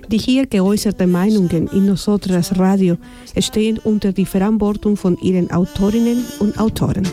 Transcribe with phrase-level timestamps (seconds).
[0.07, 2.97] Die geäußerten Meinungen in Nosotras Radio
[3.39, 7.07] stehen unter die Verantwortung von Ihren Autorinnen und Autoren.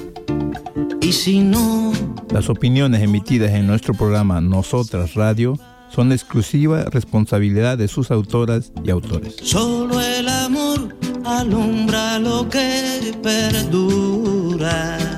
[1.02, 1.92] Y si no,
[2.30, 5.58] Las opiniones emitidas en nuestro programa Nosotras Radio
[5.90, 9.36] son exclusiva responsabilidad de sus autoras y autores.
[9.42, 15.15] solo el amor alumbra lo que perdura.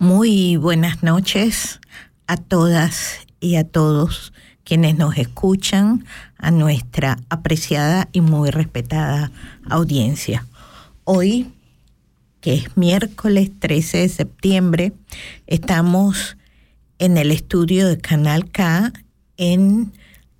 [0.00, 1.80] Muy buenas noches
[2.28, 4.32] a todas y a todos
[4.62, 6.04] quienes nos escuchan,
[6.38, 9.32] a nuestra apreciada y muy respetada
[9.68, 10.46] audiencia.
[11.02, 11.52] Hoy,
[12.40, 14.92] que es miércoles 13 de septiembre,
[15.48, 16.36] estamos
[17.00, 18.92] en el estudio de Canal K
[19.36, 19.92] en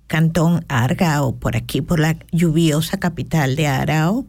[0.07, 4.25] Cantón Argao, por aquí, por la lluviosa capital de Arao,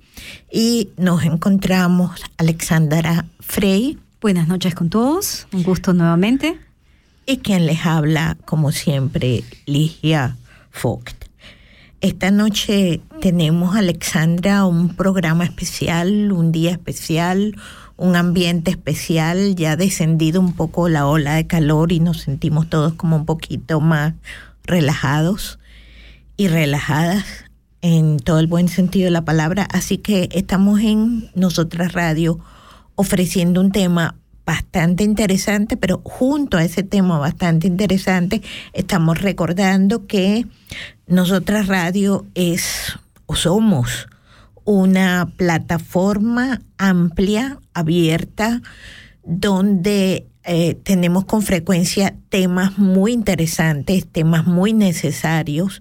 [0.50, 6.60] y nos encontramos Alexandra Frey, Buenas noches con todos, un gusto nuevamente.
[7.24, 10.36] y quien les habla, como siempre, Ligia
[10.82, 11.24] Vogt.
[12.02, 17.56] Esta noche tenemos, Alexandra, un programa especial, un día especial,
[17.96, 19.54] un ambiente especial.
[19.56, 23.24] Ya ha descendido un poco la ola de calor y nos sentimos todos como un
[23.24, 24.12] poquito más
[24.64, 25.58] relajados
[26.36, 27.24] y relajadas
[27.80, 29.66] en todo el buen sentido de la palabra.
[29.72, 32.38] Así que estamos en Nosotras Radio
[33.00, 38.42] ofreciendo un tema bastante interesante, pero junto a ese tema bastante interesante,
[38.74, 40.46] estamos recordando que
[41.06, 44.06] Nosotras Radio es o somos
[44.64, 48.60] una plataforma amplia, abierta,
[49.24, 55.80] donde eh, tenemos con frecuencia temas muy interesantes, temas muy necesarios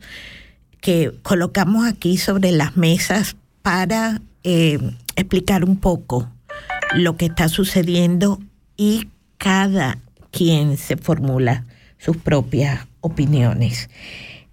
[0.80, 4.80] que colocamos aquí sobre las mesas para eh,
[5.18, 6.30] explicar un poco
[6.96, 8.40] lo que está sucediendo
[8.78, 9.08] y
[9.38, 9.98] cada
[10.32, 11.66] quien se formula
[11.98, 13.90] sus propias opiniones.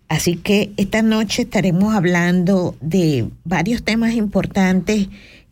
[0.09, 5.09] Así que esta noche estaremos hablando de varios temas importantes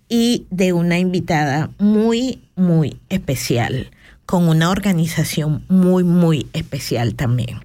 [0.09, 3.91] y de una invitada muy, muy especial,
[4.27, 7.61] con una organización muy, muy especial también.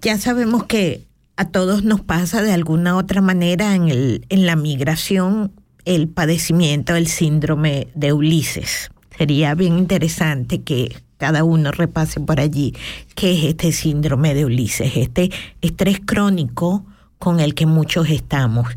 [0.00, 1.04] Ya sabemos que
[1.36, 5.52] a todos nos pasa de alguna otra manera en, el, en la migración
[5.84, 8.90] el padecimiento del síndrome de Ulises.
[9.16, 12.74] Sería bien interesante que cada uno repase por allí
[13.14, 15.30] qué es este síndrome de Ulises, este
[15.60, 16.84] estrés crónico
[17.18, 18.68] con el que muchos estamos.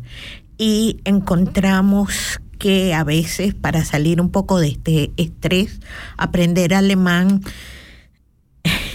[0.56, 5.80] Y encontramos que a veces para salir un poco de este estrés,
[6.16, 7.42] aprender alemán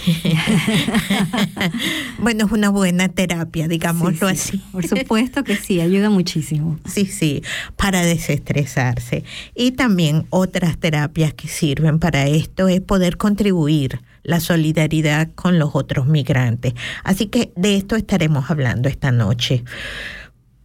[2.18, 4.62] bueno, es una buena terapia, digámoslo Sí, sí, así.
[4.72, 6.78] Por supuesto que sí, ayuda muchísimo.
[6.86, 7.42] Sí, sí,
[7.76, 9.24] para desestresarse.
[9.54, 15.70] Y también otras terapias que sirven para esto es poder contribuir la solidaridad con los
[15.74, 16.74] otros migrantes.
[17.04, 19.64] Así que de esto estaremos hablando esta noche.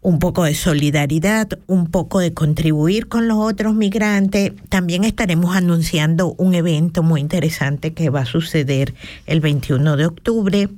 [0.01, 4.53] Un poco de solidaridad, un poco de contribuir con los otros migrantes.
[4.69, 8.93] También estaremos anunciando un evento muy interesante que va a suceder
[9.25, 10.69] el 21 de octubre.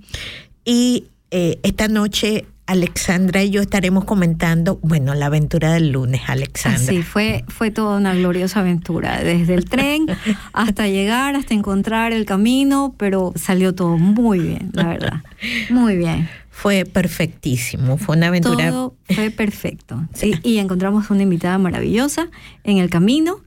[0.65, 6.79] Y eh, esta noche Alexandra y yo estaremos comentando, bueno, la aventura del lunes, Alexandra.
[6.79, 10.05] Sí, fue, fue toda una gloriosa aventura, desde el tren
[10.53, 15.23] hasta llegar, hasta encontrar el camino, pero salió todo muy bien, la verdad.
[15.69, 16.29] Muy bien.
[16.61, 18.69] Fue perfectísimo, fue una aventura.
[18.69, 20.07] Todo fue perfecto.
[20.13, 22.29] Sí, y encontramos una invitada maravillosa
[22.63, 23.39] en el camino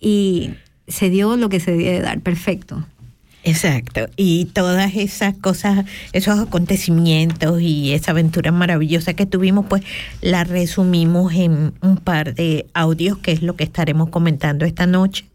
[0.00, 0.50] y
[0.88, 2.84] se dio lo que se debía de dar, perfecto.
[3.44, 4.08] Exacto.
[4.16, 9.84] Y todas esas cosas, esos acontecimientos y esa aventura maravillosa que tuvimos, pues
[10.20, 15.26] la resumimos en un par de audios, que es lo que estaremos comentando esta noche.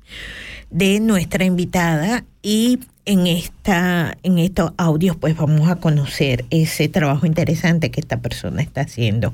[0.69, 7.25] de nuestra invitada y en esta en estos audios pues vamos a conocer ese trabajo
[7.25, 9.33] interesante que esta persona está haciendo.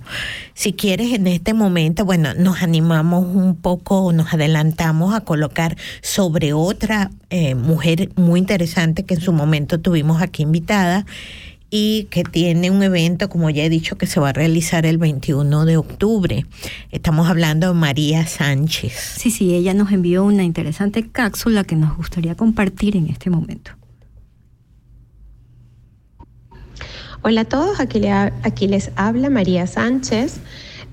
[0.54, 6.54] Si quieres en este momento, bueno, nos animamos un poco, nos adelantamos a colocar sobre
[6.54, 11.06] otra eh, mujer muy interesante que en su momento tuvimos aquí invitada
[11.70, 14.98] y que tiene un evento, como ya he dicho, que se va a realizar el
[14.98, 16.46] 21 de octubre.
[16.92, 18.94] Estamos hablando de María Sánchez.
[19.18, 23.72] Sí, sí, ella nos envió una interesante cápsula que nos gustaría compartir en este momento.
[27.24, 30.40] Hola a todos, aquí, le, aquí les habla María Sánchez.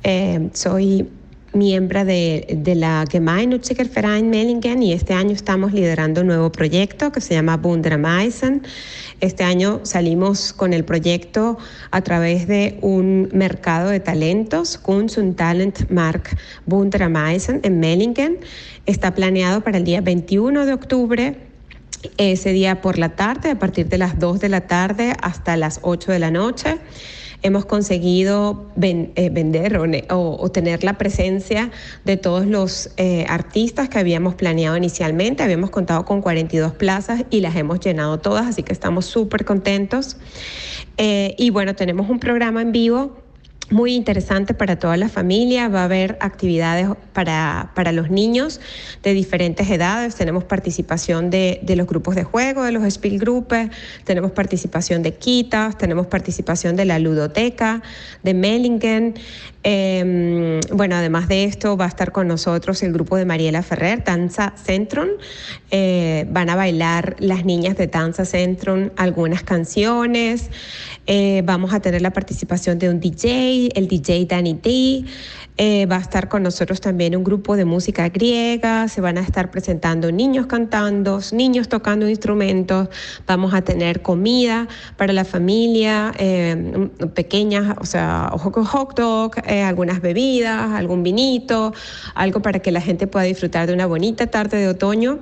[0.03, 1.09] Eh, soy
[1.53, 7.13] miembro de, de la Gemeinnütziger Verein Mellingen y este año estamos liderando un nuevo proyecto
[7.13, 8.63] que se llama Bundrameisen.
[9.21, 11.59] Este año salimos con el proyecto
[11.91, 18.39] a través de un mercado de talentos, Kunst und Talentmark Bundrameisen en Mellingen.
[18.87, 21.37] Está planeado para el día 21 de octubre
[22.19, 25.81] ese día por la tarde, a partir de las 2 de la tarde hasta las
[25.83, 26.79] 8 de la noche
[27.45, 31.71] hemos conseguido eh, vender o, tener la presencia
[32.05, 35.43] de todos los eh, artistas que habíamos planeado inicialmente.
[35.43, 40.17] Habíamos contado con 42 plazas y las hemos llenado todas, así que estamos súper contentos.
[40.97, 43.24] Eh, y bueno, tenemos un programa en vivo
[43.71, 45.69] muy interesante para toda la familia.
[45.69, 48.61] Va a haber actividades para, para los niños
[49.03, 50.15] de diferentes edades.
[50.17, 53.71] Tenemos participación de, de los grupos de juego, de los Spielgruppen,
[54.05, 57.83] tenemos participación de Kitas, tenemos participación de la ludoteca,
[58.23, 59.15] de Mellingen.
[59.67, 64.05] Eh, bueno, además de esto, va a estar con nosotros el grupo de Mariela Ferrer,
[64.05, 65.09] Danza Centrum.
[65.71, 70.51] Eh, van a bailar las niñas de Danza Centrum algunas canciones.
[71.07, 75.05] Eh, vamos a tener la participación de un DJ, el DJ Danny D.
[75.57, 79.21] Eh, va a estar con nosotros también un grupo de música griega, se van a
[79.21, 82.89] estar presentando niños cantando, niños tocando instrumentos,
[83.25, 84.67] vamos a tener comida
[84.97, 91.73] para la familia, eh, pequeñas, o sea, hot dog, eh, algunas bebidas, algún vinito,
[92.17, 95.21] algo para que la gente pueda disfrutar de una bonita tarde de otoño.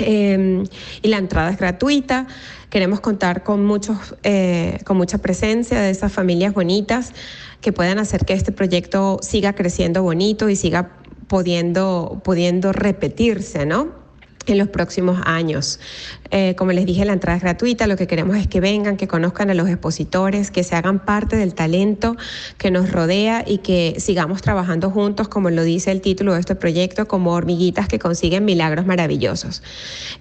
[0.00, 2.28] y la entrada es gratuita.
[2.70, 4.14] Queremos contar con, muchos,
[4.84, 7.12] con mucha presencia de esas familias bonitas
[7.60, 10.90] que puedan hacer que este proyecto siga creciendo bonito y siga
[11.28, 14.07] pudiendo, pudiendo repetirse, ¿no?
[14.52, 15.80] En los próximos años.
[16.30, 19.08] Eh, como les dije, la entrada es gratuita, lo que queremos es que vengan, que
[19.08, 22.16] conozcan a los expositores, que se hagan parte del talento
[22.58, 26.54] que nos rodea y que sigamos trabajando juntos, como lo dice el título de este
[26.54, 29.62] proyecto, como hormiguitas que consiguen milagros maravillosos.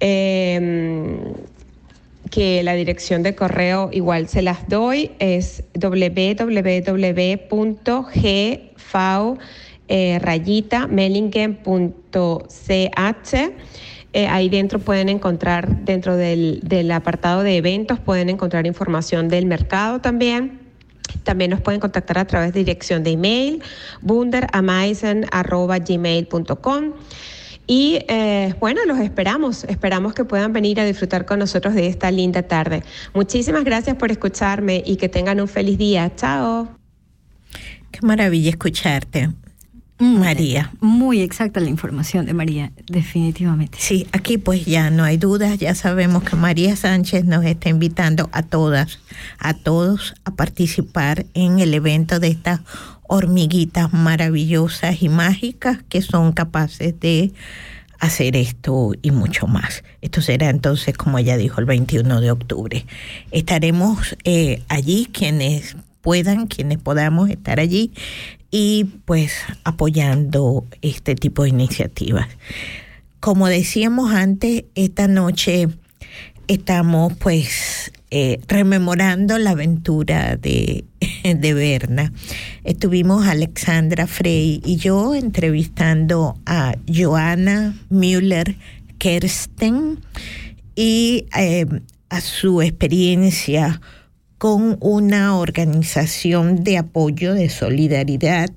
[0.00, 1.18] Eh,
[2.30, 6.58] que la dirección de correo igual se las doy, es www.gv
[9.88, 10.20] eh.
[14.16, 20.00] Eh, ahí dentro pueden encontrar, dentro del apartado de eventos, pueden encontrar información del mercado
[20.00, 20.63] también.
[21.22, 23.62] También nos pueden contactar a través de dirección de email
[24.02, 26.92] bunderamaisen.gmail.com.
[27.66, 32.10] Y eh, bueno, los esperamos, esperamos que puedan venir a disfrutar con nosotros de esta
[32.10, 32.82] linda tarde.
[33.14, 36.12] Muchísimas gracias por escucharme y que tengan un feliz día.
[36.14, 36.68] Chao.
[37.90, 39.30] Qué maravilla escucharte.
[39.98, 40.72] María.
[40.80, 43.78] Muy exacta la información de María, definitivamente.
[43.80, 48.28] Sí, aquí pues ya no hay dudas, ya sabemos que María Sánchez nos está invitando
[48.32, 48.98] a todas,
[49.38, 52.60] a todos a participar en el evento de estas
[53.06, 57.32] hormiguitas maravillosas y mágicas que son capaces de
[58.00, 59.84] hacer esto y mucho más.
[60.02, 62.86] Esto será entonces, como ella dijo, el 21 de octubre.
[63.30, 67.92] Estaremos eh, allí quienes puedan, quienes podamos estar allí
[68.56, 69.32] y pues
[69.64, 72.28] apoyando este tipo de iniciativas.
[73.18, 75.66] Como decíamos antes, esta noche
[76.46, 80.84] estamos pues eh, rememorando la aventura de,
[81.24, 82.12] de Berna.
[82.62, 88.54] Estuvimos Alexandra Frey y yo entrevistando a Joana Müller
[88.98, 89.98] Kersten
[90.76, 91.66] y eh,
[92.08, 93.80] a su experiencia
[94.44, 98.50] con una organización de apoyo, de solidaridad,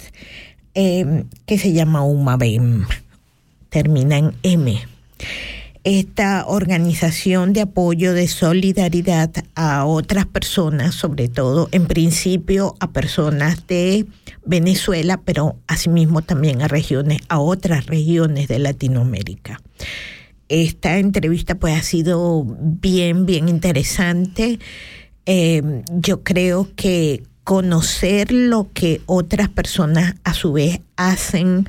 [0.74, 2.86] em, que se llama UMABEM,
[3.70, 4.82] termina en M.
[5.86, 13.66] esta organización de apoyo de solidaridad a otras personas, sobre todo en principio a personas
[13.68, 14.08] de
[14.46, 19.62] Venezuela, pero asimismo también a regiones, a otras regiones de Latinoamérica.
[20.50, 24.60] Esta entrevista pues ha sido bien, bien interesante.
[25.28, 31.68] Eh, yo creo que conocer lo que otras personas a su vez hacen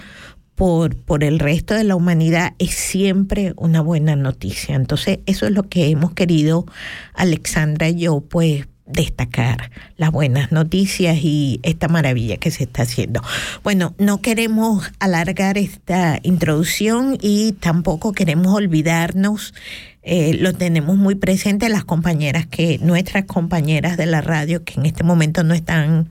[0.55, 4.75] por, por el resto de la humanidad es siempre una buena noticia.
[4.75, 6.67] Entonces, eso es lo que hemos querido,
[7.15, 13.23] Alexandra y yo, pues destacar las buenas noticias y esta maravilla que se está haciendo.
[13.63, 19.55] Bueno, no queremos alargar esta introducción y tampoco queremos olvidarnos
[20.03, 24.87] eh, lo tenemos muy presente las compañeras que, nuestras compañeras de la radio, que en
[24.87, 26.09] este momento no están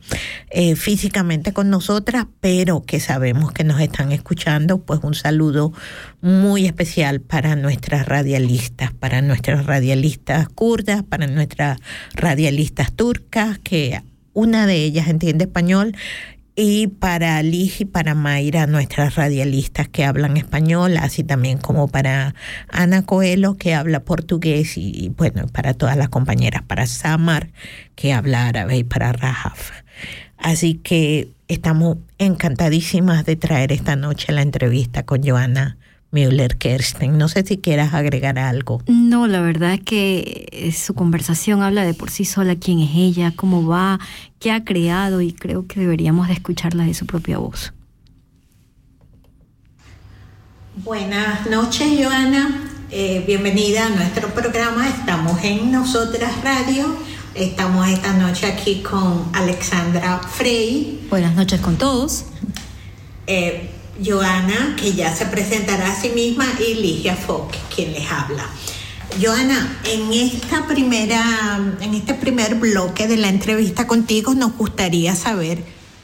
[0.49, 5.73] eh, físicamente con nosotras, pero que sabemos que nos están escuchando, pues un saludo
[6.21, 11.79] muy especial para nuestras radialistas, para nuestras radialistas kurdas, para nuestras
[12.13, 14.01] radialistas turcas, que
[14.33, 15.95] una de ellas entiende español
[16.59, 22.33] y para Liz y para Mayra, nuestras radialistas que hablan español, así también como para
[22.67, 27.51] Ana Coelho, que habla portugués, y, bueno, para todas las compañeras, para Samar,
[27.93, 29.69] que habla árabe, y para Rahaf.
[30.39, 35.77] Así que estamos encantadísimas de traer esta noche la entrevista con Joana
[36.11, 37.17] Müller Kersten.
[37.17, 38.81] No sé si quieras agregar algo.
[38.87, 42.91] No, la verdad es que eh, su conversación habla de por sí sola quién es
[42.95, 43.99] ella, cómo va,
[44.39, 47.73] qué ha creado y creo que deberíamos de escucharla de su propia voz.
[50.83, 52.69] Buenas noches, Joana.
[52.91, 54.87] Eh, bienvenida a nuestro programa.
[54.87, 56.85] Estamos en Nosotras Radio.
[57.35, 61.05] Estamos esta noche aquí con Alexandra Frey.
[61.09, 62.25] Buenas noches con todos.
[63.25, 63.71] Eh,
[64.03, 68.45] Joana, que ya se presentará a sí misma, y Ligia Fock, quien les habla.
[69.21, 75.63] Joana, en esta primera, en este primer bloque de la entrevista contigo, nos gustaría saber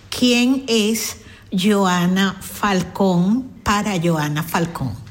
[0.09, 1.17] quién es
[1.51, 5.03] Joana Falcón para Joana Falcón.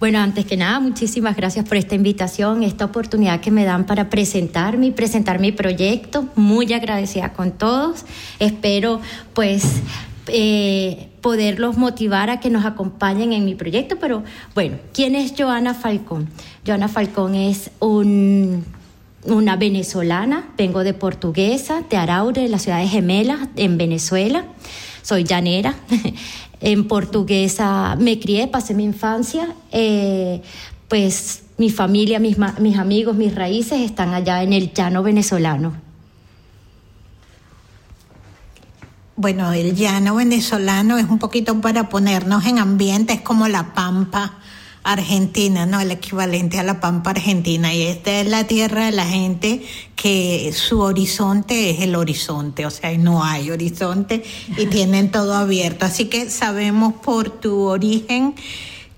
[0.00, 4.08] Bueno, antes que nada, muchísimas gracias por esta invitación, esta oportunidad que me dan para
[4.08, 6.28] presentarme y presentar mi proyecto.
[6.36, 8.04] Muy agradecida con todos.
[8.38, 9.00] Espero,
[9.34, 9.64] pues,
[10.28, 13.96] eh, poderlos motivar a que nos acompañen en mi proyecto.
[14.00, 14.22] Pero
[14.54, 16.28] bueno, ¿quién es Joana Falcón?
[16.66, 23.48] Joana Falcón es una venezolana, vengo de Portuguesa, de Araure, de la ciudad de Gemelas,
[23.56, 24.44] en Venezuela.
[25.02, 25.74] Soy llanera.
[26.60, 29.54] en Portuguesa me crié, pasé mi infancia.
[29.72, 30.42] Eh,
[30.88, 35.87] pues mi familia, mis, mis amigos, mis raíces están allá en el llano venezolano.
[39.20, 44.38] Bueno, el llano venezolano es un poquito para ponernos en ambiente, es como la pampa
[44.84, 45.80] argentina, ¿no?
[45.80, 47.74] El equivalente a la pampa argentina.
[47.74, 52.70] Y esta es la tierra de la gente que su horizonte es el horizonte, o
[52.70, 54.22] sea, no hay horizonte
[54.56, 55.84] y tienen todo abierto.
[55.84, 58.36] Así que sabemos por tu origen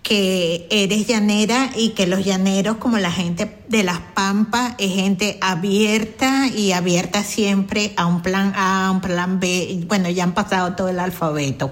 [0.02, 5.38] que eres llanera y que los llaneros, como la gente de las Pampas, es gente
[5.40, 9.84] abierta y abierta siempre a un plan A, un plan B.
[9.86, 11.70] Bueno, ya han pasado todo el alfabeto.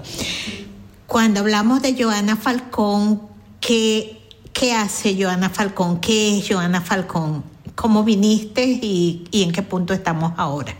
[1.07, 3.23] Cuando hablamos de Joana Falcón,
[3.59, 4.21] ¿qué,
[4.53, 5.99] qué hace Joana Falcón?
[5.99, 7.43] ¿Qué es Joana Falcón?
[7.75, 10.75] ¿Cómo viniste y, y en qué punto estamos ahora?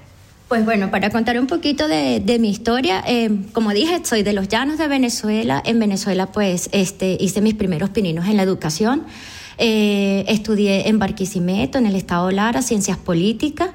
[0.50, 4.48] Pues bueno, para contar un poquito de, mi historia, eh, como dije, soy de los
[4.48, 5.62] llanos de Venezuela.
[5.64, 9.04] En Venezuela, pues, este, hice mis primeros pininos en la educación.
[9.60, 13.70] Eh, estudié en Barquisimeto, en el Estado Lara, Ciencias Políticas.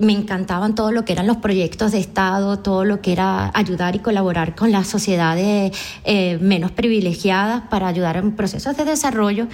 [0.00, 3.94] Me encantaban todo lo que eran los proyectos de Estado, todo lo que era ayudar
[3.94, 5.70] y colaborar con las sociedades
[6.02, 9.46] eh, menos privilegiadas para ayudar en procesos de desarrollo.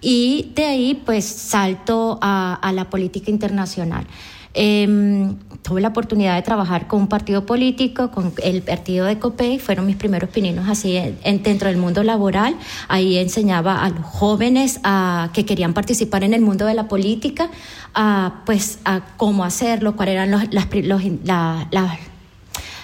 [0.00, 4.06] Y de ahí, pues, salto a, la política internacional.
[4.54, 9.58] Eh, tuve la oportunidad de trabajar con un partido político, con el partido de COPEI,
[9.58, 12.56] fueron mis primeros pininos así en, dentro del mundo laboral.
[12.88, 17.48] Ahí enseñaba a los jóvenes a, que querían participar en el mundo de la política,
[17.94, 21.02] a, pues a cómo hacerlo, cuáles eran los, los,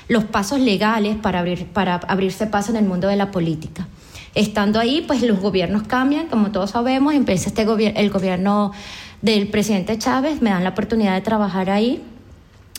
[0.08, 3.88] los pasos legales para, abrir, para abrirse paso en el mundo de la política.
[4.34, 8.72] Estando ahí, pues los gobiernos cambian, como todos sabemos, empieza este gobierno, el gobierno
[9.20, 12.04] del presidente Chávez, me dan la oportunidad de trabajar ahí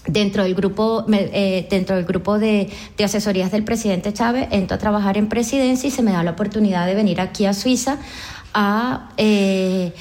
[0.07, 2.69] dentro del grupo eh, dentro del grupo de,
[3.03, 6.85] asesorías del presidente Chávez entro a trabajar en presidencia y se me da la oportunidad
[6.87, 7.97] de venir aquí a Suiza
[8.53, 9.93] a, eh,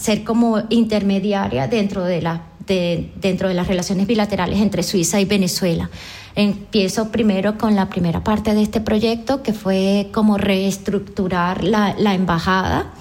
[0.00, 5.88] ser como intermediaria dentro de la dentro de las relaciones bilaterales entre Suiza y Venezuela.
[6.34, 12.92] Empiezo primero con la primera parte de este proyecto, que fue como reestructurar la embajada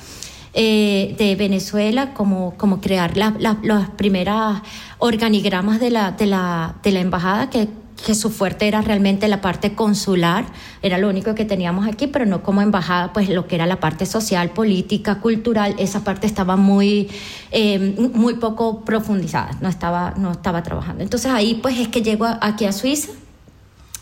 [0.55, 4.61] eh, de Venezuela, como, como crear la, la, las primeras
[4.97, 7.67] organigramas de la, de la, de la embajada que
[8.03, 10.45] que su fuerte era realmente la parte consular,
[10.81, 13.79] era lo único que teníamos aquí, pero no como embajada, pues lo que era la
[13.79, 17.09] parte social, política, cultural, esa parte estaba muy,
[17.51, 21.03] eh, muy poco profundizada, no estaba, no estaba trabajando.
[21.03, 23.11] Entonces ahí pues es que llego aquí a Suiza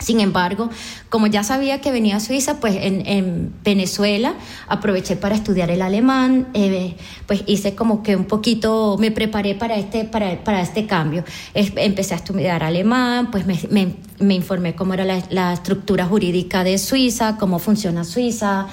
[0.04, 0.70] sin embargo,
[1.10, 4.34] como ya sabía que venía a Suiza, pues en, Venezuela
[4.68, 6.96] aproveché para estudiar el alemán, eh,
[7.26, 11.24] pues hice como que un poquito, me preparé para este, para, para este cambio.
[11.54, 13.96] empecé a estudiar alemán, pues me,
[14.34, 18.68] informé cómo era la, la, estructura jurídica de Suiza, cómo funciona Suiza,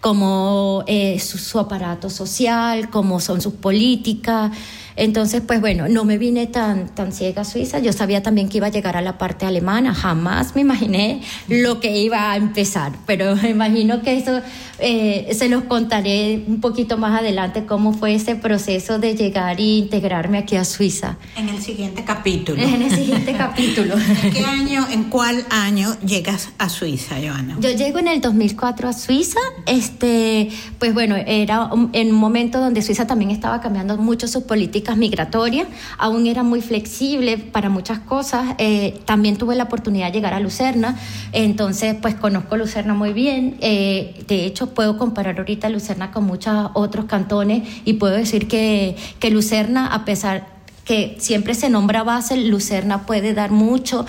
[0.00, 0.84] cómo
[1.20, 4.50] su, su aparato social, cómo son sus políticas.
[4.96, 7.78] Entonces, pues bueno, no me vine tan, tan ciega a Suiza.
[7.78, 9.94] Yo sabía también que iba a llegar a la parte alemana.
[9.94, 12.92] Jamás me imaginé lo que iba a empezar.
[13.06, 14.40] Pero me imagino que eso
[14.78, 19.78] eh, se los contaré un poquito más adelante, cómo fue ese proceso de llegar e
[19.78, 21.16] integrarme aquí a Suiza.
[21.36, 22.60] En el siguiente capítulo.
[22.62, 23.94] En el siguiente capítulo.
[23.96, 27.56] ¿En qué año, en cuál año llegas a Suiza, Joana?
[27.60, 29.40] Yo llego en el 2004 a Suiza.
[29.66, 34.81] Este, pues bueno, era en un momento donde Suiza también estaba cambiando mucho sus políticas
[34.96, 38.54] migratorias, aún era muy flexible para muchas cosas.
[38.58, 40.98] Eh, también tuve la oportunidad de llegar a Lucerna,
[41.32, 43.56] entonces pues conozco Lucerna muy bien.
[43.60, 48.96] Eh, de hecho, puedo comparar ahorita Lucerna con muchos otros cantones y puedo decir que,
[49.18, 50.46] que Lucerna, a pesar
[50.84, 54.04] que siempre se nombra base, Lucerna puede dar mucho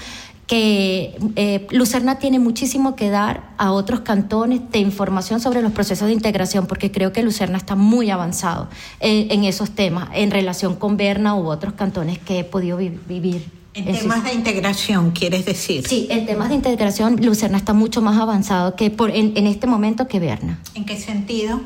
[0.47, 6.07] que eh, Lucerna tiene muchísimo que dar a otros cantones de información sobre los procesos
[6.07, 8.67] de integración, porque creo que Lucerna está muy avanzado
[8.99, 13.45] en, esos temas en relación con Berna u otros cantones que he podido vivir.
[13.73, 15.87] En, temas de integración, ¿quieres decir?
[15.87, 20.07] Sí, en temas de integración, Lucerna está mucho más avanzado que por, en, este momento
[20.07, 20.59] que Berna.
[20.75, 21.61] ¿En qué sentido?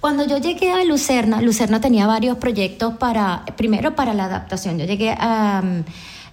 [0.00, 4.78] Cuando yo llegué a Lucerna, Lucerna tenía varios proyectos para, primero para la adaptación.
[4.78, 5.62] Yo llegué a...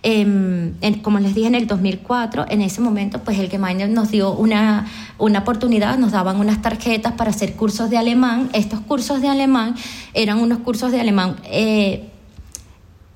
[0.05, 4.33] Em, como les dije en el 2004, en ese momento pues el Gemeinde nos dio
[4.33, 4.85] una,
[5.17, 8.49] una oportunidad, nos daban unas tarjetas para hacer cursos de alemán.
[8.53, 9.75] Estos cursos de alemán
[10.13, 12.09] eran unos cursos de alemán eh,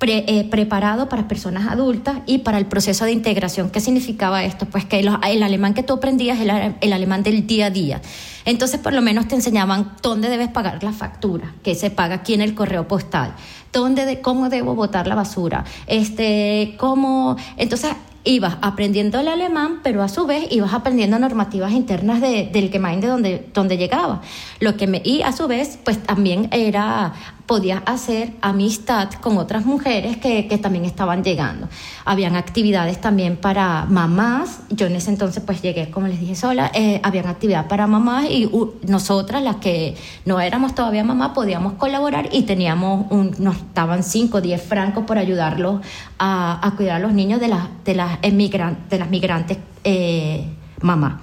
[0.00, 3.68] eh, preparado para personas adultas y para el proceso de integración.
[3.70, 4.66] ¿Qué significaba esto?
[4.66, 8.00] Pues que el alemán que tú aprendías era el alemán del día a día.
[8.44, 12.32] Entonces, por lo menos te enseñaban dónde debes pagar la factura, que se paga aquí
[12.32, 13.34] en el correo postal,
[13.72, 17.36] dónde de, cómo debo botar la basura, este, cómo.
[17.56, 17.90] Entonces,
[18.22, 23.08] ibas aprendiendo el alemán, pero a su vez ibas aprendiendo normativas internas de, del Gemeinde
[23.08, 24.22] donde, donde llegaba.
[24.60, 27.14] Lo que me, y a su vez, pues también era
[27.48, 31.66] podía hacer amistad con otras mujeres que, que, también estaban llegando.
[32.04, 36.70] Habían actividades también para mamás, yo en ese entonces pues llegué, como les dije, sola,
[36.74, 38.50] eh, habían actividad para mamás y
[38.86, 44.36] nosotras, las que no éramos todavía mamás, podíamos colaborar y teníamos, un, nos daban 5
[44.36, 45.80] o 10 francos por ayudarlos
[46.18, 50.44] a, a, cuidar a los niños de, las de, las, de las migrantes eh,
[50.82, 51.14] mamás.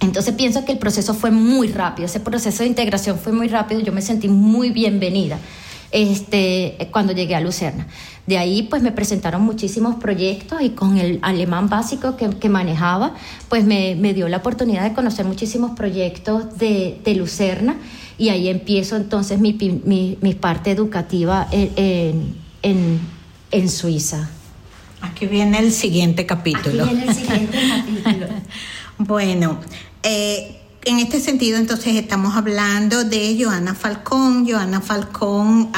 [0.00, 3.80] Entonces pienso que el proceso fue muy rápido, ese proceso de integración fue muy rápido,
[3.80, 5.38] yo me sentí muy bienvenida
[5.90, 7.86] este, cuando llegué a Lucerna.
[8.26, 13.14] De ahí pues me presentaron muchísimos proyectos y con el alemán básico que, manejaba
[13.48, 17.76] pues me, dio la oportunidad de conocer muchísimos proyectos de, Lucerna
[18.18, 19.54] y ahí empiezo entonces mi,
[20.40, 22.36] parte educativa en,
[23.50, 24.28] en Suiza.
[25.00, 26.84] Aquí viene el siguiente capítulo.
[26.84, 28.26] Aquí viene el siguiente capítulo.
[28.98, 29.60] Bueno,
[30.02, 34.48] eh, en este sentido, entonces estamos hablando de Joana Falcón.
[34.48, 35.70] Joana Falcón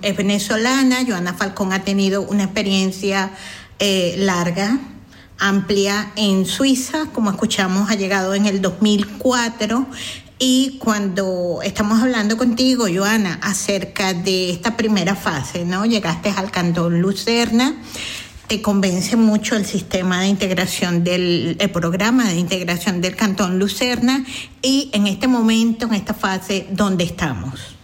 [0.00, 1.04] es venezolana.
[1.04, 3.32] Joana Falcón ha tenido una experiencia
[3.80, 4.78] eh, larga,
[5.38, 7.06] amplia en Suiza.
[7.12, 9.84] Como escuchamos, ha llegado en el 2004.
[10.38, 15.84] Y cuando estamos hablando contigo, Joana, acerca de esta primera fase, ¿no?
[15.84, 17.74] Llegaste al cantón Lucerna
[18.46, 24.24] te convence mucho el sistema de integración del programa de integración del Cantón Lucerna
[24.62, 27.76] y en este momento, en esta fase, ¿dónde estamos?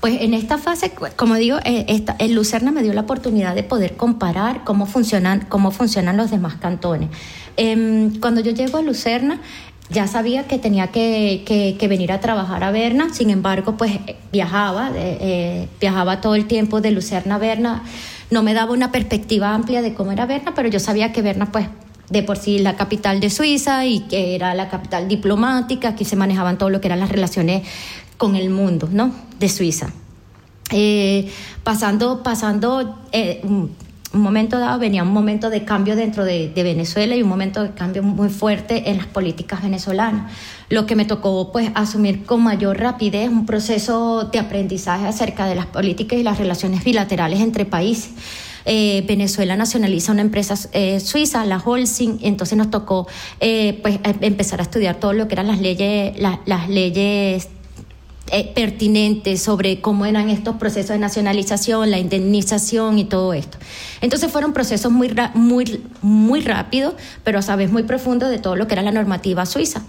[0.00, 3.96] Pues en esta fase, como digo, eh, el Lucerna me dio la oportunidad de poder
[3.96, 7.08] comparar cómo funcionan, cómo funcionan los demás cantones.
[7.56, 9.40] Em, cuando yo llego a Lucerna,
[9.88, 13.92] ya sabía que tenía que, venir a trabajar a Berna, sin embargo, pues
[14.30, 17.82] viajaba, eh, viajaba todo el tiempo de Lucerna a Berna
[18.34, 21.52] no me daba una perspectiva amplia de cómo era Berna, pero yo sabía que Berna,
[21.52, 21.68] pues,
[22.10, 26.16] de por sí la capital de Suiza y que era la capital diplomática, aquí se
[26.16, 27.62] manejaban todo lo que eran las relaciones
[28.16, 29.14] con el mundo, ¿no?
[29.38, 29.90] De Suiza.
[30.72, 31.30] Eh,
[31.62, 33.40] pasando, pasando, eh,
[34.14, 37.70] un momento dado venía un momento de cambio dentro de, Venezuela y un momento de
[37.74, 40.32] cambio muy fuerte en las políticas venezolanas.
[40.70, 45.54] Lo que me tocó pues asumir con mayor rapidez un proceso de aprendizaje acerca de
[45.56, 48.12] las políticas y las relaciones bilaterales entre países.
[48.66, 53.06] Eh, Venezuela nacionaliza una empresa eh, suiza, la Holcim, entonces nos tocó
[53.40, 57.48] eh, pues, empezar a estudiar todo lo que eran las leyes, las leyes
[58.30, 58.52] eh,
[59.36, 63.58] sobre cómo eran estos procesos de nacionalización, la indemnización y todo esto.
[64.00, 68.66] Entonces fueron procesos muy, muy, muy rápidos, pero a sabes muy profundos de todo lo
[68.66, 69.82] que era la normativa suiza.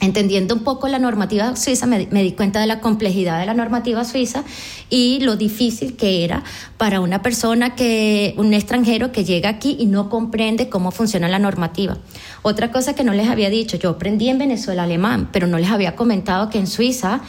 [0.00, 4.04] Entendiendo un poco la normativa suiza, me, di cuenta de la complejidad de la normativa
[4.04, 4.42] suiza
[4.90, 6.42] y lo difícil que era
[6.76, 11.38] para una persona que, un extranjero que llega aquí y no comprende cómo funciona la
[11.38, 11.98] normativa.
[12.42, 15.70] Otra cosa que no les había dicho, yo aprendí en Venezuela alemán, pero no les
[15.70, 17.20] había comentado que en Suiza,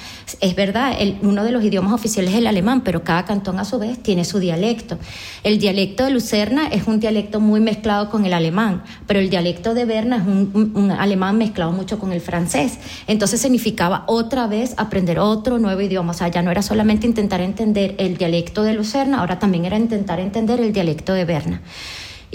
[0.42, 3.66] es verdad, el, uno de los idiomas oficiales es el alemán, pero cada cantón a
[3.66, 4.98] su vez tiene su dialecto.
[5.44, 9.76] El dialecto de Lucerna es un dialecto muy mezclado con el alemán, pero el dialecto
[9.76, 12.63] de Berna es un alemán mezclado mucho con el francés.
[13.08, 16.12] Entonces significaba otra vez aprender otro nuevo idioma.
[16.12, 19.78] O sea, ya no era solamente intentar entender el dialecto de Lucerna, ahora también era
[19.78, 21.62] intentar entender el dialecto de Berna.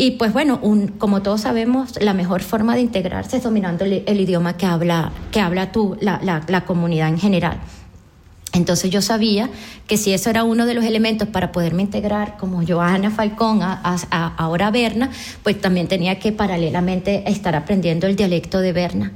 [0.00, 0.60] Y pues bueno,
[0.98, 5.40] como todos sabemos, la mejor forma de integrarse es dominando el, idioma que habla, que
[5.40, 7.58] habla tú, la, comunidad en general.
[8.52, 9.50] Entonces yo sabía
[9.88, 13.96] que si eso era uno de los elementos para poderme integrar como Joana Falcón a,
[14.36, 15.10] ahora a Berna,
[15.42, 19.12] pues también tenía que paralelamente estar aprendiendo el dialecto de Berna.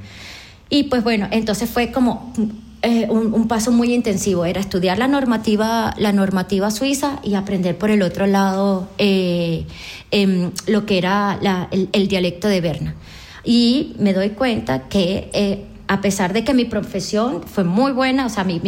[0.73, 2.33] Y pues bueno, entonces fue como
[2.81, 7.91] eh, un, paso muy intensivo, era estudiar la normativa, la normativa suiza y aprender por
[7.91, 9.67] el otro lado eh,
[10.09, 12.95] em, lo que era el, dialecto de Berna.
[13.43, 18.25] Y me doy cuenta que eh, a pesar de que mi profesión fue muy buena,
[18.25, 18.59] o sea, mi,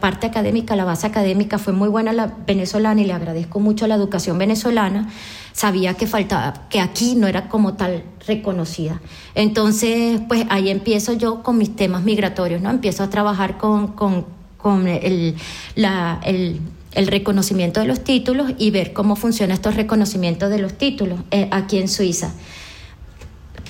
[0.00, 3.94] parte académica, la base académica fue muy buena la venezolana y le agradezco mucho la
[3.94, 5.08] educación venezolana,
[5.52, 9.00] sabía que faltaba, que aquí no era como tal reconocida.
[9.34, 12.70] Entonces, pues ahí empiezo yo con mis temas migratorios, ¿no?
[12.70, 15.36] Empiezo a trabajar con, con, el,
[15.74, 21.48] el, reconocimiento de los títulos y ver cómo funciona estos reconocimientos de los títulos eh,
[21.50, 22.34] aquí en Suiza,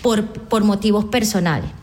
[0.02, 1.77] por, por motivos personales.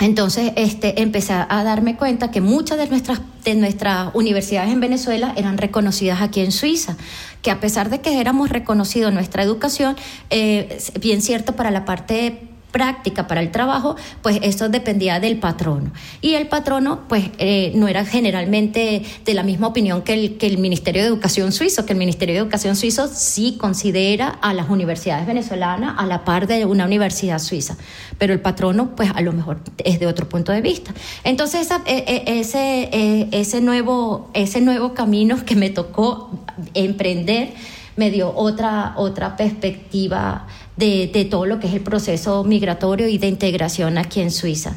[0.00, 5.32] Entonces este, empecé a darme cuenta que muchas de nuestras, de nuestras universidades en Venezuela
[5.36, 6.96] eran reconocidas aquí en Suiza,
[7.42, 9.96] que a pesar de que éramos reconocidos nuestra educación,
[10.30, 15.90] eh, bien cierto para la parte práctica para el trabajo, pues eso dependía del patrono.
[16.20, 20.46] Y el patrono, pues, eh, no era generalmente de la misma opinión que el, que
[20.46, 24.68] el Ministerio de Educación suizo, que el Ministerio de Educación suizo sí considera a las
[24.68, 27.76] universidades venezolanas a la par de una universidad suiza,
[28.18, 30.92] pero el patrono, pues, a lo mejor es de otro punto de vista.
[31.24, 36.30] Entonces, e, e, ese, ese, nuevo, ese nuevo camino que me tocó
[36.74, 37.52] emprender
[37.96, 40.46] me dio otra, otra perspectiva
[40.78, 44.76] de, todo lo que es el proceso migratorio y de integración aquí en Suiza.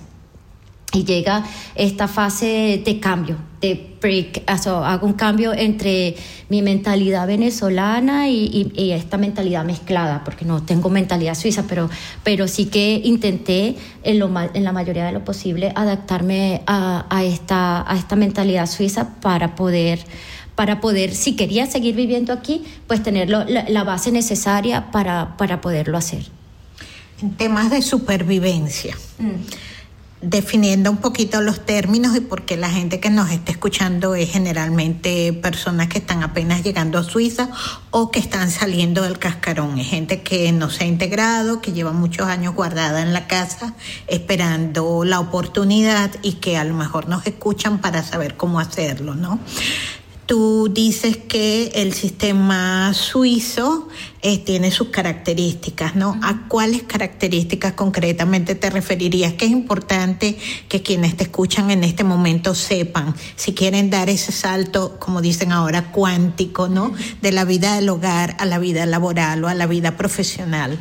[0.93, 6.17] Y llega esta fase de cambio, de break, hago un cambio entre
[6.49, 11.89] mi mentalidad venezolana y, esta mentalidad mezclada, porque no tengo mentalidad suiza, pero,
[12.25, 17.89] pero sí que intenté en, lo, en la mayoría de lo posible adaptarme a, esta,
[17.89, 19.99] a esta mentalidad suiza para poder
[20.61, 25.97] para poder, si quería seguir viviendo aquí, pues tener la, base necesaria para, para, poderlo
[25.97, 26.23] hacer.
[27.19, 28.95] En temas de supervivencia.
[30.21, 35.33] Definiendo un poquito los términos y porque la gente que nos está escuchando es generalmente
[35.33, 37.49] personas que están apenas llegando a Suiza
[37.89, 39.79] o que están saliendo del cascarón.
[39.79, 43.73] Es gente que no se ha integrado, que lleva muchos años guardada en la casa
[44.05, 49.39] esperando la oportunidad y que a lo mejor nos escuchan para saber cómo hacerlo, ¿no?
[50.25, 53.89] Tú dices que el sistema suizo
[54.21, 56.17] eh, tiene sus características, ¿no?
[56.23, 59.33] ¿A cuáles características concretamente te referirías?
[59.33, 60.37] Que es importante
[60.69, 65.51] que quienes te escuchan en este momento sepan, si quieren dar ese salto, como dicen
[65.51, 66.93] ahora, cuántico, ¿no?
[67.21, 70.79] De la vida del hogar a la vida laboral o a la vida profesional.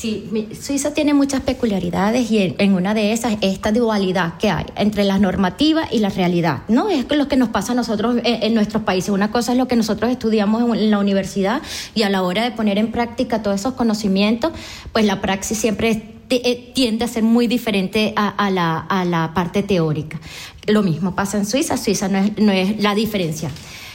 [0.00, 5.04] Sí, Suiza tiene muchas peculiaridades y en, una de esas esta dualidad que hay entre
[5.04, 6.62] la normativa y la realidad.
[6.68, 9.10] No es lo que nos pasa a nosotros en, nuestros países.
[9.10, 11.60] Una cosa es lo que nosotros estudiamos en, la universidad
[11.94, 14.52] y a la hora de poner en práctica todos esos conocimientos,
[14.90, 19.62] pues la praxis siempre eh, tiende a ser muy diferente a, la, a, la, parte
[19.62, 20.18] teórica.
[20.66, 21.76] Lo mismo pasa en Suiza.
[21.76, 23.50] Suiza no es, no es la diferencia.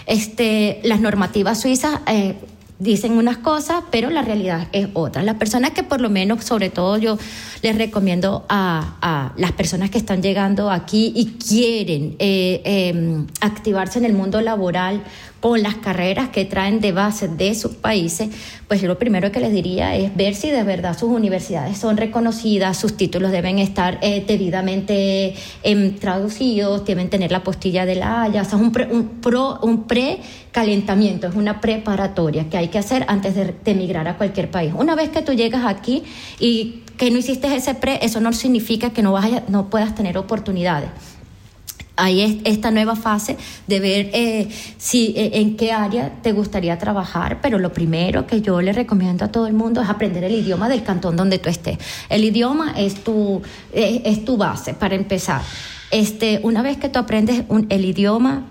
[0.06, 2.36] Este, las normativas suizas eh,
[2.80, 5.24] dicen unas cosas, pero la realidad es otra.
[5.24, 7.18] Las personas que por lo menos, sobre todo yo
[7.62, 14.06] les recomiendo a, las personas que están llegando aquí y quieren eh, em, activarse en
[14.06, 15.04] el mundo laboral
[15.46, 18.30] con las carreras que traen de base de sus países,
[18.68, 22.76] pues lo primero que les diría es ver si de verdad sus universidades son reconocidas,
[22.80, 28.42] sus títulos deben estar eh, debidamente em, traducidos, deben tener la postilla de la Haya,
[28.42, 33.06] o sea, un, pre, un, pro, un pre-calentamiento, es una preparatoria que hay que hacer
[33.08, 34.74] antes de, emigrar a cualquier país.
[34.76, 36.02] Una vez que tú llegas aquí
[36.40, 40.18] y que no hiciste ese pre, eso no significa que no, vayas, no puedas tener
[40.18, 40.90] oportunidades
[41.96, 47.40] hay esta nueva fase de ver eh, si eh, en qué área te gustaría trabajar,
[47.42, 50.70] pero lo primero que yo le recomiendo a todo el mundo es aprender el idioma
[50.70, 51.78] del cantón donde tú estés.
[52.10, 53.42] El idioma es tu,
[53.74, 55.42] es, es tu base para empezar.
[55.92, 58.46] Este, una vez que tú aprendes el idioma,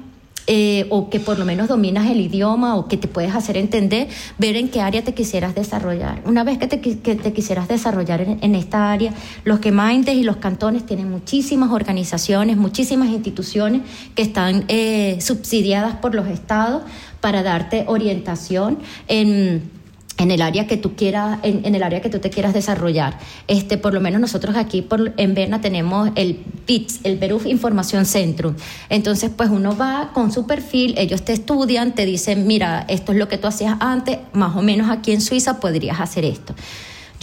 [0.46, 4.08] eh, o que por lo menos dominas el idioma o que te puedes hacer entender,
[4.38, 6.22] ver en qué área te quisieras desarrollar.
[6.26, 10.36] Una vez que te, que te quisieras desarrollar en, esta área, los quemaintes y los
[10.36, 13.82] cantones tienen muchísimas organizaciones, muchísimas instituciones
[14.14, 16.82] que están eh, subsidiadas por los estados
[17.20, 18.78] para darte orientación
[19.08, 19.73] en
[20.18, 23.18] en el área que tú quieras, en, el área que tú te quieras desarrollar.
[23.48, 28.06] Este, por lo menos nosotros aquí por, en Berna tenemos el PITS, el Beruf Información
[28.06, 28.54] Centrum.
[28.88, 33.18] Entonces, pues uno va con su perfil, ellos te estudian, te dicen, mira, esto es
[33.18, 36.54] lo que tú hacías antes, más o menos aquí en Suiza podrías hacer esto.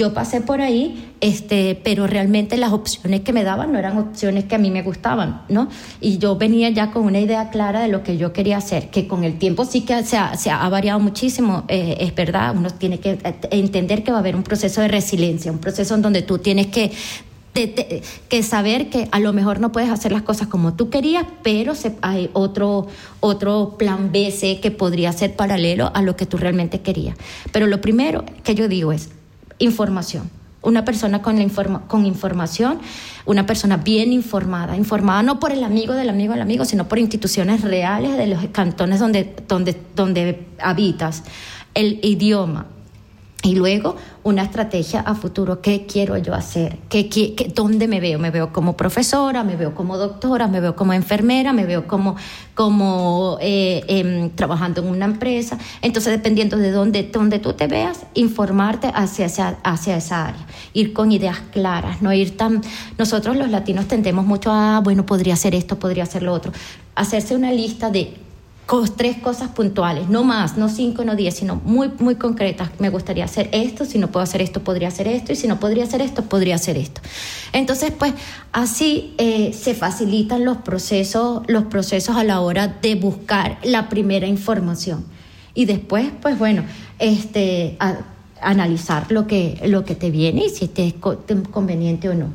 [0.01, 4.45] Yo pasé por ahí, este, pero realmente las opciones que me daban no eran opciones
[4.45, 5.67] que a mí me gustaban, ¿no?
[5.99, 9.07] Y yo venía ya con una idea clara de lo que yo quería hacer, que
[9.07, 13.19] con el tiempo sí que se ha, variado muchísimo, eh, es verdad, uno tiene que
[13.51, 16.69] entender que va a haber un proceso de resiliencia, un proceso en donde tú tienes
[16.69, 16.91] que
[18.41, 22.31] saber que a lo mejor no puedes hacer las cosas como tú querías, pero hay
[22.33, 22.87] otro,
[23.19, 27.15] otro plan B, C que podría ser paralelo a lo que tú realmente querías.
[27.51, 29.11] Pero lo primero que yo digo es,
[29.62, 30.30] información.
[30.63, 32.80] Una persona con, la informa con información,
[33.26, 37.00] una persona bien informada, informada no por el amigo del amigo del amigo, sino por
[37.00, 41.24] instituciones reales de los cantones donde, donde, donde habitas,
[41.74, 42.67] el idioma,
[43.43, 45.62] y luego una estrategia a futuro.
[45.62, 46.77] ¿Qué quiero yo hacer?
[46.89, 48.19] ¿Qué, qué, ¿Dónde me veo?
[48.19, 49.43] ¿Me veo como profesora?
[49.43, 50.47] ¿Me veo como doctora?
[50.47, 51.51] ¿Me veo como enfermera?
[51.51, 52.15] ¿Me veo como,
[52.54, 55.58] como eh, eh, trabajando en una empresa?
[55.82, 60.45] Entonces, dependiendo de dónde, dónde tú te veas, informarte hacia esa, hacia esa área.
[60.73, 62.62] Ir con ideas claras, no ir tan...
[62.99, 66.51] Nosotros los latinos tendemos mucho a, bueno, podría hacer esto, podría hacer lo otro.
[66.93, 68.13] Hacerse una lista de
[68.95, 72.69] tres cosas puntuales, no más, no cinco, no diez, sino muy, muy concretas.
[72.79, 75.60] Me gustaría hacer esto, si no puedo hacer esto, podría hacer esto, y si no
[75.60, 77.01] podría hacer esto, podría hacer esto.
[77.51, 78.13] Entonces, pues
[78.53, 84.25] así eh, se facilitan los procesos, los procesos a la hora de buscar la primera
[84.25, 85.03] información.
[85.53, 86.63] Y después, pues bueno,
[86.97, 87.97] este, a,
[88.39, 92.27] analizar lo que, lo que te viene y si te es conveniente o no.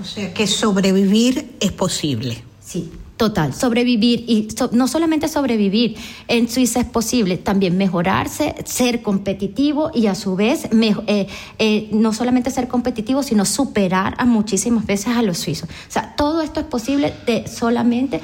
[0.00, 2.42] O sea que sobrevivir es posible.
[2.64, 2.90] Sí.
[3.16, 5.96] Total, sobrevivir y so, no solamente sobrevivir,
[6.28, 11.26] en Suiza es posible también mejorarse, ser competitivo y a su vez me, eh,
[11.58, 15.66] eh, no solamente ser competitivo, sino superar a muchísimas veces a los suizos.
[15.66, 18.20] O sea, todo esto es posible de solamente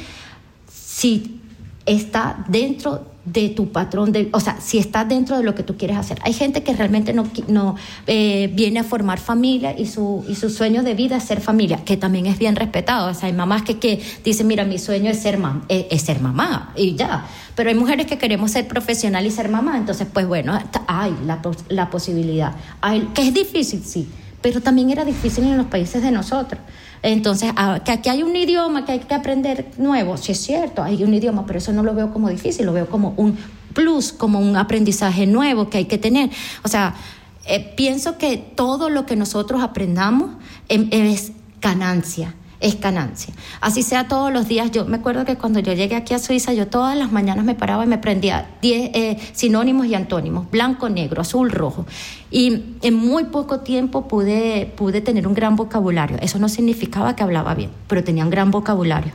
[0.71, 1.41] si
[1.87, 5.77] está dentro de tu patrón, de, o sea, si estás dentro de lo que tú
[5.77, 6.19] quieres hacer.
[6.25, 10.51] Hay gente que realmente no, no eh, viene a formar familia y su, y su
[10.51, 13.11] sueño de vida es ser familia, que también es bien respetado.
[13.11, 16.03] O sea, hay mamás que, que dicen, mira, mi sueño es ser, mam es, es
[16.03, 17.27] ser mamá y ya.
[17.55, 20.59] Pero hay mujeres que queremos ser profesional y ser mamá, entonces, pues bueno,
[20.89, 22.57] hay la, la posibilidad.
[22.81, 24.09] Hay, que es difícil, sí,
[24.41, 26.61] pero también era difícil en los países de nosotros.
[27.03, 27.53] Entonces,
[27.85, 31.13] que aquí hay un idioma que hay que aprender nuevo, sí es cierto, hay un
[31.13, 33.37] idioma, pero eso no lo veo como difícil, lo veo como un
[33.75, 36.31] plus, como un aprendizaje nuevo que hay que tener.
[36.63, 36.95] O sea,
[37.47, 40.31] eh, pienso que todo lo que nosotros aprendamos
[40.69, 43.35] eh, es ganancia es ganancia.
[43.61, 44.71] Así sea todos los días.
[44.71, 47.55] Yo me acuerdo que cuando yo llegué aquí a Suiza, yo todas las mañanas me
[47.55, 51.85] paraba y me prendía 10 eh, sinónimos y antónimos, blanco, negro, azul, rojo.
[52.31, 56.17] Y en muy poco tiempo pude, pude tener un gran vocabulario.
[56.21, 59.13] Eso no significaba que hablaba bien, pero tenía un gran vocabulario.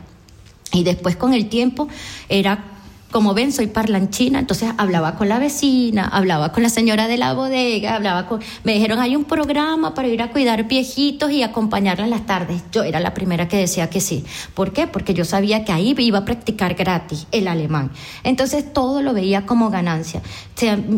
[0.73, 1.87] Y después con el tiempo
[2.29, 2.76] era
[3.11, 7.33] como ven, soy parlanchina, entonces hablaba con la vecina, hablaba con la señora de la
[7.33, 8.41] bodega, hablaba con...
[8.63, 12.63] Me dijeron, hay un programa para ir a cuidar viejitos y acompañarla en las tardes.
[12.71, 14.25] Yo era la primera que decía que sí.
[14.53, 14.87] ¿Por qué?
[14.87, 17.91] Porque yo sabía que ahí iba a practicar gratis el alemán.
[18.23, 20.21] Entonces todo lo veía como ganancia.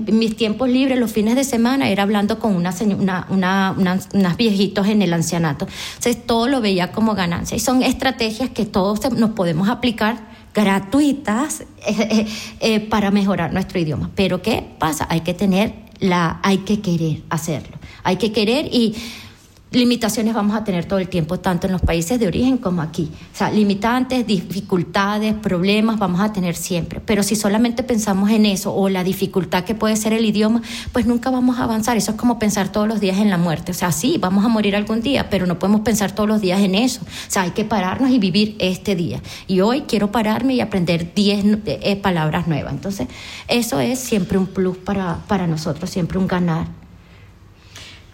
[0.08, 4.38] Mis tiempos libres, los fines de semana, era hablando con una, una, una, una unas
[4.38, 5.68] viejitos en el ancianato.
[5.96, 7.56] Entonces todo lo veía como ganancia.
[7.56, 12.28] Y son estrategias que todos nos podemos aplicar gratuitas eh,
[12.60, 14.12] eh, para mejorar nuestro idioma.
[14.16, 15.08] Pero ¿qué pasa?
[15.10, 17.78] Hay que tener la, hay que querer hacerlo.
[18.04, 18.96] Hay que querer y
[19.72, 23.12] limitaciones vamos a tener todo el tiempo, tanto en los países de origen como aquí.
[23.34, 27.00] O sea, limitantes, dificultades, problemas vamos a tener siempre.
[27.00, 31.06] Pero si solamente pensamos en eso o la dificultad que puede ser el idioma, pues
[31.06, 31.98] nunca vamos a avanzar.
[31.98, 33.72] Eso es como pensar todos los días en la muerte.
[33.72, 36.62] O sea, sí, vamos a morir algún día, pero no podemos pensar todos los días
[36.62, 37.02] en eso.
[37.04, 39.22] O sea, hay que pararnos y vivir este día.
[39.48, 42.74] Y hoy quiero pararme y aprender 10 eh, palabras nuevas.
[42.74, 43.08] Entonces,
[43.48, 46.79] eso es siempre un plus para, para nosotros, siempre un ganar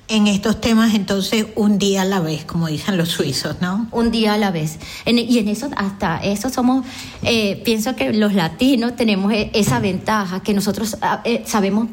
[0.07, 3.87] en estos temas, entonces, un día a la vez, como dicen los suizos, ¿no?
[3.91, 4.77] Un día a la vez.
[5.05, 6.85] y en eso, hasta eso somos,
[7.23, 11.87] eh, pienso que los latinos tenemos e, esa ventaja, que nosotros ah, eh, sabemos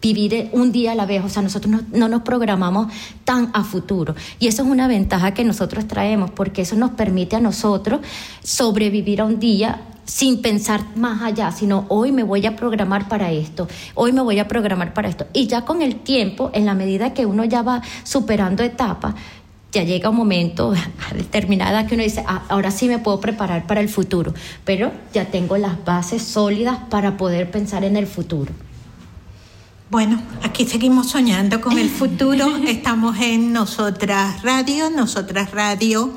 [0.00, 2.92] vivir un día a la vez, o sea, nosotros no, no, nos programamos
[3.24, 4.14] tan a futuro.
[4.38, 8.00] Y eso es una ventaja que nosotros traemos, porque eso nos permite a nosotros
[8.42, 13.32] sobrevivir a un día sin pensar más allá, sino hoy me voy a programar para
[13.32, 15.26] esto, hoy me voy a programar para esto.
[15.32, 19.14] Y ya con el tiempo, en la medida que uno ya va superando etapas,
[19.72, 20.72] ya llega un momento
[21.14, 24.32] determinada que uno dice, ah, ahora sí me puedo preparar para el futuro,
[24.64, 28.52] pero ya tengo las bases sólidas para poder pensar en el futuro.
[29.90, 32.56] Bueno, aquí seguimos soñando con el futuro.
[32.66, 36.16] Estamos en Nosotras Radio, Nosotras Radio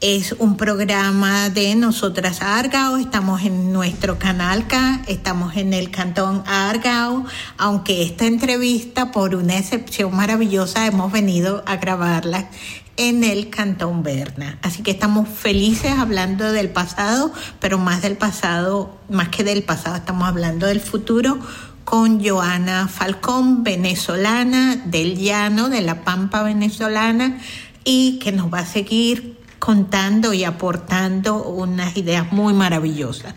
[0.00, 4.66] es un programa de Nosotras Argao, estamos en nuestro canal
[5.06, 7.24] estamos en el cantón Argao,
[7.56, 12.50] aunque esta entrevista, por una excepción maravillosa, hemos venido a grabarla
[12.98, 14.58] en el cantón Berna.
[14.62, 19.96] Así que estamos felices hablando del pasado, pero más del pasado, más que del pasado,
[19.96, 21.38] estamos hablando del futuro
[21.84, 27.38] con Joana Falcón, venezolana del llano, de la Pampa venezolana,
[27.84, 29.35] y que nos va a seguir
[29.66, 33.34] contando y aportando unas ideas muy maravillosas.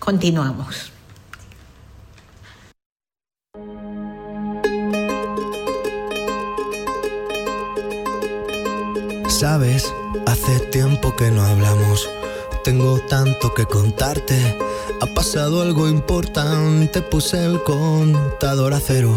[0.00, 0.90] Continuamos.
[9.28, 9.94] Sabes,
[10.26, 12.10] hace tiempo que no hablamos.
[12.64, 14.58] Tengo tanto que contarte.
[15.00, 19.16] Ha pasado algo importante, puse el contador a cero.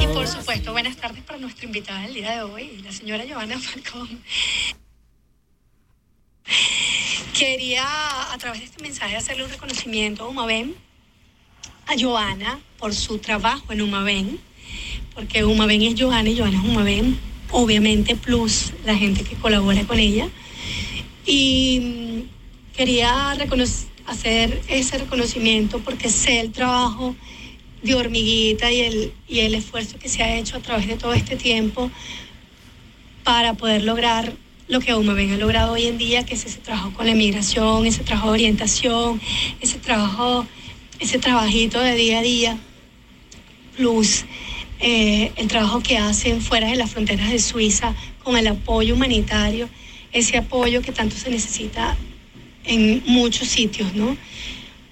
[0.00, 3.58] Y por supuesto, buenas tardes para nuestra invitada del día de hoy, la señora Giovanna
[3.58, 4.20] Falcón.
[7.36, 7.84] Quería,
[8.32, 10.76] a través de este mensaje, hacerle un reconocimiento a Umaven,
[11.88, 14.38] a Joana, por su trabajo en Umaven,
[15.12, 17.18] porque Umaven es Joana y Joana es Umaven,
[17.50, 20.28] obviamente, plus la gente que colabora con ella.
[21.24, 22.26] Y
[22.76, 27.14] quería reconocer hacer ese reconocimiento porque sé el trabajo
[27.82, 31.14] de hormiguita y el, y el esfuerzo que se ha hecho a través de todo
[31.14, 31.90] este tiempo
[33.24, 34.32] para poder lograr
[34.68, 37.86] lo que ven ha logrado hoy en día, que es ese trabajo con la inmigración,
[37.86, 39.20] ese trabajo de orientación,
[39.60, 40.46] ese trabajo,
[40.98, 42.58] ese trabajito de día a día,
[43.76, 44.24] plus
[44.80, 49.68] eh, el trabajo que hacen fuera de las fronteras de Suiza con el apoyo humanitario,
[50.12, 51.96] ese apoyo que tanto se necesita
[52.66, 54.16] en muchos sitios, ¿no?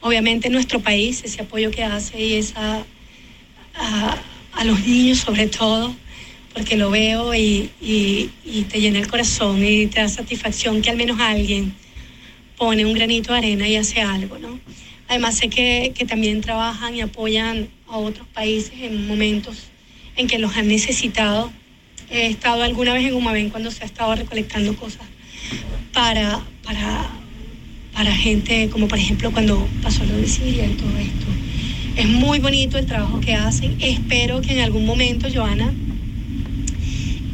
[0.01, 2.85] Obviamente en nuestro país, ese apoyo que hace y esa
[3.77, 4.17] a,
[4.53, 5.95] a los niños sobre todo,
[6.53, 8.31] porque lo veo y, y,
[8.69, 11.75] te llena el corazón y te da satisfacción que al menos alguien
[12.57, 14.61] pone un granito de arena y hace algo, ¿no?
[15.09, 19.65] Además sé que, que también trabajan y apoyan a otros países en momentos
[20.17, 21.53] en que los han necesitado.
[22.11, 25.07] He estado alguna vez en Humabén cuando se ha estado recolectando cosas
[25.93, 27.11] para, para,
[27.95, 31.27] para gente, como por ejemplo cuando pasó lo de Siria y todo esto.
[31.97, 33.77] Es muy bonito el trabajo que hacen.
[33.81, 35.73] Espero que en algún momento, Joana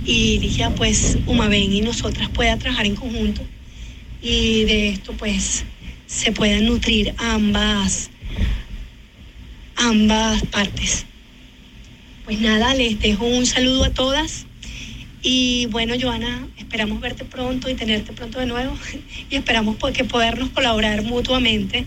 [0.04, 3.42] y Ligia, pues Humabén y nosotras pueda trabajar en conjunto
[4.22, 5.64] y de esto pues
[6.06, 8.10] se puedan nutrir ambas,
[9.76, 11.06] ambas partes.
[12.24, 14.46] Pues nada, les dejo un saludo a todas
[15.22, 18.74] y bueno, Joana, esperamos verte pronto y tenerte pronto de nuevo
[19.30, 21.86] y esperamos pues, que podernos colaborar mutuamente.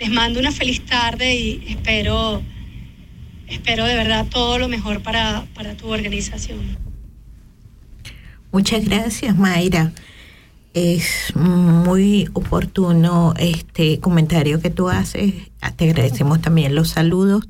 [0.00, 2.42] Les mando una feliz tarde y espero,
[3.46, 6.76] espero de verdad todo lo mejor para, para tu organización.
[8.50, 9.92] Muchas gracias, Mayra.
[10.74, 15.34] Es muy oportuno este comentario que tú haces.
[15.76, 17.44] Te agradecemos también los saludos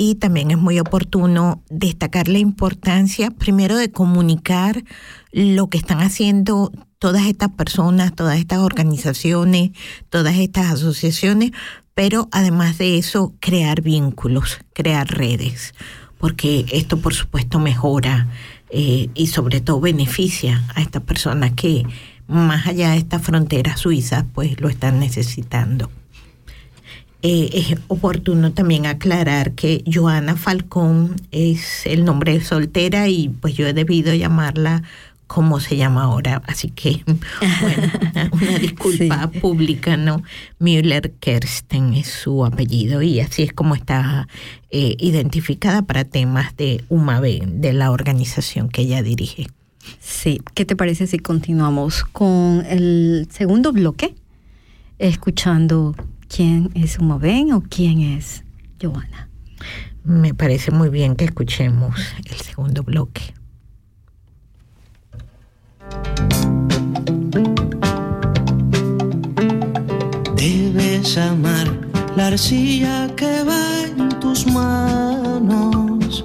[0.00, 4.82] y también es muy oportuno destacar la importancia primero de comunicar
[5.30, 9.72] lo que están haciendo todas estas personas, todas estas organizaciones,
[10.08, 11.50] todas estas asociaciones,
[11.92, 15.74] pero además de eso crear vínculos, crear redes,
[16.16, 18.26] porque esto por supuesto mejora
[18.70, 21.84] eh, y sobre todo beneficia a estas personas que
[22.26, 25.90] más allá de estas fronteras suizas pues lo están necesitando.
[27.22, 33.54] Eh, es oportuno también aclarar que Joana Falcón es el nombre de soltera y pues
[33.54, 34.82] yo he debido llamarla
[35.26, 36.42] como se llama ahora.
[36.46, 37.04] Así que,
[37.60, 40.22] bueno, una, disculpa pública, ¿no?
[40.58, 44.26] Müller Kersten es su apellido y así es como está
[44.70, 49.46] eh, identificada para temas de UMAB, de la organización que ella dirige.
[50.00, 54.14] Sí, ¿qué te parece si continuamos con el segundo bloque?
[54.98, 55.94] Escuchando
[56.34, 58.44] quién es Umaben o quién es
[58.80, 59.28] Joana.
[60.04, 63.34] Me parece muy bien que escuchemos el segundo bloque.
[70.36, 71.66] Debes amar
[72.16, 76.24] la arcilla que va en tus manos.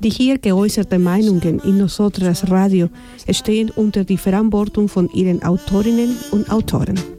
[0.00, 2.88] Die hier geäußerte Meinungen in Nosotras Radio
[3.30, 7.17] stehen unter die Verantwortung von ihren Autorinnen und Autoren.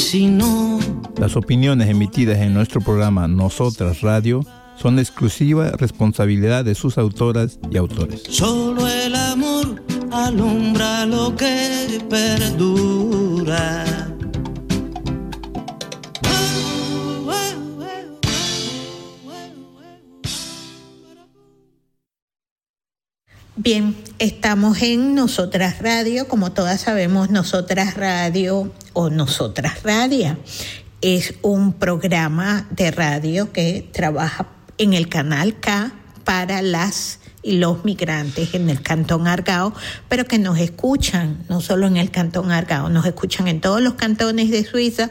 [0.00, 0.80] Y si no,
[1.18, 4.40] Las opiniones emitidas en nuestro programa Nosotras Radio
[4.80, 8.22] son exclusiva responsabilidad de sus autoras y autores.
[8.30, 13.84] solo el amor alumbra lo que perdura.
[23.54, 30.36] Bien, estamos en Nosotras Radio, como todas sabemos, Nosotras Radio o Nosotras Radio.
[31.00, 34.46] Es un programa de radio que trabaja
[34.78, 35.92] en el canal K
[36.24, 39.72] para las y los migrantes en el Cantón Argao,
[40.08, 43.94] pero que nos escuchan, no solo en el Cantón Argao, nos escuchan en todos los
[43.94, 45.10] cantones de Suiza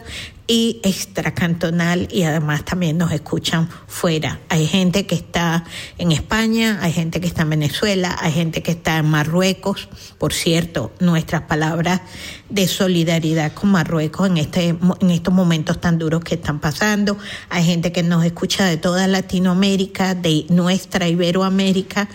[0.50, 4.40] y extracantonal y además también nos escuchan fuera.
[4.50, 5.64] Hay gente que está
[6.00, 9.90] en España, hay gente que está en Venezuela, hay gente que está en Marruecos.
[10.18, 12.02] Por cierto, nuestras palabras
[12.50, 17.16] de solidaridad con Marruecos en, este, en estos momentos tan duros que están pasando.
[17.50, 22.10] Hay gente que nos escucha de toda Latinoamérica, de nuestra Iberoamérica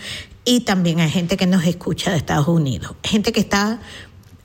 [0.47, 2.95] y también hay gente que nos escucha de Estados Unidos.
[3.03, 3.79] Gente que está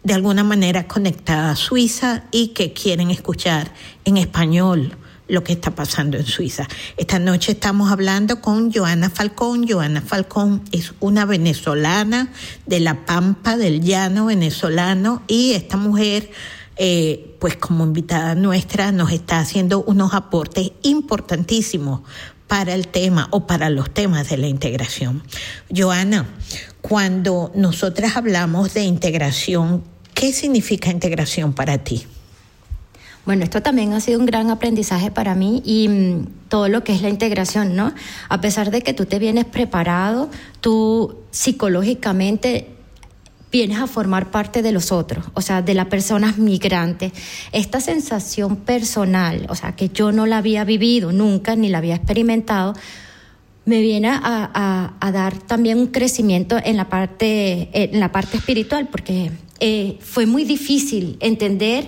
[0.03, 3.72] de alguna manera conectada a Suiza y que quieren escuchar
[4.05, 4.96] en español
[5.28, 6.66] lo que está pasando en Suiza.
[6.96, 9.66] Esta noche estamos hablando con Joana Falcón.
[9.68, 12.32] Joana Falcón es una venezolana
[12.66, 16.30] de La Pampa, del llano venezolano, y esta mujer,
[16.76, 22.01] eh, pues como invitada nuestra, nos está haciendo unos aportes importantísimos
[22.51, 25.22] para el tema o para los temas de la integración.
[25.72, 26.26] Joana,
[26.80, 29.84] cuando nosotras hablamos de integración,
[30.14, 32.09] ¿qué significa integración para ti?
[33.24, 36.92] Bueno, esto también ha sido un gran aprendizaje para mí y mm, todo lo que
[36.92, 37.94] es la integración, ¿no?
[38.28, 40.28] A pesar de que tú te vienes preparado,
[40.61, 42.66] tú psicológicamente
[43.51, 47.12] vienes a formar parte de los otros, o sea, de las personas migrantes.
[47.53, 51.96] Esta sensación personal, o sea, que yo no la había vivido nunca ni la había
[51.96, 52.74] experimentado,
[53.64, 59.30] me viene a, dar también un crecimiento en la parte, en la parte espiritual, porque
[59.61, 61.86] eh, fue muy difícil entender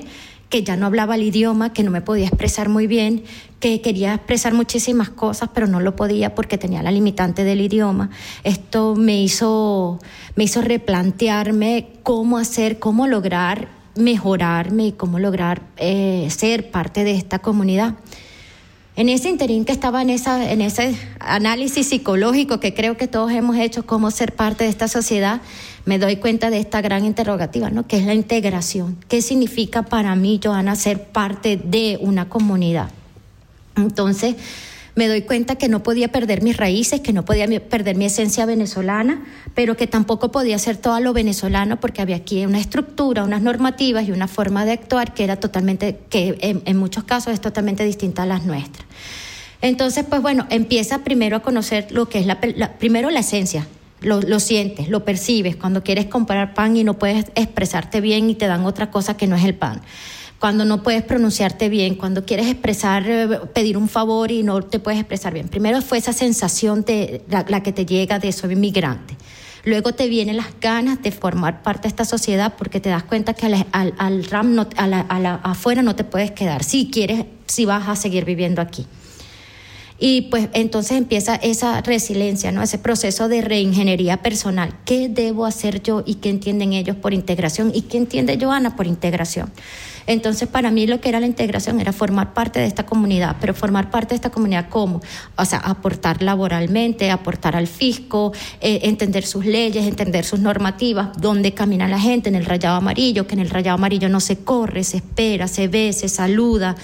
[0.52, 3.24] que ya no hablaba el idioma, que no me podía expresar muy bien,
[3.58, 8.10] que quería expresar muchísimas cosas, pero no lo podía porque tenía la limitante del idioma.
[8.44, 9.98] Esto me hizo,
[10.36, 17.12] me hizo replantearme cómo hacer, cómo lograr mejorarme y cómo lograr eh, ser parte de
[17.12, 17.94] esta comunidad.
[18.94, 23.32] En ese interín que estaba en, esa, en ese análisis psicológico que creo que todos
[23.32, 25.40] hemos hecho, cómo ser parte de esta sociedad,
[25.84, 27.86] me doy cuenta de esta gran interrogativa, ¿no?
[27.86, 28.96] que es la integración.
[29.08, 32.90] ¿Qué significa para mí, Joana, ser parte de una comunidad?
[33.76, 34.36] Entonces,
[34.94, 38.44] me doy cuenta que no podía perder mis raíces, que no podía perder mi esencia
[38.44, 39.24] venezolana,
[39.54, 44.06] pero que tampoco podía ser todo lo venezolano porque había aquí una estructura, unas normativas
[44.06, 48.24] y una forma de actuar que era totalmente, que en, muchos casos es totalmente distinta
[48.24, 48.86] a las nuestras.
[49.62, 52.38] Entonces, pues bueno, empieza primero a conocer lo que es la,
[52.78, 53.66] primero la esencia,
[54.02, 58.34] lo, lo, sientes, lo percibes cuando quieres comprar pan y no puedes expresarte bien y
[58.34, 59.82] te dan otra cosa que no es el pan
[60.42, 64.80] cuando no puedes pronunciarte bien, cuando quieres expresar, eh, pedir un favor y no te
[64.80, 65.46] puedes expresar bien.
[65.46, 69.16] Primero fue esa sensación de la, que te llega de soy inmigrante.
[69.62, 73.34] Luego te vienen las ganas de formar parte de esta sociedad porque te das cuenta
[73.34, 77.64] que al, al, RAM no, a la, afuera no te puedes quedar si quieres, si
[77.64, 78.84] vas a seguir viviendo aquí.
[80.04, 82.60] Y pues entonces empieza esa resiliencia, ¿no?
[82.60, 84.74] Ese proceso de reingeniería personal.
[84.84, 88.88] ¿Qué debo hacer yo y qué entienden ellos por integración y qué entiende Joana por
[88.88, 89.52] integración?
[90.08, 93.54] Entonces, para mí lo que era la integración era formar parte de esta comunidad, pero
[93.54, 95.00] formar parte de esta comunidad ¿cómo?
[95.36, 101.54] O sea, aportar laboralmente, aportar al fisco, eh, entender sus leyes, entender sus normativas, dónde
[101.54, 104.82] camina la gente en el rayado amarillo, que en el rayado amarillo no se corre,
[104.82, 106.74] se espera, se ve, se saluda,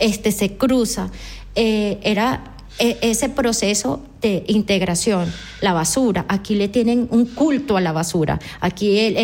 [0.00, 1.08] este, se cruza.
[1.54, 7.80] Eh, era e, ese proceso de integración, la basura, aquí le tienen un culto a
[7.80, 9.14] la basura, aquí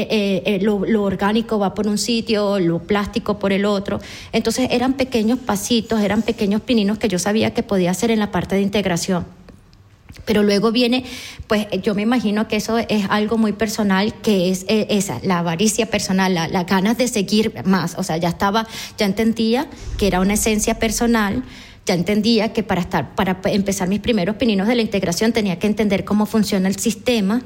[0.61, 3.99] lo, orgánico va por un sitio, lo plástico por el otro,
[4.33, 8.31] entonces eran pequeños pasitos, eran pequeños pininos que yo sabía que podía hacer en la
[8.31, 9.25] parte de integración.
[10.25, 11.05] Pero luego viene,
[11.47, 15.39] pues yo me imagino que eso es algo muy personal, que es eh, esa, la
[15.39, 17.95] avaricia personal, las la ganas de seguir más.
[17.97, 18.67] O sea, ya estaba,
[18.99, 21.43] ya entendía que era una esencia personal,
[21.91, 25.67] ya entendía que para, estar, para empezar mis primeros pininos de la integración tenía que
[25.67, 27.43] entender cómo funciona el sistema,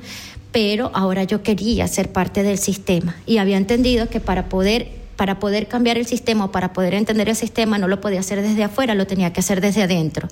[0.53, 5.39] pero ahora yo quería ser parte del sistema y había entendido que para poder para
[5.39, 8.65] poder cambiar el sistema o para poder entender el sistema no lo podía hacer desde
[8.65, 10.29] afuera, lo tenía que hacer desde adentro.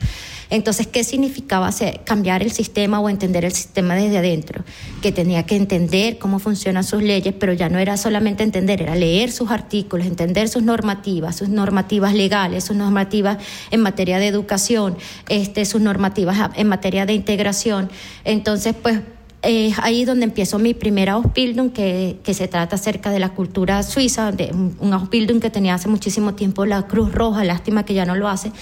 [0.50, 1.70] Entonces, ¿qué significaba
[2.04, 4.64] cambiar el sistema o entender el sistema desde adentro?
[5.00, 8.94] Que tenía que entender cómo funcionan sus leyes, pero ya no era solamente entender, era
[8.94, 13.38] leer sus artículos, entender sus normativas, sus normativas legales, sus normativas
[13.70, 14.96] en materia de educación,
[15.28, 17.90] este, sus normativas en materia de integración.
[18.24, 19.00] Entonces, pues
[19.42, 23.82] es ahí donde empiezo mi primera Ausbildung, que, que se trata acerca de la cultura
[23.82, 28.04] suiza, de un, Ausbildung que tenía hace muchísimo tiempo la Cruz Roja, lástima que ya
[28.04, 28.52] no lo hace,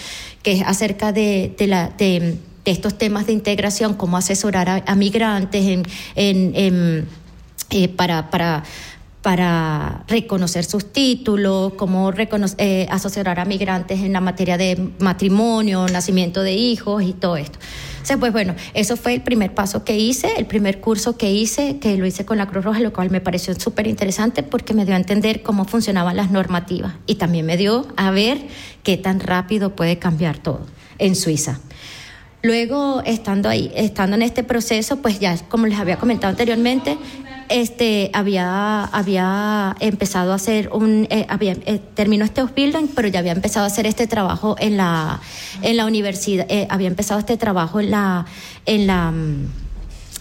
[0.42, 5.84] que es acerca de, de, estos temas de integración, cómo asesorar a, migrantes en,
[6.16, 7.06] en,
[7.70, 8.64] eh, para, para
[9.22, 16.42] para reconocer sus títulos, cómo eh, asesorar a migrantes en la materia de matrimonio, nacimiento
[16.42, 17.58] de hijos y todo esto.
[18.02, 21.78] O pues bueno, eso fue el primer paso que hice, el primer curso que hice,
[21.78, 24.84] que lo hice con la Cruz Roja, lo cual me pareció súper interesante porque me
[24.84, 28.38] dio a entender cómo funcionaban las normativas y también me dio a ver
[28.82, 30.66] qué tan rápido puede cambiar todo
[30.98, 31.60] en Suiza.
[32.42, 36.96] Luego, estando ahí, estando en este proceso, pues ya, como les había comentado anteriormente,
[37.50, 43.18] este, había, había empezado a hacer un, eh, había, eh, terminó este Ausbildung, pero ya
[43.18, 45.20] había empezado a hacer este trabajo en la,
[45.60, 48.24] en la universidad, eh, había empezado este trabajo en la,
[48.64, 49.12] en la,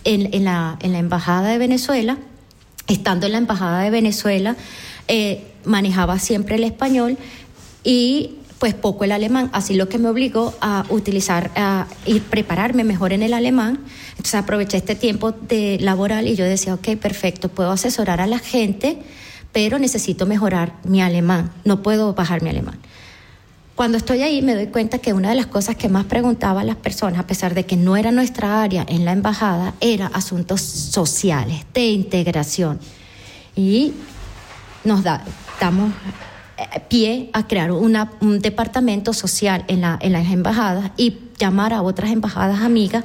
[0.03, 2.17] en, en, la, en la Embajada de Venezuela.
[2.87, 4.55] Estando en la Embajada de Venezuela,
[5.63, 7.17] manejaba siempre el español
[7.83, 12.83] y pues poco el alemán, así lo que me obligó a utilizar a, y prepararme
[12.83, 13.79] mejor en el alemán.
[14.11, 18.37] Entonces aproveché este tiempo de laboral y yo decía, ok, perfecto, puedo asesorar a la
[18.37, 18.99] gente,
[19.53, 22.77] pero necesito mejorar mi alemán, no puedo bajar mi alemán.
[23.75, 26.75] Cuando estoy ahí me doy cuenta que una de las cosas que más preguntaban las
[26.75, 31.65] personas, a pesar de que no era nuestra área en la embajada, era asuntos sociales,
[31.73, 32.77] de integración.
[33.55, 33.93] Y
[34.83, 35.23] nos da,
[35.61, 35.93] damos
[36.87, 42.11] pie a crear un departamento social en, la, en las embajadas y llamar a otras
[42.11, 43.03] embajadas amigas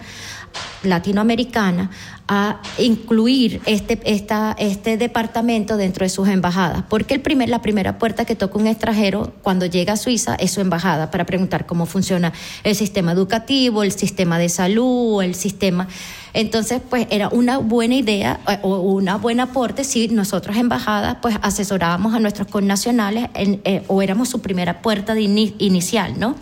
[0.82, 1.90] latinoamericanas
[2.28, 6.84] a incluir este, esta, este departamento dentro de sus embajadas.
[6.88, 10.52] Porque el primer, la primera puerta que toca un extranjero cuando llega a Suiza es
[10.52, 12.32] su embajada para preguntar cómo funciona
[12.62, 15.88] el sistema educativo, el sistema de salud, el sistema
[16.34, 21.36] Entonces, pues era una buena idea eh, o un buen aporte si nosotros embajada pues
[21.42, 26.34] asesorábamos a nuestros connacionales eh, o éramos su primera puerta de inicial, ¿no?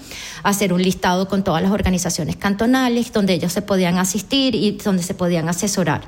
[0.43, 5.03] Hacer un listado con todas las organizaciones cantonales donde ellos se podían asistir y donde
[5.03, 6.01] se podían asesorar.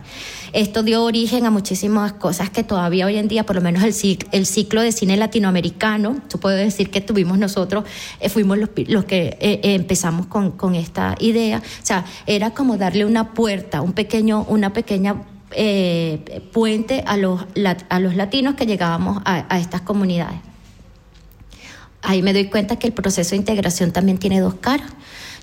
[0.55, 3.93] Esto dio origen a muchísimas cosas que todavía hoy en día, por lo menos el,
[3.93, 7.85] ciclo, el ciclo de cine latinoamericano, tú puedo decir que tuvimos nosotros,
[8.21, 13.05] eh, fuimos los, los que empezamos con, con esta idea, o sea, era como darle
[13.05, 15.23] una puerta, un pequeño, una pequeña
[15.57, 17.43] eh, puente a los,
[17.89, 20.41] a los latinos que llegábamos a, estas comunidades.
[22.03, 24.91] Ahí me doy cuenta que el proceso de integración también tiene dos caras.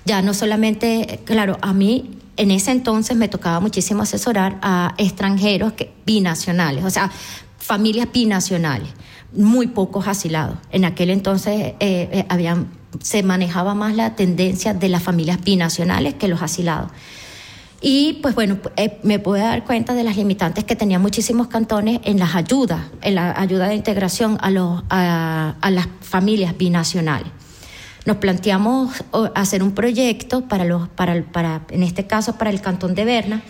[0.04, 5.72] Ya no solamente, claro, a mí en ese entonces me tocaba muchísimo asesorar a extranjeros
[6.04, 7.10] binacionales, o sea,
[7.58, 8.88] familias binacionales,
[9.32, 10.58] muy pocos asilados.
[10.70, 12.54] En aquel entonces eh, eh,
[13.00, 16.90] se manejaba más la tendencia de las familias binacionales que los asilados.
[17.84, 22.00] Y pues bueno, eh, me pude dar cuenta de las limitantes que tenían muchísimos cantones
[22.04, 27.26] en las ayudas, en la ayuda de integración a, los, a, las familias binacionales.
[28.06, 29.02] Nos planteamos
[29.34, 33.42] hacer un proyecto para los, para, para, en este caso para el cantón de Berna,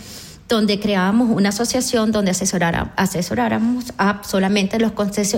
[0.53, 4.93] donde creábamos una asociación donde asesoráramos a solamente los,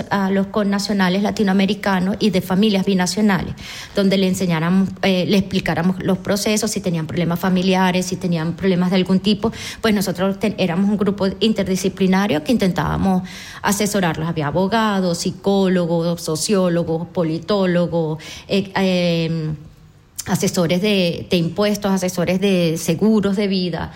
[0.09, 3.55] a los connacionales latinoamericanos y de familias binacionales,
[3.95, 8.89] donde le enseñáramos, eh, le explicáramos los procesos, si tenían problemas familiares, si tenían problemas
[8.89, 13.23] de algún tipo, pues nosotros éramos un grupo interdisciplinario que intentábamos
[13.61, 14.27] asesorarlos.
[14.27, 19.55] Había abogados, psicólogos, sociólogos, politólogos, eh, em,
[20.25, 23.93] asesores de impuestos, asesores de seguros de vida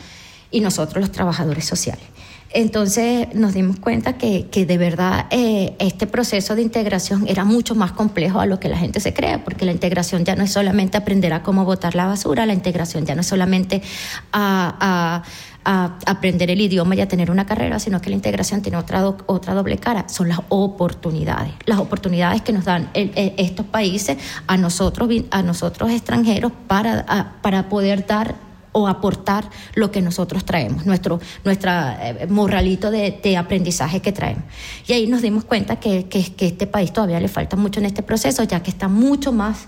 [0.51, 2.05] y nosotros los trabajadores sociales.
[2.51, 7.75] Entonces nos dimos cuenta que, que de verdad eh, este proceso de integración era mucho
[7.75, 10.51] más complejo a lo que la gente se cree, porque la integración ya no es
[10.51, 13.83] solamente aprender a cómo botar la basura, la integración ya no es solamente
[14.31, 15.23] a,
[15.63, 19.05] a, aprender el idioma y a tener una carrera, sino que la integración tiene otra,
[19.05, 25.07] otra doble cara, son las oportunidades, las oportunidades que nos dan estos países a nosotros,
[25.29, 31.97] a nosotros extranjeros para, para poder dar o aportar lo que nosotros traemos, nuestro nuestra,
[32.01, 34.43] eh, morralito de, aprendizaje que traemos.
[34.87, 37.85] Y ahí nos dimos cuenta que, que, que este país todavía le falta mucho en
[37.85, 39.67] este proceso, ya que está mucho más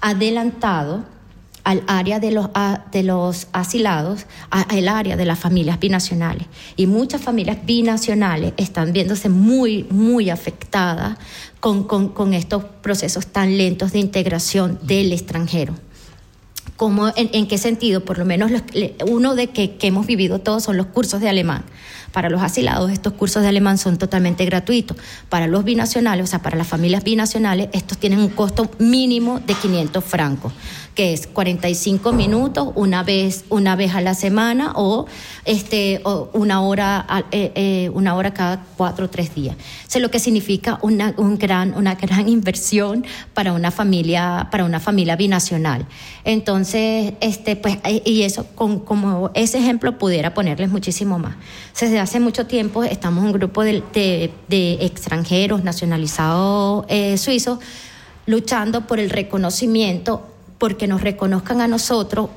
[0.00, 1.04] adelantado
[1.64, 2.48] al área de los,
[2.90, 6.46] de los asilados, al área de las familias binacionales.
[6.76, 11.18] Y muchas familias binacionales están viéndose muy, muy afectadas
[11.60, 15.74] con, con, con estos procesos tan lentos de integración del extranjero.
[16.80, 18.06] ¿Cómo, en, qué sentido?
[18.06, 18.50] Por lo menos
[19.06, 21.62] uno de que, que, hemos vivido todos son los cursos de alemán.
[22.12, 24.96] Para los asilados estos cursos de alemán son totalmente gratuitos.
[25.28, 29.54] Para los binacionales, o sea, para las familias binacionales, estos tienen un costo mínimo de
[29.54, 30.52] 500 francos
[30.94, 35.06] que es 45 minutos una vez, una vez a la semana o,
[35.44, 36.02] este,
[36.32, 39.56] una, hora, eh, eh, una hora cada cuatro o tres días.
[39.88, 44.64] Eso es lo que significa una, un gran, una gran inversión para una familia, para
[44.64, 45.86] una familia binacional.
[46.24, 51.36] Entonces, este, pues, eh, y eso, con, como ese ejemplo pudiera ponerles muchísimo más.
[52.00, 54.32] Hace mucho tiempo estamos un grupo de,
[54.80, 56.86] extranjeros nacionalizados
[57.16, 57.58] suizos
[58.26, 60.26] luchando por el reconocimiento
[60.58, 62.30] porque nos reconozcan a nosotros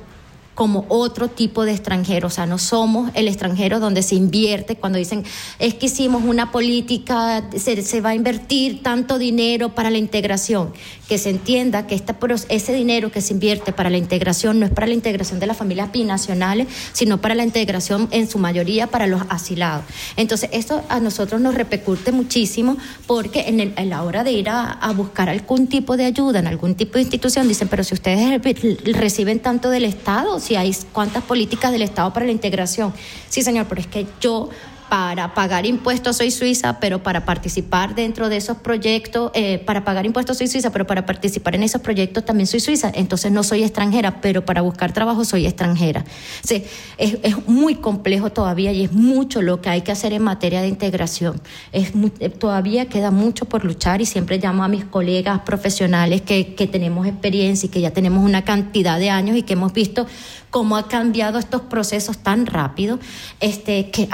[0.54, 2.28] como otro tipo de extranjero.
[2.28, 5.24] O sea, no somos el extranjero donde se invierte cuando dicen,
[5.58, 10.72] es que hicimos una política, se va a invertir tanto dinero para la integración.
[11.08, 12.16] Que se entienda que esta,
[12.48, 15.56] ese dinero que se invierte para la integración no es para la integración de las
[15.56, 19.84] familias binacionales, sino para la integración en su mayoría para los asilados.
[20.16, 22.76] Entonces, esto a nosotros nos repercute muchísimo
[23.06, 26.46] porque en, en la hora de ir a, a buscar algún tipo de ayuda en
[26.46, 28.40] algún tipo de institución, dicen, pero si ustedes
[28.84, 32.92] reciben tanto del Estado, si hay cuántas políticas del Estado para la integración.
[33.28, 34.50] Sí, señor, pero es que yo
[34.94, 40.06] para pagar impuestos soy suiza, pero para participar dentro de esos proyectos, eh, para pagar
[40.06, 42.92] impuestos soy suiza, pero para participar en esos proyectos también soy suiza.
[42.94, 46.04] Entonces no soy extranjera, pero para buscar trabajo soy extranjera.
[46.44, 46.62] Sí,
[46.96, 50.62] es, es, muy complejo todavía y es mucho lo que hay que hacer en materia
[50.62, 51.42] de integración.
[51.72, 51.90] Es
[52.20, 56.68] eh, todavía queda mucho por luchar y siempre llamo a mis colegas profesionales que, que
[56.68, 60.06] tenemos experiencia y que ya tenemos una cantidad de años y que hemos visto
[60.50, 63.00] cómo ha cambiado estos procesos tan rápido,
[63.40, 64.08] este, que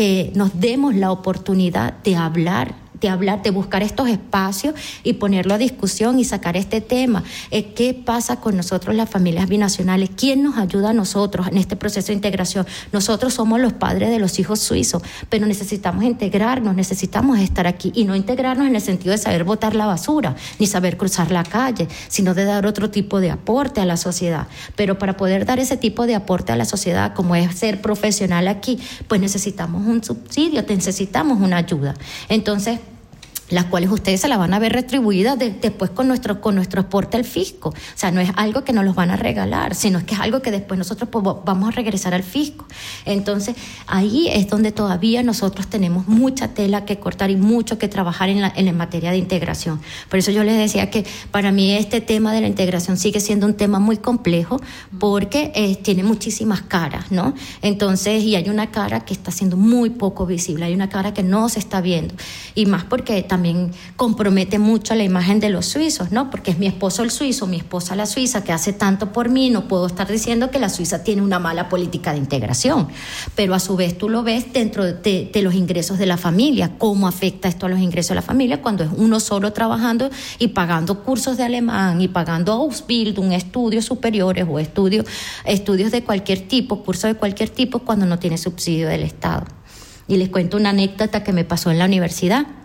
[0.00, 5.54] que nos demos la oportunidad de hablar de hablar, de buscar estos espacios y ponerlo
[5.54, 7.24] a discusión y sacar este tema.
[7.50, 10.10] Eh, ¿Qué pasa con nosotros las familias binacionales?
[10.16, 12.66] ¿Quién nos ayuda a nosotros en este proceso de integración?
[12.92, 18.04] Nosotros somos los padres de los hijos suizos, pero necesitamos integrarnos, necesitamos estar aquí y
[18.04, 21.88] no integrarnos en el sentido de saber botar la basura, ni saber cruzar la calle,
[22.08, 24.46] sino de dar otro tipo de aporte a la sociedad.
[24.76, 28.48] Pero para poder dar ese tipo de aporte a la sociedad, como es ser profesional
[28.48, 28.78] aquí,
[29.08, 31.94] pues necesitamos un subsidio, necesitamos una ayuda.
[32.28, 32.80] Entonces,
[33.50, 37.16] las cuales ustedes se la van a ver retribuidas después con nuestro, con nuestro aporte
[37.16, 37.70] al fisco.
[37.70, 40.40] O sea, no es algo que nos los van a regalar, sino que es algo
[40.40, 42.66] que después nosotros pues, vamos a regresar al fisco.
[43.04, 48.28] Entonces, ahí es donde todavía nosotros tenemos mucha tela que cortar y mucho que trabajar
[48.28, 49.80] en la, en materia de integración.
[50.08, 53.46] Por eso yo les decía que para mí este tema de la integración sigue siendo
[53.46, 54.60] un tema muy complejo
[54.98, 57.34] porque eh, tiene muchísimas caras, ¿no?
[57.62, 61.22] Entonces, y hay una cara que está siendo muy poco visible, hay una cara que
[61.22, 62.14] no se está viendo.
[62.54, 66.28] Y más porque también también compromete mucho la imagen de los suizos, ¿no?
[66.28, 69.48] Porque es mi esposo el suizo, mi esposa la suiza, que hace tanto por mí,
[69.48, 72.88] no puedo estar diciendo que la Suiza tiene una mala política de integración,
[73.34, 77.08] pero a su vez tú lo ves dentro de, los ingresos de la familia, cómo
[77.08, 81.02] afecta esto a los ingresos de la familia cuando es uno solo trabajando y pagando
[81.02, 85.06] cursos de alemán y pagando Ausbildung, estudios superiores o estudios,
[85.46, 89.46] estudios de cualquier tipo, cursos de cualquier tipo, cuando no tiene subsidio del Estado.
[90.08, 92.59] Y les cuento una anécdota que me pasó en la universidad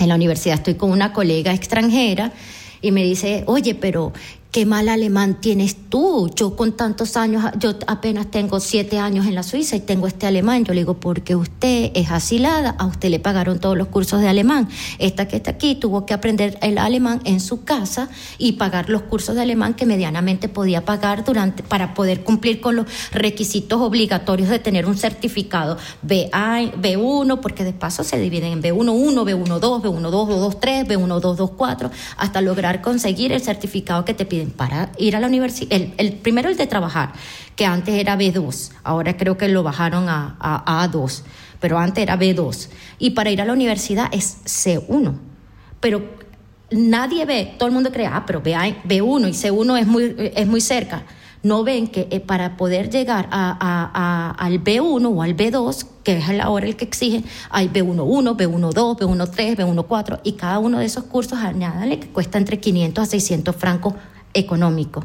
[0.00, 2.32] en la universidad estoy con una colega extranjera
[2.82, 4.12] y me dice, oye, pero
[4.50, 6.30] qué mal alemán tienes tú.
[6.34, 10.26] Yo con tantos años, yo apenas tengo siete años en la Suiza y tengo este
[10.26, 10.64] alemán.
[10.64, 14.28] Yo le digo, porque usted es asilada, a usted le pagaron todos los cursos de
[14.28, 14.68] alemán.
[14.98, 19.02] Esta que está aquí tuvo que aprender el alemán en su casa y pagar los
[19.02, 24.48] cursos de alemán que medianamente podía pagar durante para poder cumplir con los requisitos obligatorios
[24.48, 25.76] de tener un certificado
[26.06, 32.40] B1, B1 porque de paso se dividen en B1-1, B1-2, B1-2, B2-3, B1-2, 2-4, hasta
[32.40, 35.80] lograr conseguir el certificado que te pide para ir a la universidad.
[35.98, 37.12] El, primero el de trabajar,
[37.56, 41.22] que antes era B2, ahora creo que lo bajaron a, a, A2,
[41.60, 42.68] pero antes era B2.
[42.98, 45.14] Y para ir a la universidad es C1.
[45.80, 46.02] Pero
[46.70, 50.60] nadie ve, todo el mundo cree, ah, pero B1 y C1 es muy, es muy
[50.60, 51.04] cerca.
[51.42, 56.40] No ven que eh, para poder llegar a, al B1 o al B2, que es
[56.42, 61.38] ahora el que exigen, hay B11, B12, B13, B14, y cada uno de esos cursos,
[61.38, 63.94] añádale que cuesta entre 500 a 600 francos
[64.34, 65.04] económico.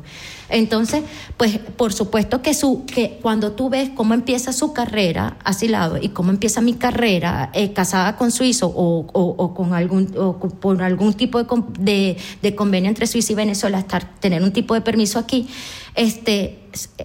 [0.50, 1.04] Entonces,
[1.38, 6.10] pues por supuesto que, su, que cuando tú ves cómo empieza su carrera asilado y
[6.10, 11.14] cómo empieza mi carrera eh, casada con suizo o, o, con algún, o por algún
[11.14, 11.44] tipo
[11.80, 15.48] de, de, convenio entre Suiza y Venezuela, estar, tener un tipo de permiso aquí,
[15.96, 16.60] este,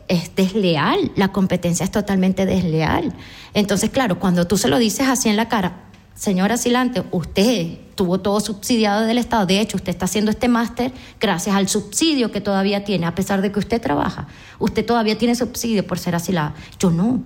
[0.09, 3.15] es desleal, la competencia es totalmente desleal.
[3.55, 5.90] Entonces, claro, cuando tú se lo dices así en la cara,
[6.21, 9.47] señora Silante, usted tuvo todo subsidiado del Estado.
[9.47, 13.41] De hecho, usted está haciendo este máster gracias al subsidio que todavía tiene, a pesar
[13.41, 14.29] de que usted trabaja.
[14.59, 16.55] Usted todavía tiene subsidio por ser asilada.
[16.79, 17.23] Yo no.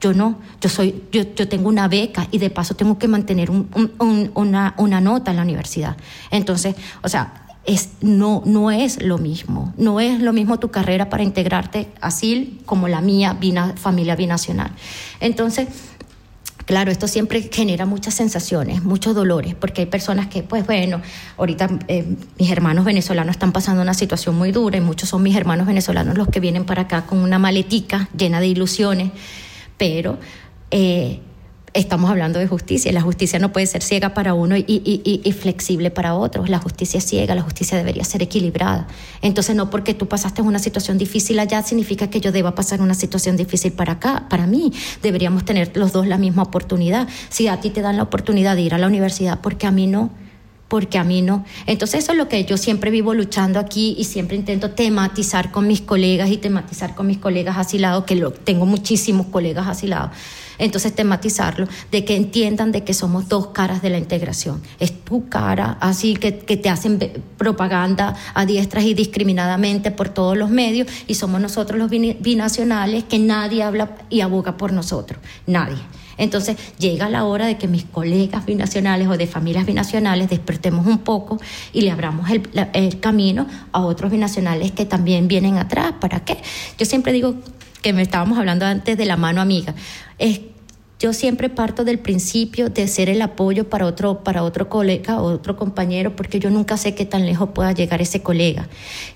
[0.00, 3.50] Yo no, yo soy, yo, yo tengo una beca y de paso tengo que mantener
[3.50, 5.96] una, una nota en la universidad.
[6.30, 9.74] Entonces, o sea, es, no, no es lo mismo.
[9.76, 13.36] No es lo mismo tu carrera para integrarte así como la mía,
[13.74, 14.70] familia binacional.
[15.18, 15.66] Entonces,
[16.68, 21.00] Claro, esto siempre genera muchas sensaciones, muchos dolores, porque hay personas que, pues bueno,
[21.38, 22.04] ahorita eh,
[22.38, 26.18] mis hermanos venezolanos están pasando una situación muy dura y muchos son mis hermanos venezolanos
[26.18, 29.12] los que vienen para acá con una maletica llena de ilusiones,
[29.78, 30.18] pero
[30.70, 31.20] eh,
[31.72, 32.92] estamos hablando de justicia.
[32.92, 36.48] La justicia no puede ser ciega para uno y, flexible para otros.
[36.48, 38.86] La justicia es ciega, la justicia debería ser equilibrada.
[39.22, 42.94] Entonces, no porque tú pasaste una situación difícil allá significa que yo deba pasar una
[42.94, 44.72] situación difícil para acá, para mí.
[45.02, 47.08] Deberíamos tener los dos la misma oportunidad.
[47.28, 49.86] Si a ti te dan la oportunidad de ir a la universidad, porque a mí
[49.86, 50.10] no?
[50.68, 51.44] Porque a mí no.
[51.66, 55.66] Entonces eso es lo que yo siempre vivo luchando aquí y siempre intento tematizar con
[55.66, 60.10] mis colegas y tematizar con mis colegas asilados, que lo, tengo muchísimos colegas asilados
[60.58, 64.60] entonces tematizarlo, de que entiendan de que somos dos caras de la integración.
[64.78, 66.98] Es tu cara, así que, te hacen
[67.36, 73.18] propaganda a diestras y discriminadamente por todos los medios, y somos nosotros los binacionales que
[73.18, 75.78] nadie habla y aboga por nosotros, nadie.
[76.18, 80.98] Entonces llega la hora de que mis colegas binacionales o de familias binacionales despertemos un
[80.98, 81.40] poco
[81.72, 85.94] y le abramos el, el, camino a otros binacionales que también vienen atrás.
[86.00, 86.38] ¿Para qué?
[86.76, 87.36] Yo siempre digo
[87.80, 89.74] que me estábamos hablando antes de la mano amiga
[90.18, 90.40] es
[90.98, 95.32] yo siempre parto del principio de ser el apoyo para otro, para otro colega o
[95.32, 98.68] otro compañero, porque yo nunca sé qué tan lejos pueda llegar ese colega.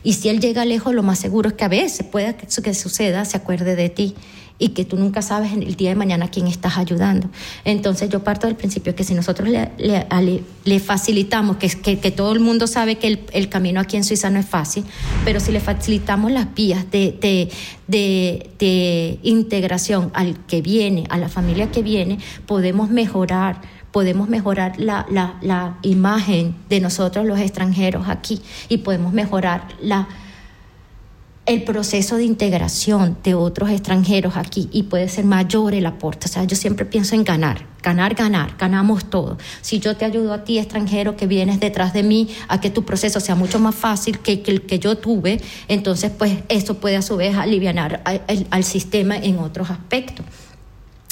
[0.05, 2.75] Y si él llega lejos, lo más seguro es que a veces pueda que, que
[2.75, 4.15] suceda, se acuerde de ti
[4.59, 7.29] y que tú nunca sabes el día de mañana a quién estás ayudando.
[7.65, 9.71] Entonces yo parto del principio que si nosotros le,
[10.65, 14.05] le, facilitamos, que, que, que, todo el mundo sabe que el, el, camino aquí en
[14.05, 14.85] Suiza no es fácil,
[15.25, 17.51] pero si le facilitamos las vías de, de,
[17.89, 23.61] de, de integración al que viene, a la familia que viene, podemos mejorar
[23.93, 28.41] podemos mejorar la, la, la, imagen de nosotros los extranjeros aquí
[28.71, 30.09] y podemos mejorar la,
[31.45, 36.27] el proceso de integración de otros extranjeros aquí y puede ser mayor el aporte.
[36.27, 39.39] O sea, yo siempre pienso en ganar, ganar, ganar, ganamos todo.
[39.61, 42.85] Si yo te ayudo a ti, extranjero, que vienes detrás de mí, a que tu
[42.85, 47.03] proceso sea mucho más fácil que, el que yo tuve, entonces pues eso puede a
[47.03, 48.03] su vez aliviar
[48.51, 50.25] al sistema en otros aspectos.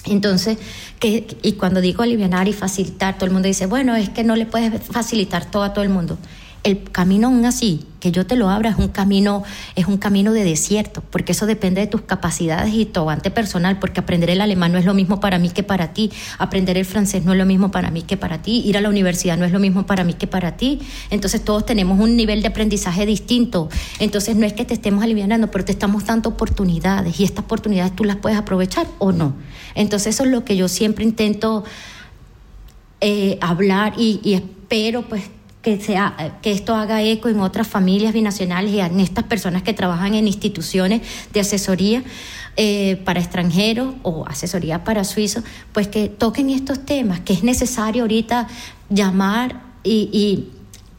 [0.06, 0.58] Entonces,
[0.98, 4.36] que, y cuando digo aliviar y facilitar, todo el mundo dice, bueno, es que no
[4.36, 6.18] le puedes facilitar todo a todo el mundo.
[6.62, 9.44] El camino aún así, que yo te lo abra, es un camino,
[9.76, 13.78] es un camino de desierto, porque eso depende de tus capacidades y tu avance personal,
[13.78, 16.84] porque aprender el alemán no es lo mismo para mí que para ti, aprender el
[16.84, 19.44] francés no es lo mismo para mí que para ti, ir a la universidad no
[19.44, 20.80] es lo mismo para mí que para ti.
[21.10, 23.68] Entonces todos tenemos un nivel de aprendizaje distinto.
[23.98, 27.94] Entonces no es que te estemos aliviando, pero te estamos dando oportunidades y estas oportunidades
[27.94, 29.34] tú las puedes aprovechar o no.
[29.74, 31.64] Entonces eso es lo que yo siempre intento
[33.00, 35.30] eh, hablar y, y espero pues
[35.62, 39.74] que, sea, que esto haga eco en otras familias binacionales y en estas personas que
[39.74, 41.02] trabajan en instituciones
[41.32, 42.02] de asesoría
[42.56, 48.02] eh, para extranjeros o asesoría para suizos, pues que toquen estos temas, que es necesario
[48.02, 48.48] ahorita
[48.88, 50.48] llamar y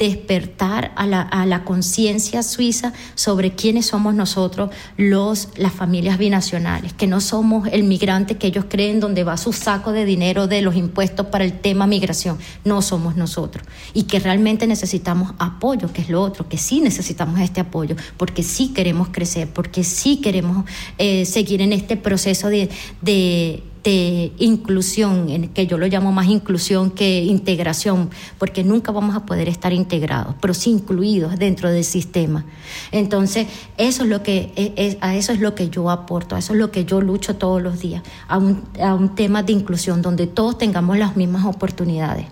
[0.07, 6.93] despertar a la, a la conciencia suiza sobre quiénes somos nosotros, los, las familias binacionales,
[6.93, 10.63] que no somos el migrante que ellos creen donde va su saco de dinero de
[10.63, 13.63] los impuestos para el tema migración, no somos nosotros.
[13.93, 18.41] Y que realmente necesitamos apoyo, que es lo otro, que sí necesitamos este apoyo, porque
[18.41, 20.65] sí queremos crecer, porque sí queremos
[20.97, 22.71] eh, seguir en este proceso de,
[23.01, 29.15] de de inclusión, en que yo lo llamo más inclusión que integración, porque nunca vamos
[29.15, 32.45] a poder estar integrados, pero sí incluidos dentro del sistema.
[32.91, 36.39] Entonces, eso es lo que, e, e, a eso es lo que yo aporto, a
[36.39, 39.53] eso es lo que yo lucho todos los días, a un, a un tema de
[39.53, 42.25] inclusión donde todos tengamos las mismas oportunidades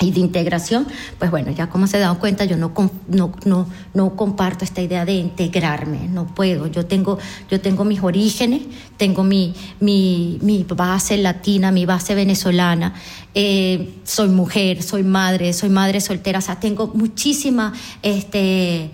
[0.00, 0.86] y de integración,
[1.18, 2.72] pues bueno, ya como se dan cuenta, yo no,
[3.08, 6.66] no, no, no comparto esta idea de integrarme, no puedo.
[6.66, 7.18] Yo tengo,
[7.50, 8.62] yo tengo mis orígenes,
[8.96, 12.94] tengo mi, mi, mi base latina, mi base venezolana,
[13.34, 17.72] eh, soy mujer, soy madre, soy madre soltera, o sea, tengo muchísima
[18.02, 18.90] este,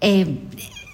[0.00, 0.38] eh,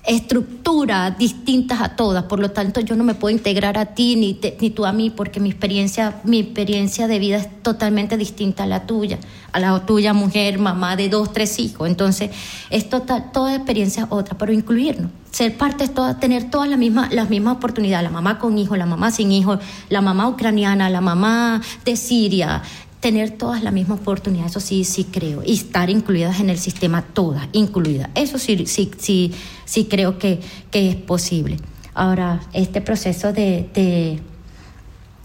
[0.09, 4.41] estructuras distintas a todas, por lo tanto yo no me puedo integrar a ti ni,
[4.59, 8.67] ni tú a mí porque mi experiencia, mi experiencia de vida es totalmente distinta a
[8.67, 9.19] la tuya,
[9.53, 12.31] a la tuya mujer, mamá de dos, tres hijos, entonces
[12.71, 17.13] es total, toda experiencia otra, pero incluirnos, ser parte es toda, tener todas las mismas,
[17.13, 19.59] las mismas oportunidades, la mamá con hijo, la mamá sin hijo,
[19.91, 22.63] la mamá ucraniana, la mamá de Siria,
[23.01, 27.03] tener todas la misma oportunidad, eso sí, sí creo, y estar incluidas en el sistema,
[27.03, 29.33] todas incluidas, eso sí, sí, sí,
[29.65, 30.41] sí creo que,
[30.71, 31.59] que es posible.
[31.95, 34.21] Ahora, este proceso de,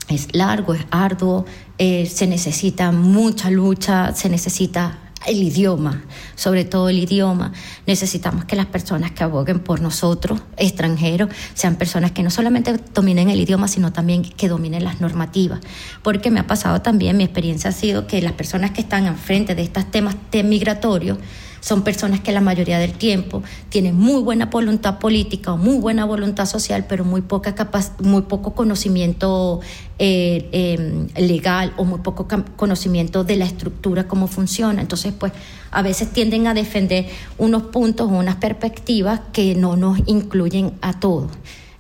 [0.09, 1.45] es largo, es arduo,
[1.77, 6.03] eh, se necesita mucha lucha, se necesita el idioma,
[6.35, 7.53] sobre todo el idioma.
[7.85, 13.29] Necesitamos que las personas que aboguen por nosotros, extranjeros, sean personas que no solamente dominen
[13.29, 15.59] el idioma, sino también que dominen las normativas.
[16.01, 19.55] Porque me ha pasado también, mi experiencia ha sido que las personas que están enfrente
[19.55, 21.17] de estos temas migratorios,
[21.63, 26.03] son personas que la mayoría del tiempo tienen muy buena voluntad política o muy buena
[26.03, 27.55] voluntad social, pero muy, poca
[27.99, 29.61] muy poco conocimiento
[29.97, 34.81] eh, em, legal o muy poco conocimiento de la estructura, cómo funciona.
[34.81, 35.31] Entonces, pues
[35.71, 37.05] a veces tienden a defender
[37.37, 41.31] unos puntos o unas perspectivas que no nos incluyen a todos.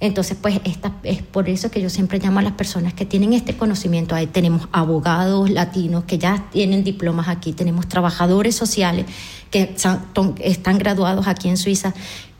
[0.03, 3.31] Entonces, pues esta, es por eso que yo siempre llamo a las personas que tienen
[3.31, 4.15] este conocimiento.
[4.15, 9.05] Ahí tenemos abogados latinos que ya tienen diplomas aquí, tenemos trabajadores sociales
[9.49, 9.73] que
[10.41, 11.93] están graduados aquí en Suiza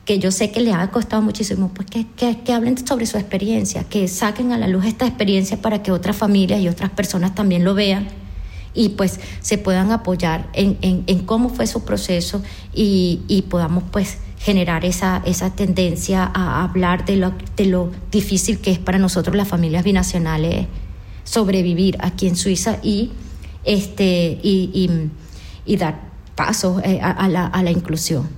[0.04, 2.04] que yo sé que les ha costado muchísimo, pues que,
[2.44, 6.14] que, hablen sobre su experiencia, que saquen a la luz esta experiencia para que otras
[6.14, 8.08] familias y otras personas también lo vean
[8.74, 12.42] y pues se puedan apoyar en, en, en cómo fue su proceso
[12.74, 18.58] y, y podamos pues generar esa, esa tendencia a hablar de lo, de lo difícil
[18.58, 20.66] que es para nosotros las familias binacionales
[21.24, 23.12] sobrevivir aquí en Suiza y,
[23.64, 25.00] este, y,
[25.64, 25.98] y, dar
[26.34, 28.28] paso eh, a, la, a la inclusión.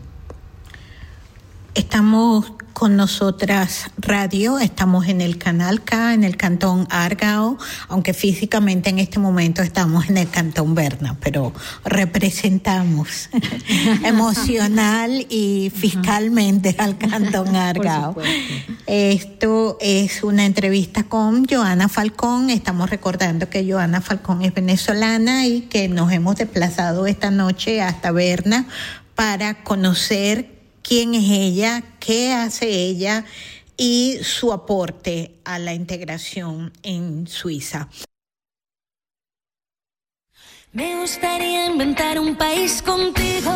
[1.74, 4.59] Estamos con nosotras radio.
[4.59, 7.57] Estamos en el canal K, en el cantón Argao,
[7.89, 11.55] aunque físicamente en este momento estamos en el cantón Berna, pero
[11.87, 13.31] representamos
[14.05, 18.14] emocional y fiscalmente al cantón Argao.
[18.87, 22.51] Esto es una entrevista con Joana Falcón.
[22.51, 28.12] Estamos recordando que Joana Falcón es venezolana y que nos hemos desplazado esta noche hasta
[28.12, 28.66] Berna
[29.14, 33.24] para conocer quién es ella, qué hace ella
[33.76, 37.88] y su aporte a la integración en Suiza.
[40.72, 43.50] Me gustaría inventar un país contigo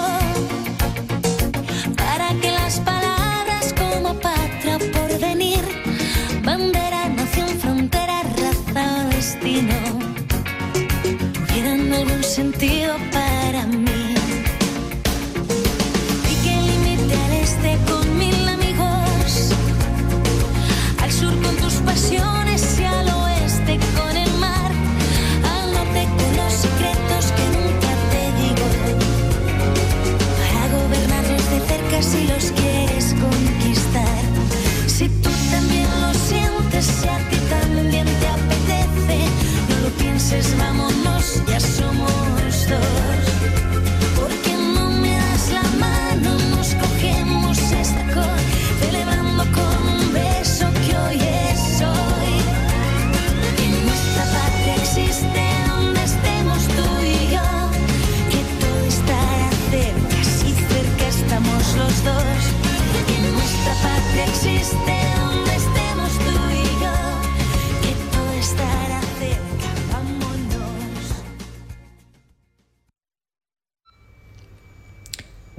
[32.11, 32.90] si los quieres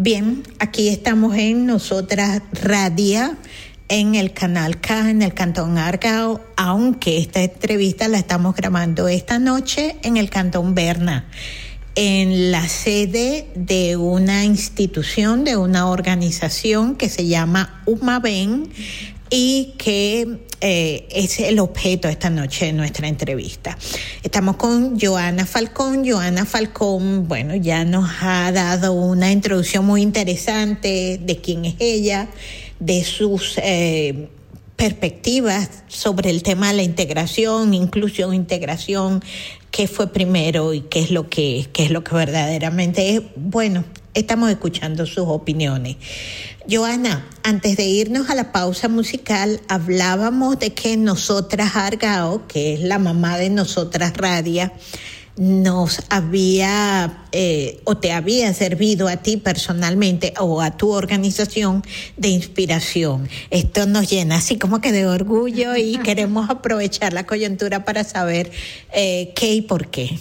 [0.04, 3.36] Bien, aquí estamos en Nosotras Radio,
[3.88, 9.38] en el canal K, en el Cantón Argao, aunque esta entrevista la estamos grabando esta
[9.38, 11.28] noche en el Cantón Berna,
[11.94, 18.72] en la sede de una institución, de una organización que se llama UMABEN
[19.32, 23.78] y que eh, es el objeto esta noche de nuestra entrevista.
[24.22, 26.08] Estamos con Joana Falcón.
[26.08, 32.28] Joana Falcón, bueno, ya nos ha dado una introducción muy interesante de quién es ella,
[32.80, 34.28] de sus eh,
[34.76, 39.24] perspectivas sobre el tema de la integración, inclusión, integración,
[39.72, 43.22] qué fue primero y qué es lo que, qué es lo que verdaderamente es.
[43.38, 45.98] Bueno, estamos escuchando sus opiniones.
[46.70, 52.82] Joana, antes de irnos a la pausa musical, hablábamos de que nosotras Argao, que es
[52.82, 54.74] la mamá de nosotras Radia,
[55.38, 61.84] nos había eh, o te había servido a ti personalmente o a tu organización
[62.18, 63.30] de inspiración.
[63.50, 68.52] Esto nos llena así como que de orgullo y queremos aprovechar la coyuntura para saber
[68.94, 70.20] eh, qué y por qué.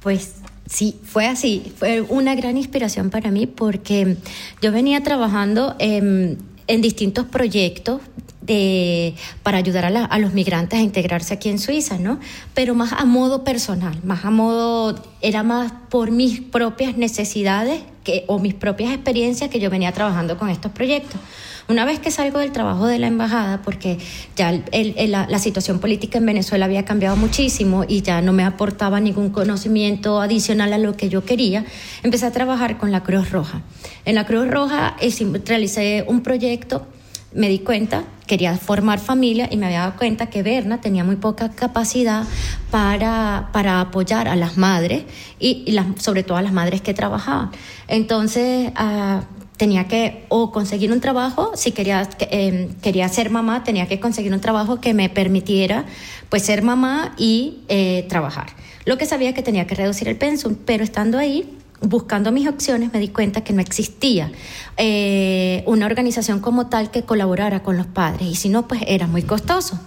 [0.00, 1.72] Pues sí, fue así.
[1.76, 4.16] Fue una gran inspiración para mí porque
[4.62, 8.00] yo venía trabajando en, en distintos proyectos
[8.42, 12.20] de, para ayudar a, a los migrantes a integrarse aquí en Suiza, ¿no?
[12.52, 18.24] Pero más a modo personal, más a modo, era más por mis propias necesidades que,
[18.26, 21.20] o mis propias experiencias que yo venía trabajando con estos proyectos.
[21.68, 23.98] Una vez que salgo del trabajo de la embajada, porque
[24.36, 28.32] ya el- el- la, la situación política en Venezuela había cambiado muchísimo y ya no
[28.34, 31.64] me aportaba ningún conocimiento adicional a lo que yo quería,
[32.02, 33.62] empecé a trabajar con la Cruz Roja.
[34.04, 35.10] En la Cruz Roja eh,
[35.46, 36.86] realicé un proyecto
[37.32, 41.16] me di cuenta, quería formar familia y me había dado cuenta que Berna tenía muy
[41.16, 42.22] poca capacidad
[42.70, 45.02] para, para apoyar a las madres
[45.40, 47.50] y, y las, sobre todo a las madres que trabajaban.
[47.88, 49.22] Entonces, ah,
[49.56, 54.00] tenía que o conseguir un trabajo, si quería, que, eh, quería ser mamá, tenía que
[54.00, 55.84] conseguir un trabajo que me permitiera
[56.28, 58.46] pues ser mamá y eh, trabajar.
[58.84, 62.92] Lo que sabía que tenía que reducir el pensum, pero estando ahí, buscando mis opciones,
[62.92, 64.32] me di cuenta que no existía
[64.76, 69.06] eh, una organización como tal que colaborara con los padres y si no, pues era
[69.06, 69.78] muy costoso.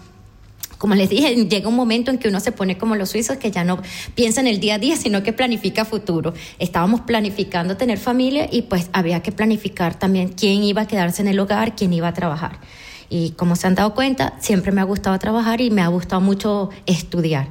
[0.77, 3.49] Como les dije, llega un momento en que uno se pone como los suizos que
[3.49, 3.81] ya no
[4.15, 6.33] piensa en el día a día, sino que planifica futuro.
[6.59, 11.29] Estábamos planificando tener familia y pues había que planificar también quién iba a quedarse en
[11.29, 12.59] el hogar, quién iba a trabajar.
[13.09, 16.21] Y como se han dado cuenta, siempre me ha gustado trabajar y me ha gustado
[16.21, 17.47] mucho estudiar.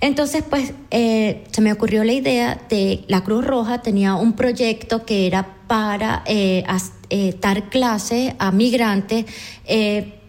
[0.00, 5.04] Entonces, pues, eh, se me ocurrió la idea de la Cruz Roja tenía un proyecto
[5.04, 6.64] que era para eh,
[7.10, 9.24] eh, dar clases a migrantes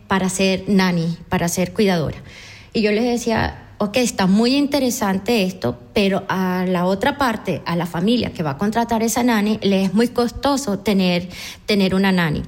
[0.08, 2.18] para ser nani, para ser cuidadora.
[2.74, 7.76] Y yo les decía, ok, está muy interesante esto, pero a la otra parte, a
[7.76, 11.30] la familia que va a contratar esa nani, le es muy costoso tener,
[11.66, 12.43] tener una nani.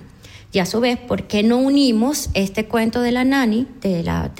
[0.54, 4.32] Y a su vez, ¿por qué no unimos este cuento de la nani, de la,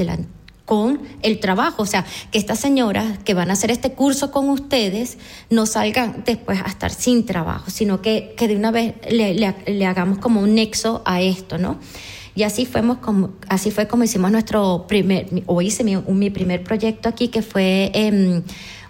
[0.66, 4.50] con el trabajo, o sea, que estas señoras que van a hacer este curso con
[4.50, 5.18] ustedes
[5.50, 9.86] no salgan después a estar sin trabajo, sino que, que de una vez le- le
[9.86, 11.80] hagamos como un nexo a esto, ¿no?
[12.38, 16.64] Y así, fuimos como, así fue como hicimos nuestro primer, o hice mi, mi primer
[16.64, 18.44] proyecto aquí, que fue em,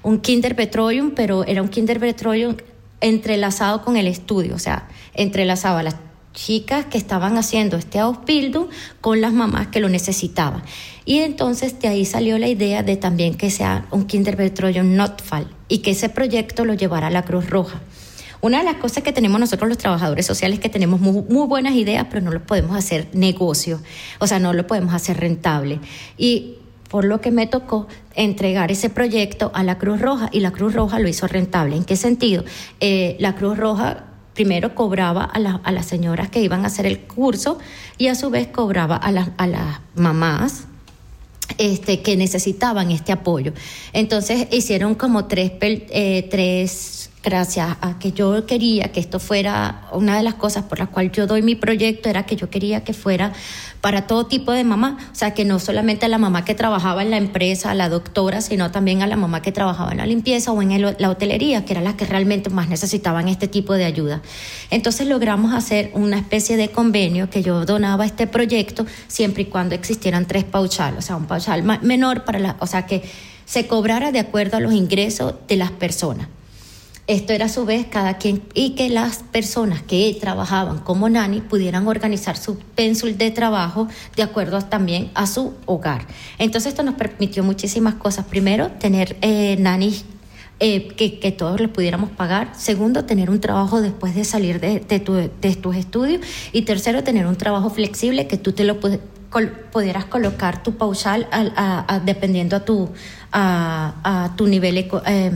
[0.03, 2.57] un Kinder Petroleum, pero era un Kinder Petroleum
[2.99, 5.95] entrelazado con el estudio, o sea, entrelazaba a las
[6.33, 8.67] chicas que estaban haciendo este Ausbildung
[8.99, 10.61] con las mamás que lo necesitaban.
[11.05, 15.47] Y entonces de ahí salió la idea de también que sea un Kinder Petroleum Notfall
[15.69, 17.79] y que ese proyecto lo llevara a la Cruz Roja.
[18.41, 21.73] Una de las cosas que tenemos nosotros los trabajadores sociales es que tenemos muy, buenas
[21.75, 23.81] ideas, pero no lo podemos hacer negocio,
[24.19, 25.79] o sea, no lo podemos hacer rentable.
[26.17, 26.55] Y
[26.89, 30.73] por lo que me tocó entregar ese proyecto a la Cruz Roja y la Cruz
[30.73, 31.75] Roja lo hizo rentable.
[31.75, 32.45] ¿En qué sentido?
[32.79, 36.85] Eh, la Cruz Roja primero cobraba a, la- a las señoras que iban a hacer
[36.85, 37.57] el curso
[37.97, 40.65] y a su vez cobraba a, las- a las mamás
[41.57, 43.51] este, que necesitaban este apoyo.
[43.93, 50.15] Entonces hicieron como tres, eh, tres, gracias a que yo quería que esto fuera, una
[50.17, 52.93] de las cosas por las cuales yo doy mi proyecto era que yo quería que
[52.93, 53.33] fuera
[53.81, 57.03] para todo tipo de mamá, o sea, que no solamente a la mamá que trabajaba
[57.03, 60.05] en la empresa, a la doctora, sino también a la mamá que trabajaba en la
[60.05, 63.73] limpieza o en el- la hotelería, que eran las que realmente más necesitaban este tipo
[63.73, 64.21] de ayuda.
[64.71, 69.75] Entonces logramos hacer una especie de convenio que yo donaba este proyecto siempre y cuando
[69.75, 73.03] existieran tres pauchales, o sea, un pauchal menor para la, o sea, que
[73.45, 76.27] se cobrara de acuerdo a los ingresos de las personas.
[77.07, 81.39] Esto era a su vez cada quien y que las personas que trabajaban como nani
[81.39, 83.87] pudieran organizar su pénsul de trabajo
[84.17, 86.05] de acuerdo también a su hogar.
[86.37, 88.25] Entonces esto nos permitió muchísimas cosas.
[88.25, 90.03] Primero, tener eh, nanis
[90.59, 92.49] eh, que, que todos les pudiéramos pagar.
[92.57, 96.19] Segundo, tener un trabajo después de salir de, tu- de tus estudios.
[96.51, 98.79] Y tercero, tener un trabajo flexible que tú te lo
[99.71, 102.89] pudieras colocar tu pausal al- a- a- dependiendo a tu,
[103.31, 105.31] a, tu nivel eh,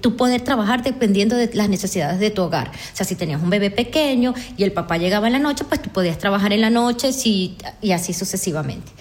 [0.00, 2.68] tú poder trabajar dependiendo de las necesidades de tu hogar.
[2.68, 5.82] O sea, si tenías un bebé pequeño y el papá llegaba en la noche, pues
[5.82, 7.10] tú podías trabajar en la noche
[7.80, 8.92] y así sucesivamente.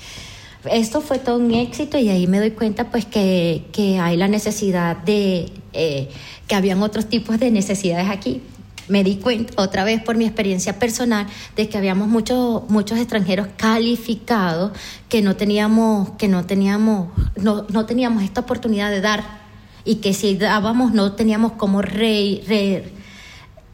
[0.72, 4.28] Esto fue todo un éxito y ahí me doy cuenta pues que, que hay la
[4.28, 6.10] necesidad de, eh,
[6.48, 8.42] que habían otros tipos de necesidades aquí.
[8.88, 13.48] Me di cuenta otra vez por mi experiencia personal de que habíamos muchos muchos extranjeros
[13.58, 14.72] calificados
[15.10, 19.47] que no teníamos que no teníamos no, no teníamos esta oportunidad de dar
[19.88, 22.92] y que si dábamos no teníamos re-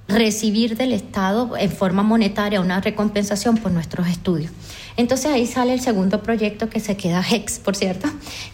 [0.07, 4.51] recibir del Estado en forma monetaria una recompensación por nuestros estudios.
[4.95, 8.07] Entonces ahí sale el segundo proyecto que se queda HEX, por cierto,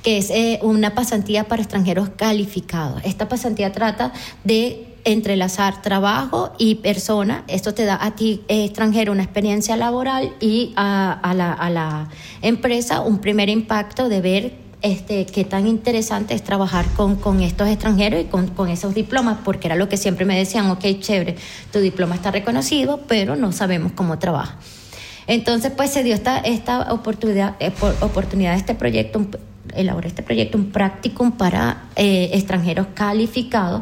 [0.03, 3.01] que es eh, una pasantía para extranjeros calificados.
[3.03, 4.14] Esta pasantía trata
[4.45, 7.43] de entrelazar trabajo y persona.
[7.47, 11.70] Esto te da a ti, eh, extranjero, una experiencia laboral y a, a la, a
[11.70, 12.10] la
[12.41, 18.21] empresa un primer impacto de ver este, qué tan interesante es trabajar con, estos extranjeros
[18.21, 21.36] y con, esos diplomas, porque era lo que siempre me decían, ok, chévere,
[21.71, 24.57] tu diploma está reconocido, pero no sabemos cómo trabaja.
[25.27, 29.38] Entonces, pues se dio esta, esta oportunidad, eh, por- oportunidad de este proyecto, un-
[29.75, 33.82] elaboré este proyecto, un practicum para eh, extranjeros calificados,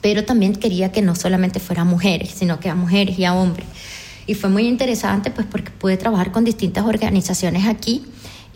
[0.00, 3.66] pero también quería que no solamente fuera mujeres, sino que a mujeres y a hombres.
[4.26, 8.04] Y fue muy interesante, pues porque pude trabajar con distintas organizaciones aquí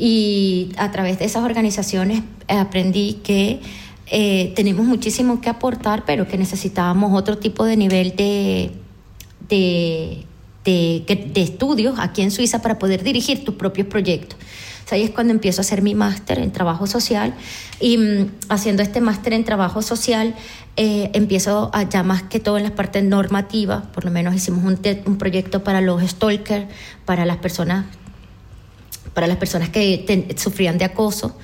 [0.05, 3.61] y a través de esas organizaciones eh, aprendí que
[4.09, 8.73] eh, tenemos muchísimo que aportar, pero que necesitábamos otro tipo de nivel de,
[9.49, 10.27] de,
[10.65, 14.41] de, estudios aquí en Suiza para poder dirigir tus propios proyectos.
[14.85, 17.37] O sea, ahí es cuando empiezo a hacer mi máster en trabajo social
[17.79, 20.35] y mm, haciendo este máster en trabajo social
[20.75, 24.65] eh, empiezo a, ya más que todo en las partes normativas, por lo menos hicimos
[24.65, 26.67] un, un proyecto para los stalkers,
[27.05, 27.85] para las personas
[29.15, 31.37] para las personas que ten- sufrían de acoso.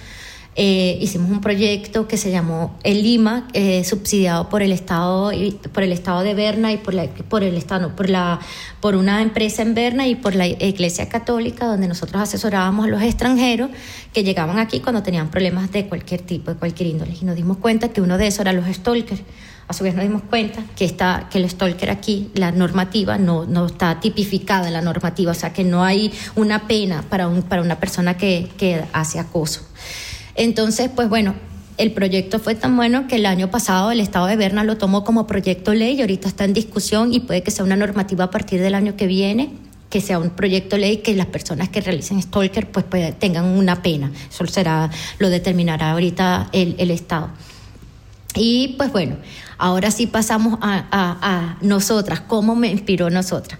[0.60, 5.30] Eh, hicimos un proyecto que se llamó El Lima, eh, subsidiado por el Estado
[5.72, 8.40] por el Estado de Berna y por la, por el Estado, por la
[8.80, 13.02] por una empresa en Berna y por la Iglesia Católica, donde nosotros asesorábamos a los
[13.02, 13.70] extranjeros
[14.12, 17.14] que llegaban aquí cuando tenían problemas de cualquier tipo, de cualquier índole.
[17.20, 19.20] Y nos dimos cuenta que uno de esos era los stalkers.
[19.68, 23.44] A su vez nos dimos cuenta que, está, que el stalker aquí, la normativa, no,
[23.44, 27.42] no está tipificada en la normativa, o sea que no hay una pena para, un,
[27.42, 29.60] para una persona que, que hace acoso.
[30.34, 31.34] Entonces, pues bueno,
[31.76, 35.04] el proyecto fue tan bueno que el año pasado el Estado de Berna lo tomó
[35.04, 38.30] como proyecto ley y ahorita está en discusión y puede que sea una normativa a
[38.30, 39.52] partir del año que viene
[39.90, 43.82] que sea un proyecto ley que las personas que realicen stalker pues, pues, tengan una
[43.82, 44.12] pena.
[44.30, 47.30] Eso será, lo determinará ahorita el, el Estado.
[48.34, 49.16] Y pues bueno,
[49.58, 53.58] ahora sí pasamos a, a- nosotras, cómo me inspiró nosotras.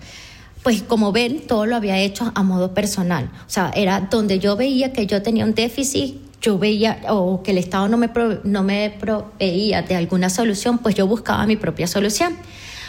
[0.63, 3.31] pues como ven, todo lo había hecho a modo personal.
[3.47, 7.53] O sea, era donde yo veía que yo tenía un déficit, yo veía o que
[7.53, 8.11] el Estado no me,
[8.45, 12.37] no me proveía de alguna solución, pues yo buscaba mi propia solución.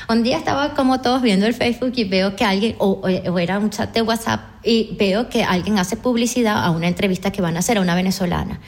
[0.09, 3.59] Un día estaba como todos viendo el Facebook y veo que alguien, o, o, era
[3.59, 7.55] un chat de WhatsApp, y veo que alguien hace publicidad a una entrevista que van
[7.55, 8.59] a hacer a una venezolana.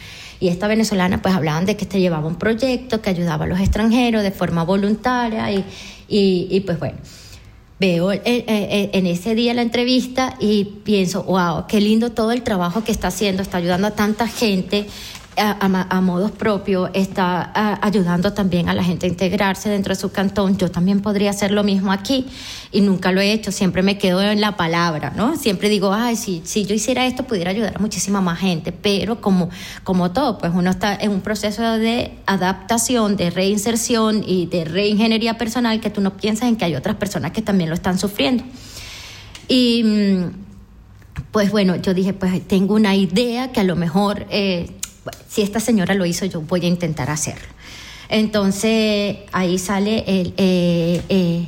[0.41, 3.59] Y esta venezolana pues hablaban de que este llevaba un proyecto que ayudaba a los
[3.61, 5.63] extranjeros de forma voluntaria y,
[6.09, 6.97] y, pues bueno
[7.79, 12.91] veo en ese día la entrevista y pienso, wow, qué lindo todo el trabajo que
[12.91, 14.85] está haciendo, está ayudando a tanta gente,
[15.37, 17.51] a, modos propios, está
[17.81, 20.57] ayudando también a la gente a integrarse dentro de su cantón.
[20.57, 22.25] Yo también podría hacer lo mismo aquí
[22.71, 25.37] y nunca lo he hecho, siempre me quedo en la palabra, ¿no?
[25.37, 29.21] Siempre digo, ay, si, si yo hiciera esto pudiera ayudar a muchísima más gente, pero
[29.21, 29.49] como,
[29.83, 35.37] como todo, pues uno está en un proceso de adaptación, de reinserción y de reingeniería
[35.37, 38.43] personal que tú no piensas en que hay otras personas que también lo están sufriendo.
[39.47, 40.41] Y mm,
[41.31, 44.69] pues bueno, yo dije, pues tengo una idea que a lo mejor eh,
[45.27, 47.47] si esta señora lo hizo, yo voy a intentar hacerlo.
[48.09, 51.47] Entonces ahí sale el, eh, eh,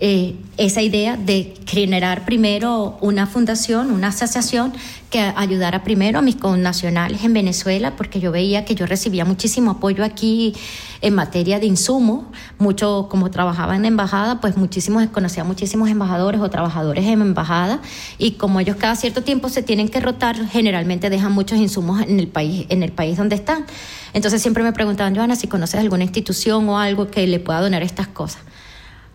[0.00, 4.72] eh, esa idea de generar primero una fundación, una asociación
[5.10, 9.72] que ayudara primero a mis connacionales en Venezuela, porque yo veía que yo recibía muchísimo
[9.72, 10.54] apoyo aquí
[11.02, 12.24] en materia de insumos,
[12.58, 17.80] mucho como trabajaba en la embajada, pues muchísimos, conocía muchísimos embajadores o trabajadores en embajada,
[18.18, 22.18] y como ellos cada cierto tiempo se tienen que rotar, generalmente dejan muchos insumos en
[22.18, 23.66] el país, en el país donde están.
[24.14, 27.84] Entonces siempre me preguntaban, Joana, si conoces alguna institución o algo que le pueda donar
[27.84, 28.42] estas cosas.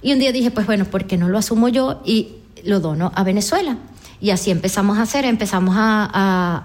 [0.02, 2.30] Y un día dije, pues bueno, ¿por qué no lo asumo yo y
[2.64, 3.78] lo dono a Venezuela?
[4.19, 6.64] Y así empezamos a hacer, empezamos a,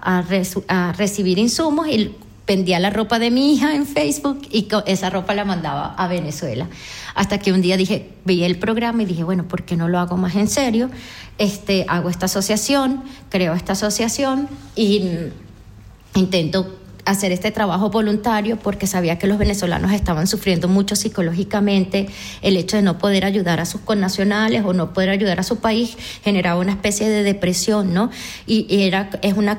[0.68, 2.14] a, recibir insumos y
[2.46, 6.68] vendía la ropa de mi hija en Facebook y esa ropa la mandaba a Venezuela.
[7.14, 9.98] Hasta que un día dije, vi el programa y dije, bueno, ¿por qué no lo
[9.98, 10.90] hago más en serio?
[11.38, 16.76] Este, hago esta asociación, creo esta asociación y mm, intento
[17.06, 22.08] hacer este trabajo voluntario porque sabía que los venezolanos estaban sufriendo mucho psicológicamente.
[22.42, 25.56] El hecho de no poder ayudar a sus connacionales o no poder ayudar a su
[25.58, 28.10] país generaba una especie de depresión, ¿no?
[28.46, 29.58] Y, era, es una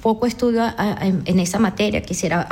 [0.00, 0.62] poco estudio
[1.00, 2.42] en, esa materia, quisiera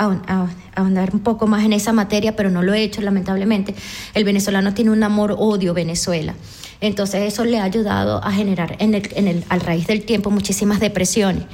[0.74, 3.74] ahondar un poco más en esa materia, pero no lo he hecho lamentablemente.
[4.14, 6.35] El venezolano tiene un amor-odio Venezuela.
[6.81, 10.31] Entonces eso le ha ayudado a generar en el, en el, al raíz del tiempo
[10.31, 11.44] muchísimas depresiones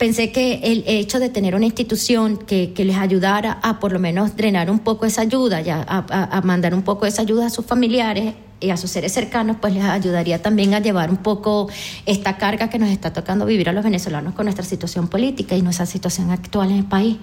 [0.00, 4.34] pensé que el hecho de tener una institución que, les ayudara a por lo menos
[4.34, 8.32] drenar un poco esa ayuda, ya, a, mandar un poco esa ayuda a sus familiares
[8.60, 11.68] y a sus seres cercanos, pues les ayudaría también a llevar un poco
[12.06, 15.60] esta carga que nos está tocando vivir a los venezolanos con nuestra situación política y
[15.60, 17.18] nuestra situación actual en el país.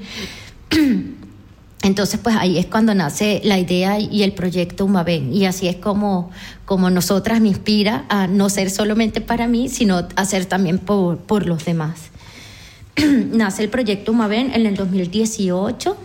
[1.81, 5.33] Entonces, pues ahí es cuando nace la idea y el proyecto Humaven.
[5.33, 6.29] Y así es como,
[6.65, 11.47] como nosotras me inspira a no ser solamente para mí, sino hacer también por, por
[11.47, 12.11] los demás.
[13.31, 15.97] nace el proyecto Humaven en el 2018,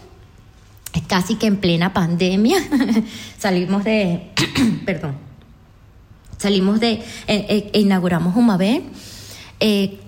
[1.07, 2.59] casi que en plena pandemia.
[3.39, 4.31] salimos de,
[4.87, 5.17] perdón,
[6.39, 8.85] salimos de, eh, eh, e inauguramos Humaven.
[9.61, 9.99] Eh,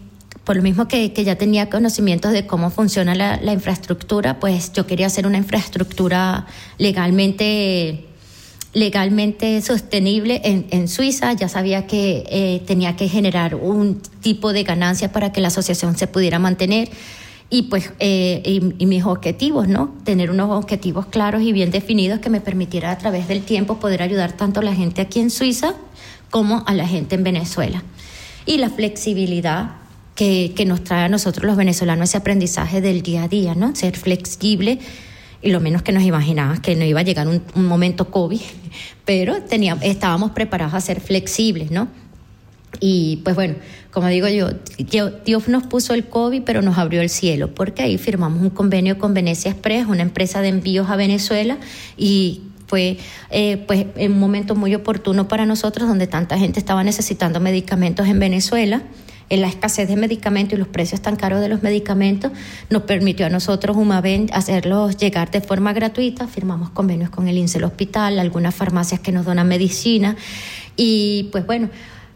[0.45, 5.07] por lo mismo que, ya tenía conocimientos de cómo funciona la infraestructura, pues yo quería
[5.07, 6.47] hacer una infraestructura
[6.77, 8.05] legalmente
[8.75, 11.33] legalmente sostenible en, en Suiza.
[11.33, 15.97] Ya sabía que eh, tenía que generar un tipo de ganancia para que la asociación
[15.97, 16.91] se pudiera mantener.
[17.51, 18.43] Y pues, eh,
[18.79, 19.95] y, mis objetivos, ¿no?
[20.05, 24.03] Tener unos objetivos claros y bien definidos que me permitiera a través del tiempo poder
[24.03, 25.75] ayudar tanto a la gente aquí en Suiza
[26.31, 27.85] como a la gente en Venezuela.
[28.45, 29.77] Y la flexibilidad
[30.17, 33.77] que, que nos trae a nosotros los venezolanos ese aprendizaje del día a día, ¿no?
[33.77, 34.81] Ser flexible
[35.45, 38.41] y lo menos que nos imaginábamos que no iba a llegar un, momento COVID,
[39.05, 41.89] pero teníamos, estábamos preparados a ser flexibles, ¿no?
[42.81, 43.55] Y pues bueno,
[43.93, 44.49] como digo yo,
[45.25, 48.99] Dios nos puso el COVID, pero nos abrió el cielo, porque ahí firmamos un convenio
[48.99, 51.59] con Venecia Express, una empresa de envíos a Venezuela,
[51.99, 52.97] y fue
[53.31, 58.19] eh, pues un momento muy oportuno para nosotros, donde tanta gente estaba necesitando medicamentos en
[58.19, 58.83] Venezuela
[59.31, 62.33] en la escasez de medicamentos y los precios tan caros de los medicamentos,
[62.71, 66.27] nos permitió a nosotros, Humaven, hacerlos llegar de forma gratuita.
[66.27, 70.17] Firmamos convenios con el INSEL Hospital, algunas farmacias que nos donan medicina.
[70.77, 71.71] Y pues bueno,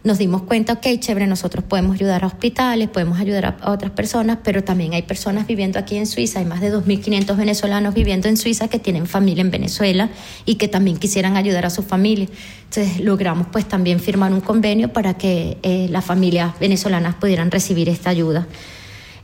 [0.08, 4.38] nos dimos cuenta, ok, chévere, nosotros podemos ayudar a hospitales, podemos ayudar a, otras personas,
[4.42, 8.38] pero también hay personas viviendo aquí en Suiza, hay más de 2.500 venezolanos viviendo en
[8.38, 10.08] Suiza que tienen familia en Venezuela
[10.46, 12.26] y que también quisieran ayudar a su familia.
[12.64, 17.90] Entonces logramos pues también firmar un convenio para que eh, las familias venezolanas pudieran recibir
[17.90, 18.48] esta ayuda.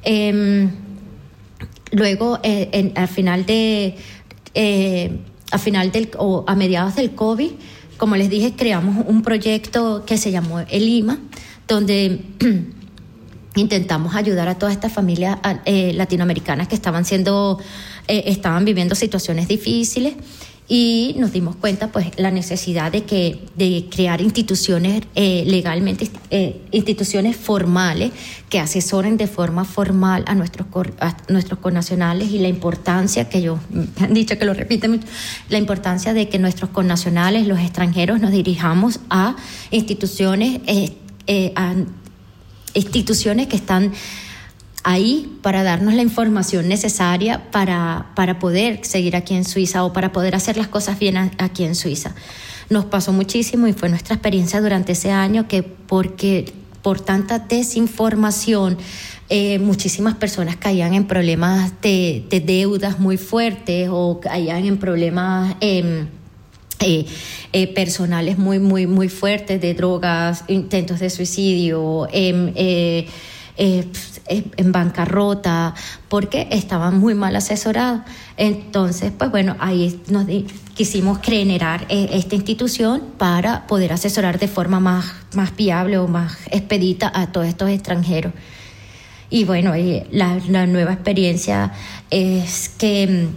[0.02, 0.70] Em,
[1.92, 3.96] luego, eh, al final de...
[4.54, 5.18] Eh,
[5.50, 7.52] a final del o a mediados del COVID
[8.04, 11.16] como les dije, creamos un proyecto que se llamó El
[11.66, 12.20] donde
[13.56, 17.58] intentamos ayudar a todas estas familias eh, latinoamericanas que estaban siendo,
[18.06, 20.16] eh, estaban viviendo situaciones difíciles
[20.66, 26.08] y nos dimos cuenta pues la necesidad de que de crear instituciones eh, legalmente
[26.70, 28.12] instituciones formales
[28.48, 30.66] que asesoren de forma formal a nuestros
[31.00, 33.58] a nuestros connacionales y la importancia que yo
[34.00, 35.06] han dicho que lo repiten mucho
[35.50, 39.36] la importancia de que nuestros connacionales los extranjeros nos dirijamos a
[39.70, 40.60] instituciones
[41.56, 41.74] a,
[42.74, 43.92] instituciones que están
[44.84, 50.12] ahí para darnos la información necesaria para, para poder seguir aquí en Suiza o para
[50.12, 52.14] poder hacer las cosas bien aquí en Suiza.
[52.70, 56.52] Nos pasó muchísimo y fue nuestra experiencia durante ese año que porque
[56.82, 58.76] por tanta desinformación,
[59.30, 65.56] eh, muchísimas personas caían en problemas de, deudas muy fuertes o caían en problemas...
[65.60, 66.06] Em,
[66.80, 67.06] eh,
[67.52, 73.06] eh, personales muy, muy, muy fuertes de drogas, intentos de suicidio, em, eh,
[74.26, 75.74] en bancarrota,
[76.08, 78.00] porque estaban muy mal asesorados.
[78.36, 80.26] Entonces, pues bueno, ahí nos
[80.74, 87.10] quisimos generar esta institución para poder asesorar de forma más, más viable o más expedita
[87.14, 88.32] a todos estos extranjeros.
[89.30, 89.72] Y bueno,
[90.10, 91.72] la, la nueva experiencia
[92.10, 93.28] es que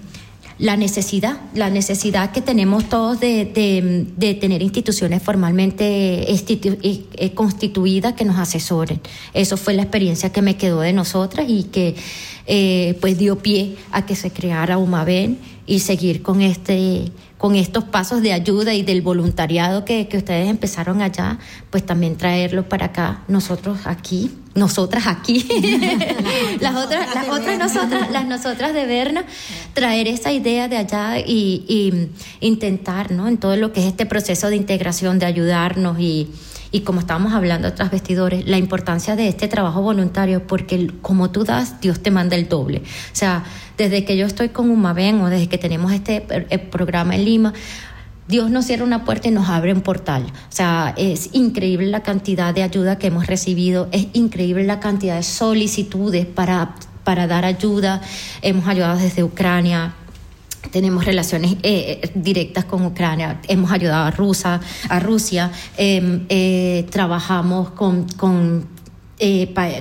[0.59, 8.25] la necesidad, la necesidad que tenemos todos de, de, tener instituciones formalmente eh, constituidas que
[8.25, 8.99] nos asesoren.
[9.34, 11.95] Eso fue la experiencia que me quedó de nosotras y que
[12.47, 17.05] eh, pues dio pie a que se creara UMAVEN y seguir con este
[17.38, 21.38] con estos pasos de ayuda y del voluntariado que, que ustedes empezaron allá,
[21.69, 25.47] pues también traerlo para acá, nosotros aquí, nosotras aquí,
[26.59, 29.26] las otras, las otras nosotras, las nosotras de Berna,
[29.73, 32.09] traer esa idea de allá y, y
[32.45, 33.27] intentar, ¿no?
[33.27, 36.30] En todo lo que es este proceso de integración, de ayudarnos y,
[36.72, 41.44] y como estábamos hablando otras vestidores, la importancia de este trabajo voluntario, porque como tú
[41.44, 42.80] das, Dios te manda el doble.
[42.80, 43.44] O sea,
[43.77, 47.53] desde que yo estoy con UMAVEN o desde que tenemos este eh, programa en Lima,
[48.27, 50.23] Dios nos cierra una puerta y nos abre un portal.
[50.26, 55.15] O sea, es increíble la cantidad de ayuda que hemos recibido, es increíble la cantidad
[55.15, 56.76] de solicitudes para,
[57.06, 58.02] para dar ayuda.
[58.41, 59.94] Hemos ayudado desde Ucrania,
[60.71, 64.59] tenemos relaciones eh, eh, directas con Ucrania, hemos ayudado a, Rusia,
[64.89, 68.65] a Rusia, em, eh, trabajamos con, con,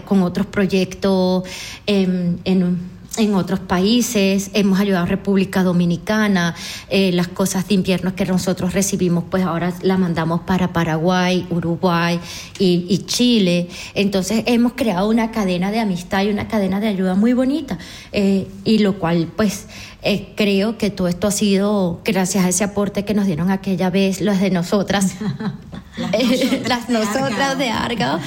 [0.05, 1.45] con otros proyectos
[1.87, 6.55] em, en en otros países, hemos ayudado a República Dominicana,
[6.91, 12.21] las cosas de invierno que nosotros recibimos, pues ahora las mandamos para Paraguay, Uruguay
[12.59, 13.71] y, Chile.
[13.95, 17.79] Entonces hemos creado una cadena de amistad y una cadena de ayuda muy bonita,
[18.13, 19.65] y lo cual pues
[20.07, 23.91] eh, creo que todo esto ha sido gracias a ese aporte que nos dieron aquella
[23.91, 25.17] vez las de nosotras.
[26.69, 28.21] las nosotras, de, Argao,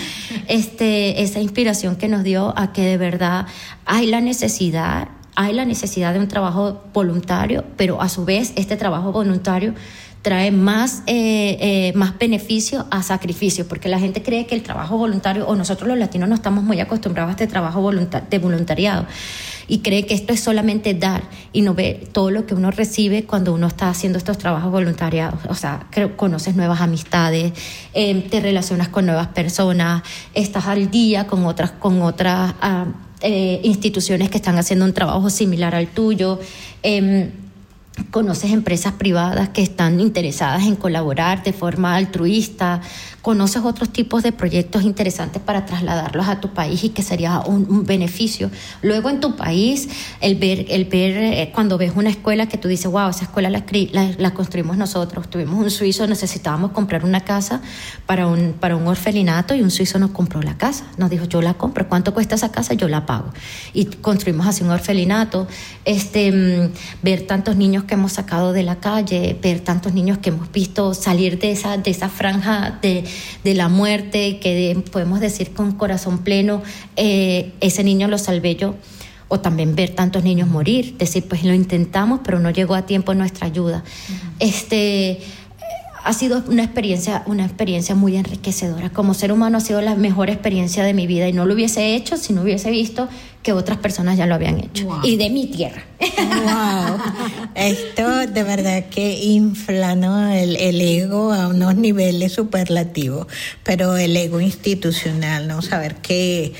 [0.47, 3.45] este, esa inspiración que nos dio a que de verdad
[3.85, 8.75] hay la necesidad, hay la necesidad de un trabajo voluntario, pero a su vez este
[8.75, 9.73] trabajo voluntario
[10.21, 14.97] trae más, eh, eh, más beneficio a sacrificio, porque la gente cree que el trabajo
[14.97, 17.89] voluntario, o nosotros los latinos no estamos muy acostumbrados a este trabajo
[18.29, 19.05] de voluntariado
[19.69, 21.23] y cree que esto es solamente dar
[21.53, 25.39] y no ve todo lo que uno recibe cuando uno está haciendo estos trabajos voluntariados.
[25.47, 25.87] O sea,
[26.17, 27.53] conoces nuevas amistades,
[27.93, 30.01] em, te relacionas con nuevas personas,
[30.33, 32.85] estás al día con otras, con otras ah,
[33.21, 36.39] eh, instituciones que están haciendo un trabajo similar al tuyo.
[36.81, 37.31] Em,
[38.11, 42.81] conoces empresas privadas que están interesadas en colaborar de forma altruista,
[43.21, 47.85] conoces otros tipos de proyectos interesantes para trasladarlos a tu país y que sería un,
[47.85, 48.51] beneficio.
[48.81, 49.89] Luego en tu país,
[50.21, 53.49] el ver, el ver eh, cuando ves una escuela que tú dices, wow, esa escuela
[53.49, 53.63] la,
[54.17, 55.29] la, construimos nosotros.
[55.29, 57.61] Tuvimos un suizo, necesitábamos comprar una casa
[58.05, 60.85] para un, para un orfelinato y un suizo nos compró la casa.
[60.97, 62.73] Nos dijo, yo la compro, ¿cuánto cuesta esa casa?
[62.73, 63.31] Yo la pago.
[63.73, 65.47] Y construimos así un orfelinato.
[65.85, 66.71] Este, mm,
[67.01, 70.93] ver tantos niños que hemos sacado de la calle, ver tantos niños que hemos visto
[70.93, 73.03] salir de esa, de esa franja de,
[73.43, 76.61] de la muerte, que podemos decir con corazón pleno,
[76.95, 78.75] eh, ese niño lo salvé yo
[79.29, 83.13] o también ver tantos niños morir, decir, pues lo intentamos, pero no llegó a tiempo
[83.13, 83.83] nuestra ayuda.
[84.39, 85.19] Este
[86.09, 88.89] ha sido una experiencia, una experiencia muy enriquecedora.
[88.89, 91.93] Como ser humano ha sido la mejor experiencia de mi vida y no lo hubiese
[91.93, 93.07] hecho si no hubiese visto
[93.43, 94.89] que otras personas ya lo habían hecho.
[95.03, 95.83] Y de mi tierra.
[95.99, 96.97] Wow.
[97.53, 103.27] Esto de verdad que infla el, el, ego a unos niveles superlativos,
[103.63, 105.61] pero el ego institucional, ¿no?
[105.61, 106.53] Saber que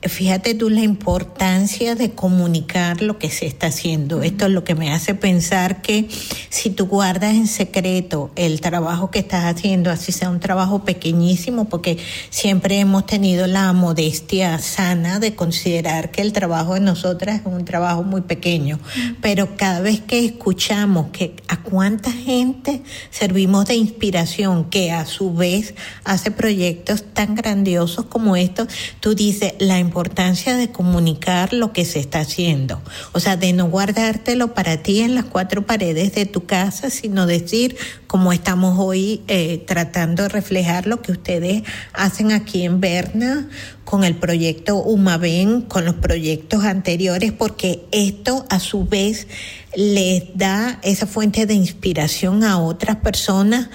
[0.00, 4.22] Fíjate tú la importancia de comunicar lo que se está haciendo.
[4.22, 6.08] Esto es lo que me hace pensar que
[6.50, 11.68] si tú guardas en secreto el trabajo que estás haciendo, así sea un trabajo pequeñísimo,
[11.68, 11.98] porque
[12.30, 17.64] siempre hemos tenido la modestia sana de considerar que el trabajo de nosotras es un
[17.64, 18.78] trabajo muy pequeño,
[19.20, 25.34] pero cada vez que escuchamos que a cuánta gente servimos de inspiración, que a su
[25.34, 28.68] vez hace proyectos tan grandiosos como estos,
[29.00, 32.82] tú dices, la importancia de comunicar lo que se está haciendo.
[33.12, 37.26] O sea, de no guardártelo para ti en las cuatro paredes de tu casa, sino
[37.26, 41.62] decir, como estamos hoy eh, tratando de reflejar lo que ustedes
[41.94, 43.48] hacen aquí en Berna
[43.84, 49.26] con el proyecto Humaven, con los proyectos anteriores, porque esto a su vez
[49.74, 53.70] les da esa fuente de inspiración a otras personas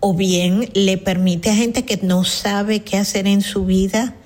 [0.00, 4.16] o bien le permite a gente que no sabe qué hacer en su vida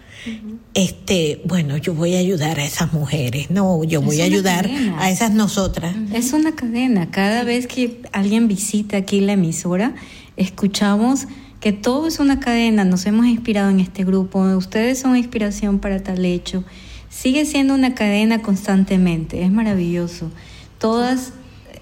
[0.74, 5.10] este, bueno, yo voy a ayudar a esas mujeres, no, yo voy a ayudar a
[5.10, 5.94] esas nosotras.
[6.12, 7.10] Es una cadena.
[7.10, 9.94] Cada vez que alguien visita aquí la emisora,
[10.36, 11.26] escuchamos
[11.60, 12.84] que todo es una cadena.
[12.84, 14.40] Nos hemos inspirado en este grupo.
[14.56, 16.64] Ustedes son inspiración para tal hecho.
[17.08, 19.42] Sigue siendo una cadena constantemente.
[19.42, 20.30] Es maravilloso.
[20.78, 21.32] Todas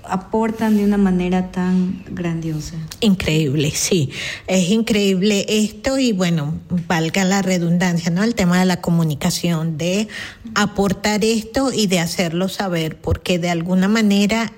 [0.09, 2.76] aportan de una manera tan grandiosa.
[3.01, 4.10] Increíble, sí.
[4.47, 8.22] Es increíble esto y bueno, valga la redundancia, ¿no?
[8.22, 10.09] El tema de la comunicación, de
[10.55, 14.52] aportar esto y de hacerlo saber, porque de alguna manera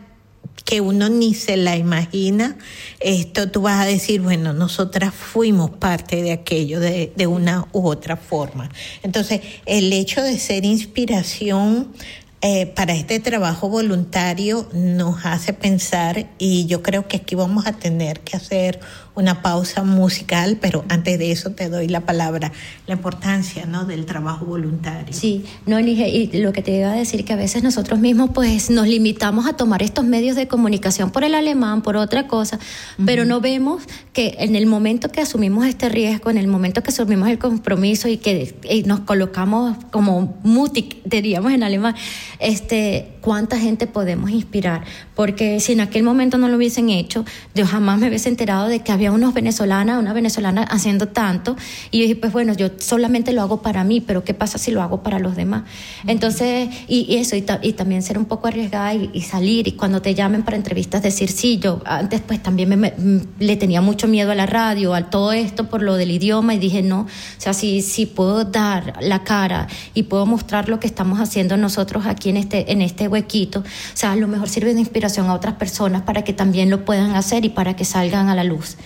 [0.65, 2.59] que uno ni se la imagina,
[2.99, 7.87] esto tú vas a decir, bueno, nosotras fuimos parte de aquello de, de una u
[7.87, 8.69] otra forma.
[9.05, 11.93] Entonces, el hecho de ser inspiración
[12.43, 17.73] eh, para este trabajo voluntario nos hace pensar y yo creo que aquí vamos a
[17.73, 18.79] tener que hacer
[19.17, 22.53] una pausa musical, pero antes de eso te doy la palabra,
[22.87, 23.87] la importancia ¿no?
[23.87, 25.13] del trabajo voluntario.
[25.13, 28.71] Sí, no, y lo que te iba a decir que a veces nosotros mismos pues
[28.71, 32.59] nos limitamos a tomar estos medios de comunicación por el alemán, por otra cosa,
[33.05, 33.83] pero no vemos
[34.13, 38.09] que en el momento que asumimos este riesgo, en el momento que asumimos el compromiso
[38.09, 41.95] y que nos colocamos como mutig, diríamos en alemán,
[42.39, 44.85] este, cuánta gente podemos inspirar,
[45.17, 47.25] porque si en aquel momento no lo hubiesen hecho,
[47.55, 51.57] yo jamás me hubiese enterado de que había unos venezolanas, una venezolana haciendo tanto,
[51.91, 54.71] y yo dije, pues bueno, yo solamente lo hago para mí, pero ¿qué pasa si
[54.71, 55.63] lo hago para los demás?
[56.07, 60.43] Entonces, y, eso, y, también ser un poco arriesgada y, salir, y cuando te llamen
[60.43, 62.93] para entrevistas decir, sí, yo antes pues también me,
[63.39, 66.59] le tenía mucho miedo a la radio, a todo esto por lo del idioma, y
[66.59, 67.07] dije, no, o
[67.39, 72.05] sea, si, si puedo dar la cara y puedo mostrar lo que estamos haciendo nosotros
[72.05, 73.61] aquí en este, en este huequito.
[73.61, 73.65] O
[73.95, 77.15] sea, a lo mejor sirve de inspiración a otras personas para que también lo puedan
[77.15, 78.77] hacer y para que salgan a la luz.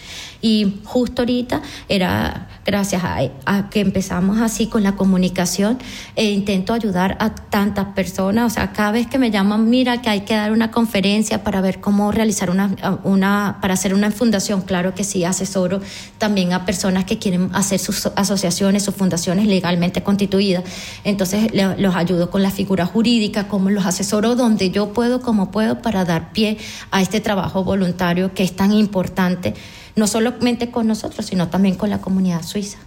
[0.40, 5.78] Y justo ahorita era gracias a, que empezamos así con la comunicación
[6.14, 8.52] e intento ayudar a tantas personas.
[8.52, 11.60] O sea, cada vez que me llaman, mira que hay que dar una conferencia para
[11.60, 15.80] ver cómo realizar una, una para hacer una fundación, claro que sí, asesoro
[16.18, 20.64] también a personas que quieren hacer sus asociaciones, sus fundaciones legalmente constituidas.
[21.04, 25.82] Entonces los ayudo con la figura jurídica, como los asesoro donde yo puedo, como puedo,
[25.82, 26.58] para dar pie
[26.90, 29.54] a este trabajo voluntario que es tan importante
[30.00, 32.78] no solamente con nosotros, sino también con la comunidad suiza.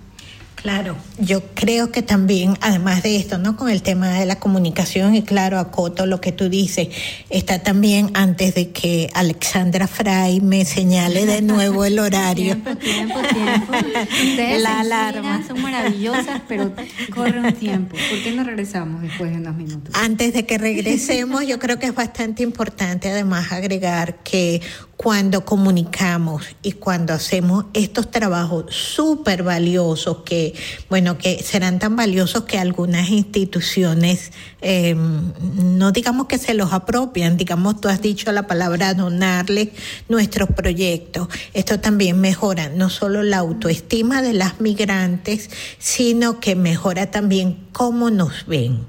[0.55, 3.57] Claro, yo creo que también, además de esto, ¿no?
[3.57, 6.87] Con el tema de la comunicación, y claro, acoto lo que tú dices,
[7.29, 12.55] está también antes de que Alexandra Fray me señale de nuevo el horario.
[12.55, 13.73] tiempo, tiempo, tiempo.
[13.73, 15.45] Ustedes la alarma.
[15.45, 16.71] son maravillosas, pero
[17.13, 17.97] corre un tiempo.
[18.09, 19.93] ¿Por qué no regresamos después de unos minutos?
[19.95, 24.61] Antes de que regresemos, yo creo que es bastante importante además agregar que
[25.03, 30.53] cuando comunicamos y cuando hacemos estos trabajos súper valiosos que,
[30.89, 34.31] bueno, que serán tan valiosos que algunas instituciones,
[34.61, 35.33] em,
[35.77, 39.71] no digamos que se los apropian, digamos, tú has dicho la palabra donarles
[40.07, 41.27] nuestros proyectos.
[41.53, 45.49] Esto también mejora no solo la autoestima de las migrantes,
[45.79, 48.87] sino que mejora también cómo nos ven,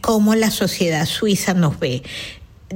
[0.00, 2.02] cómo la sociedad suiza nos ve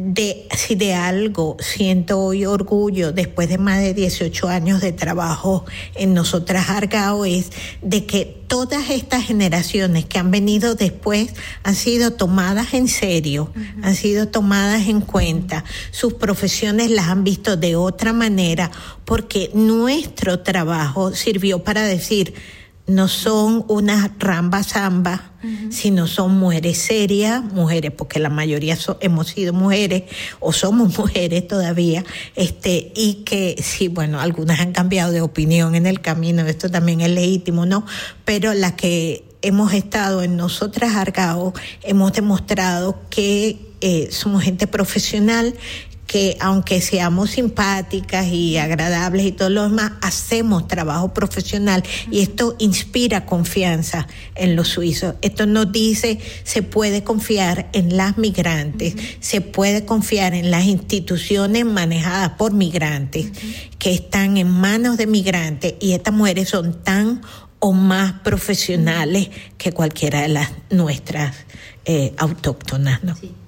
[0.01, 5.65] de si de algo siento hoy orgullo después de más de 18 años de trabajo
[5.97, 7.51] en nosotras Argao es
[7.83, 11.35] de que todas estas generaciones que han venido después
[11.65, 13.53] han sido tomadas en serio,
[13.83, 18.71] han sido tomadas en cuenta, sus profesiones las han visto de otra manera
[19.05, 22.35] porque nuestro trabajo sirvió para decir
[22.89, 25.21] no son unas rambas zambas,
[25.71, 30.05] sino son mujeres serias, mujeres, porque la mayoría hemos sido mujeres
[30.41, 32.05] o somos mujeres todavía,
[32.35, 37.03] este, y que sí, bueno, algunas han cambiado de opinión en el camino, esto también
[37.03, 37.85] es legítimo, ¿no?
[38.25, 41.53] Pero las que hemos estado en nosotras Argao,
[41.83, 45.55] hemos demostrado que eh, somos gente profesional
[46.09, 52.57] que aunque seamos simpáticas y agradables y todo lo demás, hacemos trabajo profesional y esto
[52.59, 55.17] inspira confianza en los suizos.
[55.21, 61.67] Esto nos dice, se puede confiar en las migrantes, se puede confiar en las instituciones
[61.67, 63.27] manejadas por migrantes,
[63.79, 67.21] que están en manos de migrantes y estas mujeres son tan
[67.59, 69.29] o más profesionales
[69.59, 71.37] que cualquiera de las nuestras
[71.85, 73.05] eh, autóctonas.
[73.05, 73.15] ¿no?
[73.21, 73.48] Me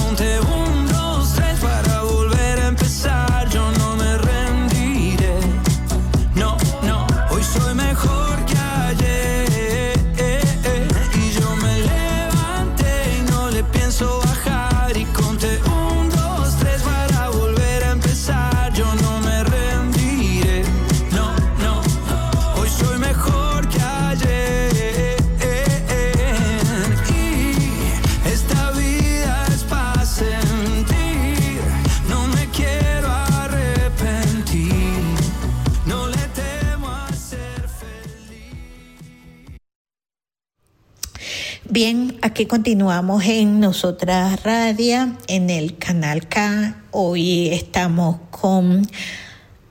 [42.21, 46.83] aquí continuamos en Nosotras Radio, en el canal K.
[46.91, 48.87] Hoy estamos con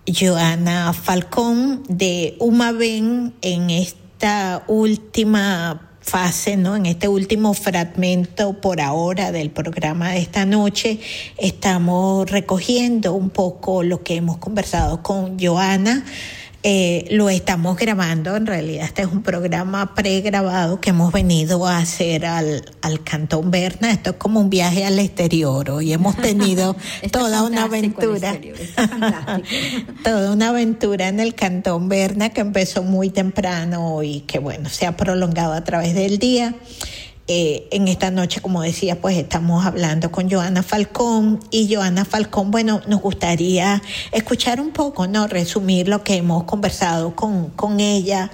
[0.06, 6.74] Joana Falcón de Umaven en esta última fase, ¿no?
[6.74, 10.98] En este último fragmento por ahora del programa de esta noche,
[11.39, 16.05] estamos recogiendo un poco lo que hemos conversado con Joana.
[16.62, 21.78] Eh, lo estamos grabando, en realidad este es un programa pregrabado que hemos venido a
[21.78, 23.91] hacer al, al Cantón Berna.
[23.91, 25.70] Esto es como un viaje al exterior.
[25.70, 26.77] Hoy hemos tenido
[27.12, 28.39] toda una aventura.
[30.05, 34.87] toda una aventura en el Cantón Berna que empezó muy temprano y que bueno, se
[34.87, 36.55] ha prolongado a través del día.
[37.32, 42.51] Eh, en esta noche, como decía, pues estamos hablando con Joana Falcón y Joana Falcón,
[42.51, 43.81] bueno, nos gustaría
[44.11, 45.28] escuchar un poco, ¿no?
[45.28, 48.32] Resumir lo que hemos conversado con, con ella.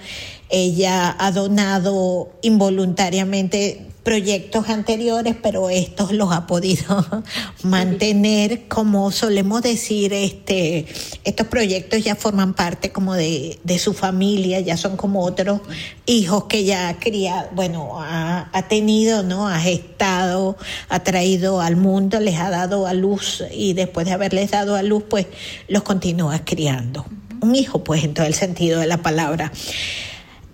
[0.48, 7.04] Ella ha donado involuntariamente proyectos anteriores, pero estos los ha podido
[7.64, 10.86] mantener, como solemos decir, este,
[11.24, 15.60] estos proyectos ya forman parte como de, de su familia, ya son como otros
[16.06, 19.48] hijos que ya ha criado, bueno, ha, ha tenido, ¿no?
[19.48, 20.56] Ha gestado,
[20.88, 24.84] ha traído al mundo, les ha dado a luz y después de haberles dado a
[24.84, 25.26] luz, pues
[25.66, 27.04] los continúa criando.
[27.40, 29.50] Un hijo, pues, en todo el sentido de la palabra.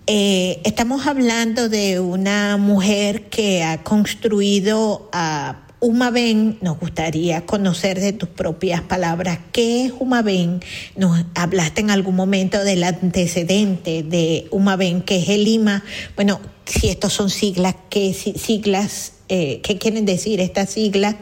[0.05, 6.57] Eh, estamos hablando de una mujer que ha construido a Humaven.
[6.61, 10.59] Nos gustaría conocer de tus propias palabras qué es Humaven.
[10.97, 15.83] Nos hablaste en algún momento del antecedente de Humaven, que es el Lima.
[16.17, 19.13] Bueno, si estos son siglas, ¿qué si- siglas?
[19.29, 21.15] eh, ¿Qué quieren decir estas siglas?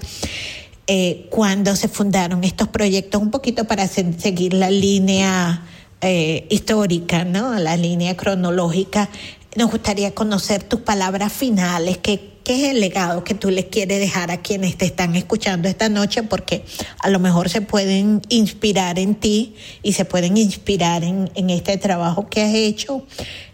[0.88, 5.64] eh, cuándo se fundaron estos proyectos, un poquito para se- seguir la línea
[6.02, 7.54] eh, histórica, ¿no?
[7.60, 9.10] La línea cronológica.
[9.56, 14.00] Nos gustaría conocer tus palabras finales, qué, qué es el legado que tú les quieres
[14.00, 16.64] dejar a quienes te están escuchando esta noche, porque
[17.00, 22.30] a lo mejor se pueden inspirar en ti y se pueden inspirar en, este trabajo
[22.30, 23.06] que has hecho,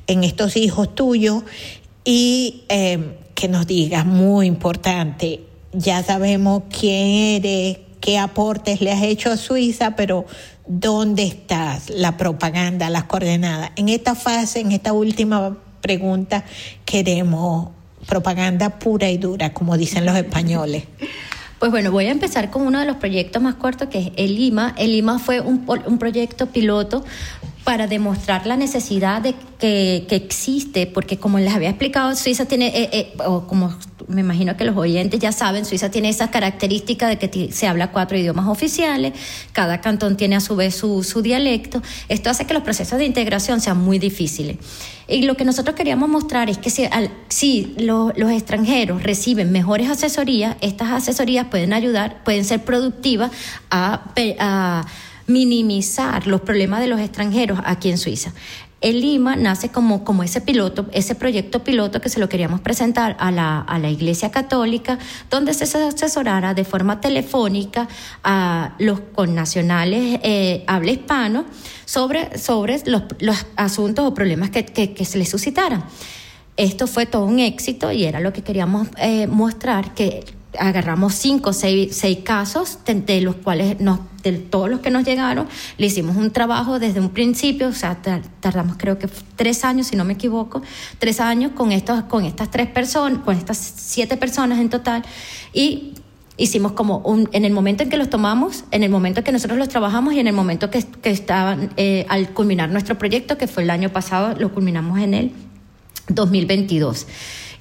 [0.07, 1.43] en estos hijos tuyos,
[2.05, 5.41] y eh, que nos digas, muy importante,
[5.73, 10.25] ya sabemos quién eres, qué aportes le has hecho a Suiza, pero
[10.67, 11.89] ¿dónde estás?
[11.89, 13.71] La propaganda, las coordenadas.
[13.75, 16.43] En esta fase, en esta última pregunta,
[16.85, 17.69] queremos
[18.07, 20.83] propaganda pura y dura, como dicen los españoles.
[21.59, 24.35] Pues bueno, voy a empezar con uno de los proyectos más cortos que es el
[24.35, 24.75] Lima.
[24.77, 25.65] El Lima fue un,
[25.97, 27.03] proyecto piloto
[27.67, 32.67] para demostrar la necesidad de que, que existe, porque como les había explicado, Suiza tiene,
[32.67, 33.77] eh, eh, o como
[34.07, 37.91] me imagino que los oyentes ya saben, Suiza tiene esa característica de que se habla
[37.91, 39.11] cuatro idiomas oficiales,
[39.51, 43.05] cada cantón tiene a su vez su, su dialecto, esto hace que los procesos de
[43.05, 44.55] integración sean muy difíciles.
[45.09, 49.51] Y lo que nosotros queríamos mostrar es que si, al- si lo- los extranjeros reciben
[49.51, 53.31] mejores asesorías, estas asesorías pueden ayudar, pueden ser productivas
[53.69, 54.03] a
[55.27, 58.33] minimizar los problemas de los extranjeros aquí en Suiza.
[58.79, 63.17] El Lima nace como, como ese piloto, ese proyecto piloto que se lo queríamos presentar
[63.19, 64.99] a la, a la Iglesia Católica,
[65.31, 67.87] donde se asesorara de forma telefónica
[68.23, 71.45] a los connacionales eh, habla hispano
[71.85, 75.83] sobre, sobre los, los asuntos o problemas que, que- se les suscitaran.
[76.55, 80.23] Esto fue todo un éxito y era lo que queríamos eh, mostrar, que
[80.57, 85.03] agarramos cinco o seis, seis casos de, los cuales nos, de todos los que nos
[85.05, 85.47] llegaron,
[85.77, 89.87] le hicimos un trabajo desde un principio, o sea, tar- tardamos creo que tres años,
[89.87, 90.61] si no me equivoco,
[90.99, 95.03] tres años con, estos, con estas tres personas, con estas siete personas en total,
[95.53, 95.93] y
[96.37, 99.31] hicimos como un, en el momento en que los tomamos, en el momento en que
[99.31, 103.37] nosotros los trabajamos y en el momento que, que estaban eh, al culminar nuestro proyecto,
[103.37, 105.31] que fue el año pasado, lo culminamos en el
[106.09, 107.07] 2022.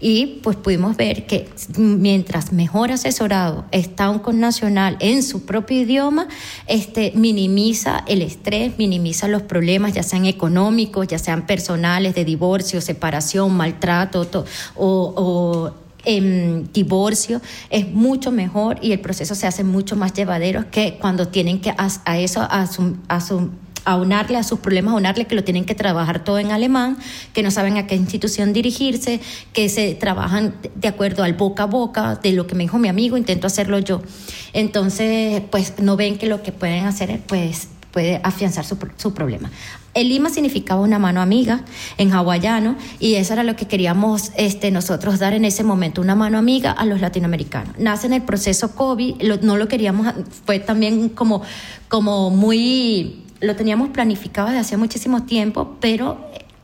[0.00, 1.48] Y pues pudimos ver que
[1.78, 6.28] mientras mejor asesorado está un connacional en su propio idioma,
[6.66, 12.80] este, minimiza el estrés, minimiza los problemas, ya sean económicos, ya sean personales, de divorcio,
[12.80, 14.44] separación, maltrato to-
[14.74, 15.74] o, o
[16.04, 17.40] em, divorcio
[17.70, 21.70] es mucho mejor y el proceso se hace mucho más llevadero que cuando tienen que
[21.70, 23.50] a, a eso asum- asum-
[23.86, 26.98] aunarle a sus problemas, aunarle que lo tienen que trabajar todo en alemán,
[27.32, 29.20] que no saben a qué institución dirigirse,
[29.54, 32.88] que se trabajan de acuerdo al boca a boca, de lo que me dijo mi
[32.88, 34.02] amigo, intento hacerlo yo.
[34.52, 39.14] Entonces, pues no ven que lo que pueden hacer es, pues puede afianzar su, su
[39.14, 39.50] problema.
[39.94, 41.62] El lima significaba una mano amiga
[41.96, 46.14] en hawaiano y eso era lo que queríamos este, nosotros dar en ese momento, una
[46.14, 47.78] mano amiga a los latinoamericanos.
[47.78, 50.12] Nace en el proceso COVID, no lo queríamos,
[50.44, 51.40] fue también como,
[51.88, 56.18] como muy, lo teníamos planificado desde hace muchísimo tiempo, pero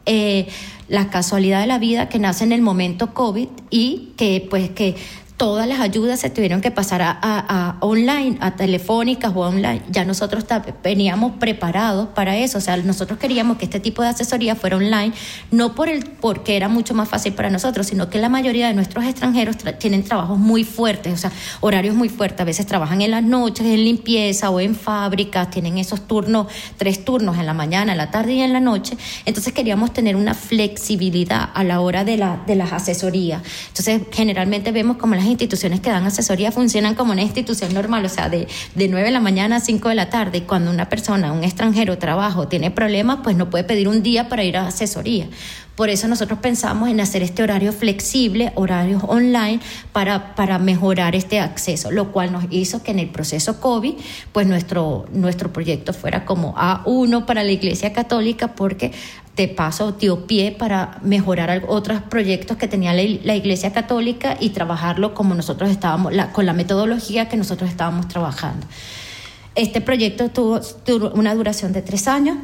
[0.07, 0.49] eh,
[0.89, 4.97] la casualidad de la vida que nace en el momento COVID y que pues que
[5.43, 9.83] todas las ayudas se tuvieron que pasar a, online, a telefónicas o online.
[9.91, 10.45] Ya nosotros
[10.85, 12.59] veníamos preparados para eso.
[12.59, 15.13] O sea, nosotros queríamos que este tipo de asesoría fuera online,
[15.51, 18.75] no por el, porque era mucho más fácil para nosotros, sino que la mayoría de
[18.75, 22.41] nuestros extranjeros tra- tienen trabajos muy fuertes, o sea, horarios muy fuertes.
[22.41, 26.47] A veces trabajan en las noches, en limpieza o en fábricas, tienen esos turnos,
[26.77, 28.97] tres turnos en la mañana, en la tarde y en la noche.
[29.27, 33.43] Entonces queríamos tener una flexibilidad a la hora de, la, de las asesorías.
[33.67, 38.09] Entonces, generalmente vemos como las instituciones que dan asesoría funcionan como una institución normal, o
[38.09, 40.39] sea, de, de 9 de la mañana a 5 de la tarde.
[40.39, 44.03] Y cuando una persona, un extranjero, trabaja o tiene problemas, pues no puede pedir un
[44.03, 45.29] día para ir a asesoría.
[45.77, 49.61] Por eso nosotros pensamos en hacer este horario flexible, horarios online,
[49.93, 53.95] para, para mejorar este acceso, lo cual nos hizo que en el proceso COVID,
[54.33, 58.93] pues nuestro, nuestro proyecto fuera como A1 para la Iglesia Católica, porque
[59.37, 65.15] de paso dio pie para mejorar otros proyectos que tenía la, Iglesia Católica y trabajarlo
[65.15, 68.67] como nosotros estábamos, la- con la metodología que nosotros estábamos trabajando.
[69.55, 70.61] Este proyecto tuvo
[71.15, 72.37] una duración de tres años.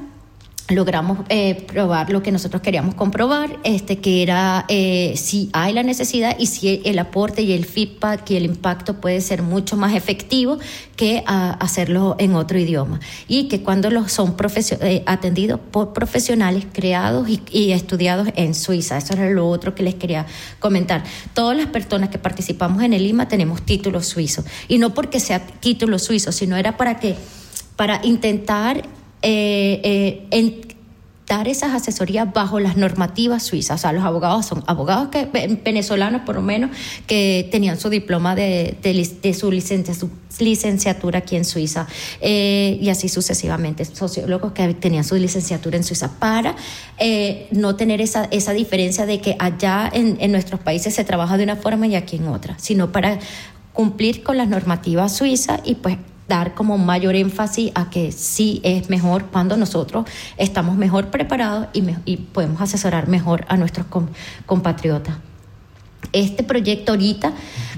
[0.70, 5.82] Logramos eh, probar lo que nosotros queríamos comprobar, este, que era eh, si hay la
[5.82, 9.94] necesidad y si el aporte y el feedback y el impacto puede ser mucho más
[9.94, 10.58] efectivo
[10.94, 13.00] que ah, hacerlo en otro idioma.
[13.28, 14.36] Y que cuando los son
[14.82, 18.98] eh, atendidos por profesionales creados y, estudiados en Suiza.
[18.98, 20.26] Eso era lo otro que les quería
[20.58, 21.02] comentar.
[21.32, 24.44] Todas las personas que participamos en el IMA tenemos títulos suizos.
[24.68, 27.16] Y no porque sea título suizo, sino era para que
[27.76, 28.82] para intentar
[29.22, 30.68] eh, eh, en-
[31.28, 33.80] dar esas asesorías bajo las normativas suizas.
[33.80, 35.26] O sea, los abogados son abogados que,
[35.62, 36.70] venezolanos, por lo menos,
[37.06, 38.78] que tenían su diploma de,
[39.38, 40.08] su, licencia, su
[40.40, 41.86] licenciatura aquí en Suiza
[42.22, 43.84] eh, y así sucesivamente.
[43.84, 46.56] Sociólogos que tenían su licenciatura en Suiza para
[46.98, 51.36] eh, no tener esa, esa diferencia de que allá en, en nuestros países se trabaja
[51.36, 53.18] de una forma y aquí en otra, sino para
[53.74, 55.98] cumplir con las normativas suizas y pues
[56.28, 60.06] dar como mayor énfasis a que sí es mejor cuando nosotros
[60.36, 63.86] estamos mejor preparados y, y podemos asesorar mejor a nuestros
[64.46, 65.16] compatriotas
[66.12, 67.32] este proyecto ahorita,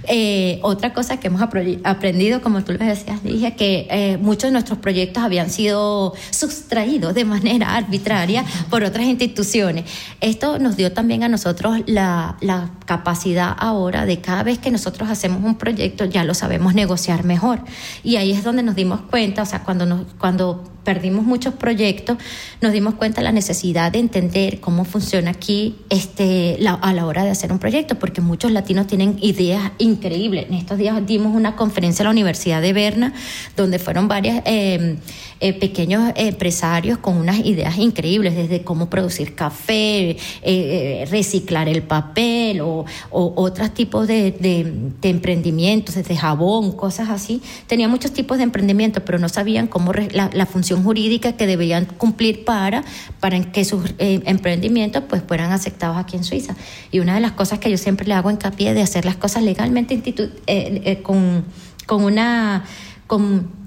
[0.04, 4.52] eh, otra cosa que hemos aprendido, como tú lo decías, dije que eh, muchos de
[4.52, 9.84] nuestros proyectos habían sido sustraídos de manera arbitraria por otras instituciones.
[10.20, 15.08] Esto nos dio también a nosotros la, la capacidad ahora de cada vez que nosotros
[15.10, 17.60] hacemos un proyecto ya lo sabemos negociar mejor.
[18.02, 22.18] Y ahí es donde nos dimos cuenta, o sea, cuando, nos, cuando perdimos muchos proyectos,
[22.60, 27.24] nos dimos cuenta de la necesidad de entender cómo funciona aquí este, a la hora
[27.24, 30.46] de hacer un proyecto, porque muchos latinos tienen ideas increíbles.
[30.48, 33.12] En estos días dimos una conferencia en la Universidad de Berna,
[33.56, 34.96] donde fueron varios em,
[35.40, 41.82] eh, pequeños empresarios con unas ideas increíbles, desde cómo producir café, eh, eh, reciclar el
[41.82, 47.42] papel o, otros tipos de, de, emprendimientos, desde jabón, cosas así.
[47.66, 52.44] Tenían muchos tipos de emprendimientos, pero no sabían cómo la función jurídica que deberían cumplir
[52.44, 52.84] para,
[53.20, 56.54] para que sus eh, emprendimientos pues fueran aceptados aquí en Suiza.
[56.90, 59.42] Y una de las cosas que yo siempre le hago hincapié de hacer las cosas
[59.42, 61.44] legalmente eh, eh, con,
[61.86, 62.64] con una...
[63.06, 63.60] Con,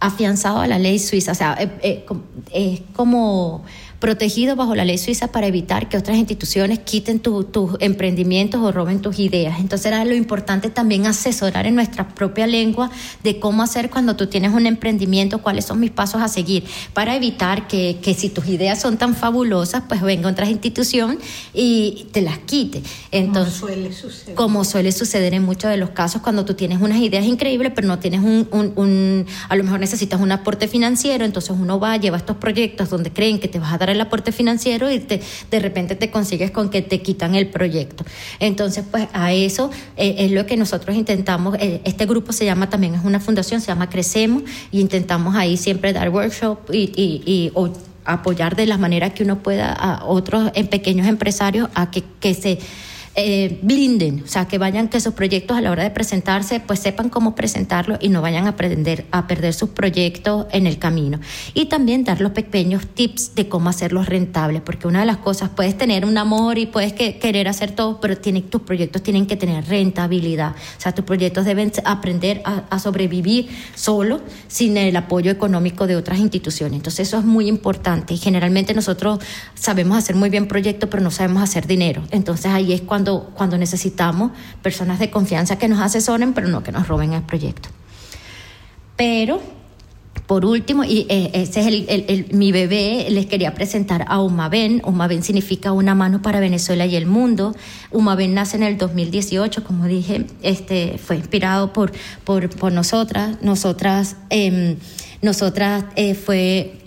[0.00, 1.56] afianzado a la ley suiza, o sea,
[2.52, 3.64] es como
[4.04, 7.46] protegido bajo la ley suiza para evitar que otras instituciones quiten tus
[7.80, 9.60] emprendimientos o roben tus ideas.
[9.60, 12.90] Entonces era lo importante también asesorar en nuestra propia lengua
[13.22, 17.16] de cómo hacer cuando tú tienes un emprendimiento, cuáles son mis pasos a seguir, para
[17.16, 21.18] evitar que, que si tus ideas son tan fabulosas, pues venga otra institución
[21.54, 22.82] y te las quite.
[23.10, 24.34] Entonces, como suele suceder.
[24.34, 27.88] Como suele suceder en muchos de los casos cuando tú tienes unas ideas increíbles, pero
[27.88, 31.96] no tienes un, un, un a lo mejor necesitas un aporte financiero, entonces uno va,
[31.96, 35.20] lleva estos proyectos donde creen que te vas a dar el aporte financiero y te,
[35.50, 38.04] de repente te consigues con que te quitan el proyecto.
[38.40, 41.56] Entonces, pues a eso eh, es lo que nosotros intentamos.
[41.58, 45.56] Eh, este grupo se llama también, es una fundación, se llama Crecemos y intentamos ahí
[45.56, 47.52] siempre dar workshop y, y,
[48.06, 52.34] apoyar de la manera que uno pueda a otros en pequeños empresarios a que, que
[52.34, 52.58] se
[53.16, 56.80] eh, blinden, o sea, que vayan, que sus proyectos a la hora de presentarse, pues
[56.80, 61.20] sepan cómo presentarlo y no vayan a, aprender, a perder sus proyectos en el camino.
[61.54, 65.50] Y también dar los pequeños tips de cómo hacerlos rentables, porque una de las cosas,
[65.50, 69.36] puedes tener un amor y puedes querer hacer todo, pero tiene, tus proyectos tienen que
[69.36, 70.50] tener rentabilidad.
[70.76, 75.94] O sea, tus proyectos deben aprender a, a sobrevivir solo, sin el apoyo económico de
[75.94, 76.78] otras instituciones.
[76.78, 78.14] Entonces, eso es muy importante.
[78.14, 79.20] Y generalmente nosotros
[79.54, 82.02] sabemos hacer muy bien proyectos, pero no sabemos hacer dinero.
[82.10, 83.03] Entonces, ahí es cuando
[83.34, 84.32] cuando, necesitamos
[84.62, 87.68] personas de confianza que nos asesoren, pero no que nos roben el proyecto.
[88.96, 89.40] Pero
[90.26, 94.80] por último, y eh, ese es el, mi bebé, les quería presentar a Umaben.
[94.84, 97.54] Umaben significa una mano para Venezuela y el mundo.
[97.90, 101.92] Umaben nace en el 2018, como dije, este, fue inspirado por,
[102.24, 103.36] por, por nosotras.
[103.42, 104.78] Nosotras, eh,
[105.20, 106.78] nosotras eh, fue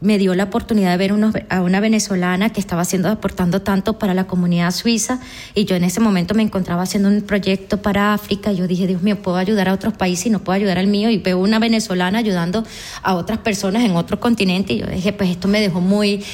[0.00, 1.14] me dio la oportunidad de ver
[1.50, 5.20] a una venezolana que estaba haciendo, aportando tanto para la comunidad suiza
[5.54, 8.52] y yo en ese momento me encontraba haciendo un proyecto para África.
[8.52, 11.10] Yo dije, Dios mío, puedo ayudar a otros países y no puedo ayudar al mío
[11.10, 12.64] y veo una venezolana ayudando
[13.02, 16.24] a otras personas en otro continente y yo dije, pues esto me dejó muy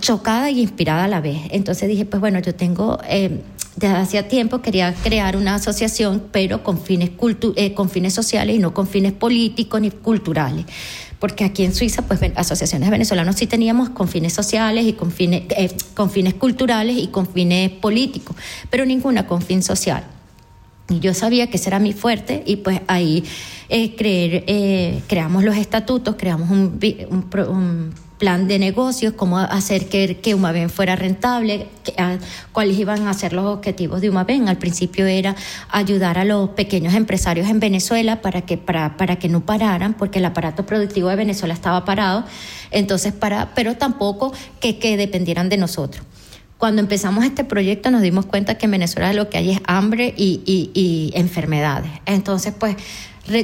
[0.00, 1.42] chocada y inspirada a la vez.
[1.50, 2.98] Entonces dije, pues bueno, yo tengo...
[3.08, 3.42] Eh,
[3.76, 7.10] desde hacía tiempo quería crear una asociación, pero con fines,
[7.56, 10.66] eh, con fines sociales y no con fines políticos ni culturales
[11.24, 15.10] porque aquí en Suiza, pues asociaciones de venezolanos sí teníamos con fines sociales y con
[15.10, 18.36] fines, eh, con fines culturales y con fines políticos,
[18.68, 20.04] pero ninguna con fin social.
[20.90, 23.24] Y yo sabía que ese era mi fuerte y pues ahí
[23.70, 26.78] eh, creer, eh, creamos los estatutos, creamos un,
[27.48, 31.66] un plan de negocios, cómo hacer que, que Umaven fuera rentable,
[32.52, 34.48] cuáles iban a ser los objetivos de Umaven.
[34.48, 35.34] Al principio era
[35.70, 40.20] ayudar a los pequeños empresarios en Venezuela para que, para, para que no pararan, porque
[40.20, 42.24] el aparato productivo de Venezuela estaba parado,
[42.70, 46.04] entonces para, pero tampoco que, que dependieran de nosotros.
[46.56, 50.14] Cuando empezamos este proyecto nos dimos cuenta que en Venezuela lo que hay es hambre
[50.16, 51.90] y, y, y enfermedades.
[52.06, 52.76] Entonces, pues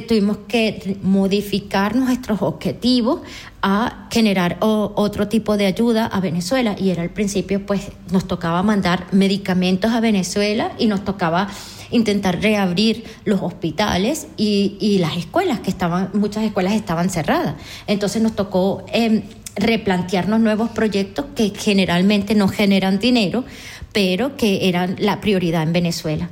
[0.07, 3.21] tuvimos que modificar nuestros objetivos
[3.61, 8.63] a generar otro tipo de ayuda a Venezuela y era al principio pues nos tocaba
[8.63, 11.49] mandar medicamentos a Venezuela y nos tocaba
[11.91, 17.55] intentar reabrir los hospitales y, las escuelas que estaban muchas escuelas estaban cerradas
[17.87, 19.23] entonces nos tocó em,
[19.55, 23.43] replantearnos nuevos proyectos que generalmente no generan dinero,
[23.91, 26.29] pero que eran la prioridad en Venezuela.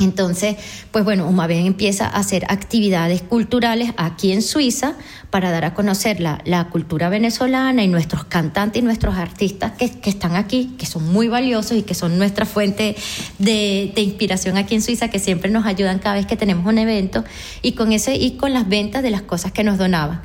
[0.00, 0.56] Entonces,
[0.90, 4.94] pues bueno, Umaven empieza a hacer actividades culturales aquí en Suiza
[5.28, 10.36] para dar a conocer la, cultura venezolana y nuestros cantantes y nuestros artistas que, están
[10.36, 12.96] aquí, que son muy valiosos y que son nuestra fuente
[13.38, 16.78] de, de, inspiración aquí en Suiza, que siempre nos ayudan cada vez que tenemos un
[16.78, 17.24] evento
[17.62, 20.22] y con ese y con las ventas de las cosas que nos donaban.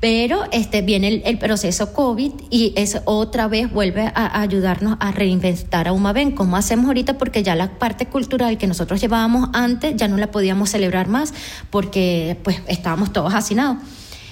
[0.00, 5.88] Pero este, viene el, proceso COVID y es otra vez vuelve a, ayudarnos a reinventar
[5.88, 10.06] a Umaven, como hacemos ahorita, porque ya la parte cultural que nosotros llevábamos antes ya
[10.06, 11.34] no la podíamos celebrar más
[11.70, 13.78] porque pues estábamos todos hacinados.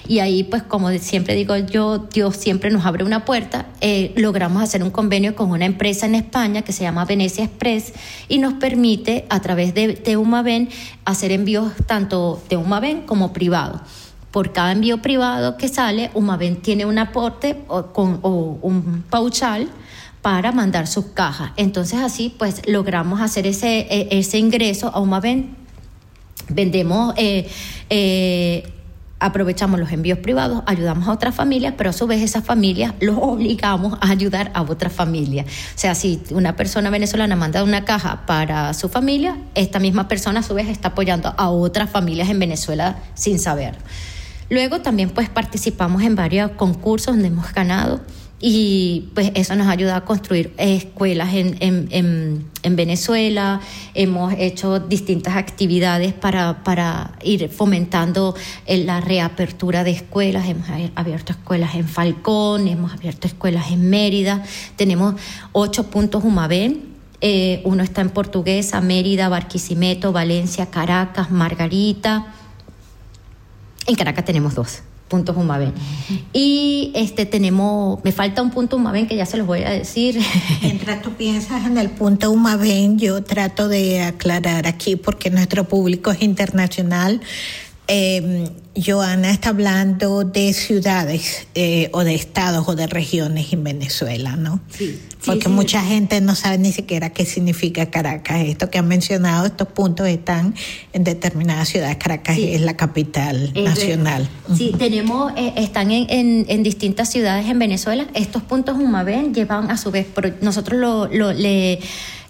[0.09, 3.67] Y ahí, pues como siempre digo yo, Dios siempre nos abre una puerta.
[3.81, 7.93] Eh, logramos hacer un convenio con una empresa en España que se llama Venecia Express
[8.29, 10.69] y nos permite a través de, de Umaven
[11.05, 13.83] hacer envíos tanto de Umaven como privado
[14.31, 19.69] por cada envío privado que sale, Umaven tiene un aporte o, un pauchal
[20.23, 21.53] para mandar sus cajas.
[21.57, 25.57] Entonces así pues logramos hacer ese, e, ingreso a Umaven.
[26.49, 27.49] Vendemos, eh,
[27.91, 28.73] eh,
[29.19, 33.17] aprovechamos los envíos privados, ayudamos a otras familias, pero a su vez esas familias los
[33.21, 35.47] obligamos a ayudar a otras familias.
[35.47, 40.41] O sea, si una persona venezolana manda una caja para su familia, esta misma persona
[40.41, 43.77] a su vez está apoyando a otras familias en Venezuela sin saber.
[44.49, 48.01] Luego también pues participamos en varios concursos donde hemos ganado
[48.39, 53.61] y pues eso nos ayuda a construir escuelas en, en, Venezuela,
[53.95, 58.35] hemos hecho distintas actividades para, para ir fomentando
[58.67, 64.45] la reapertura de escuelas, hemos abierto escuelas en Falcón, hemos abierto escuelas en Mérida,
[64.77, 65.15] tenemos
[65.53, 72.35] ocho puntos Humaven, eh, uno está en Portuguesa, Mérida, Barquisimeto, Valencia, Caracas, Margarita,
[73.87, 75.73] en Caracas tenemos dos puntos Humaven.
[76.33, 80.21] Y este tenemos, me falta un punto Humaven que ya se los voy a decir.
[80.63, 86.11] Mientras tú piensas en el punto Humaven, yo trato de aclarar aquí porque nuestro público
[86.11, 87.21] es internacional.
[87.89, 94.37] Eh, Joana está hablando de ciudades eh, o de estados o de regiones en Venezuela,
[94.37, 94.61] ¿no?
[94.71, 95.01] Sí.
[95.25, 98.43] Porque mucha gente no sabe ni siquiera qué significa Caracas.
[98.47, 100.55] Esto que han mencionado, estos puntos están
[100.93, 101.97] en determinadas ciudades.
[101.97, 104.29] Caracas es la capital nacional.
[104.57, 108.07] Sí, tenemos, eh, están en, en, distintas ciudades en Venezuela.
[108.15, 110.07] Estos puntos Humaven llevan a su vez,
[110.41, 111.81] nosotros lo, lo le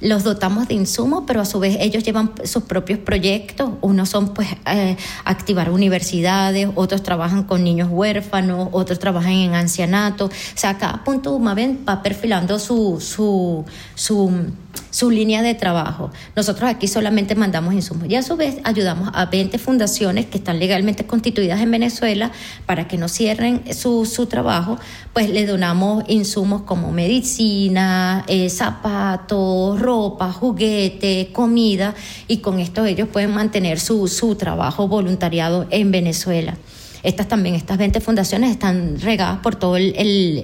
[0.01, 3.70] los dotamos de insumos, pero a su vez ellos llevan sus propios proyectos.
[3.81, 6.36] Unos son pues eh, activar universidades,
[6.75, 10.27] otros trabajan con niños huérfanos, otros trabajan en ancianato.
[10.27, 13.65] O sea, cada punto Umaven va perfilando su, su,
[13.95, 14.51] su
[14.90, 16.11] su línea de trabajo.
[16.35, 20.59] Nosotros aquí solamente mandamos insumos y a su vez ayudamos a 20 fundaciones que están
[20.59, 22.31] legalmente constituidas en Venezuela
[22.66, 24.78] para que no cierren su, su trabajo,
[25.12, 31.94] pues le donamos insumos como medicina, eh, zapatos, ropa, juguete, comida
[32.28, 36.57] y con esto ellos pueden mantener su, su trabajo voluntariado en Venezuela.
[37.03, 39.94] Estas también, estas 20 fundaciones están regadas por todo el,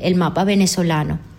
[0.02, 1.31] el mapa venezolano.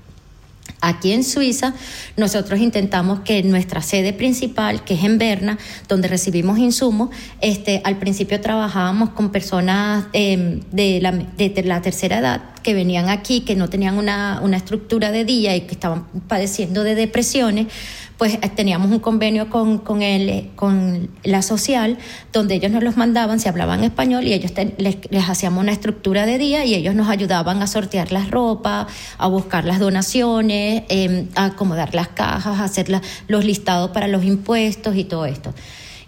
[0.86, 1.74] Aquí en Suiza,
[2.18, 5.58] nosotros intentamos que nuestra sede principal, que es en Berna,
[5.88, 12.20] donde recibimos insumos, este, al principio trabajábamos con personas em, de, la, de, la, tercera
[12.20, 16.06] edad que venían aquí, que no tenían una, una estructura de día y que estaban
[16.28, 17.68] padeciendo de depresiones
[18.18, 21.98] pues eh, teníamos un convenio con, con, el, con la social,
[22.32, 26.38] donde ellos nos los mandaban, se hablaban español y ellos les, hacíamos una estructura de
[26.38, 28.88] día y ellos nos ayudaban a sortear las ropas,
[29.18, 32.90] a buscar las donaciones, em, a acomodar las cajas, a hacer
[33.28, 35.54] los listados para los impuestos y todo esto.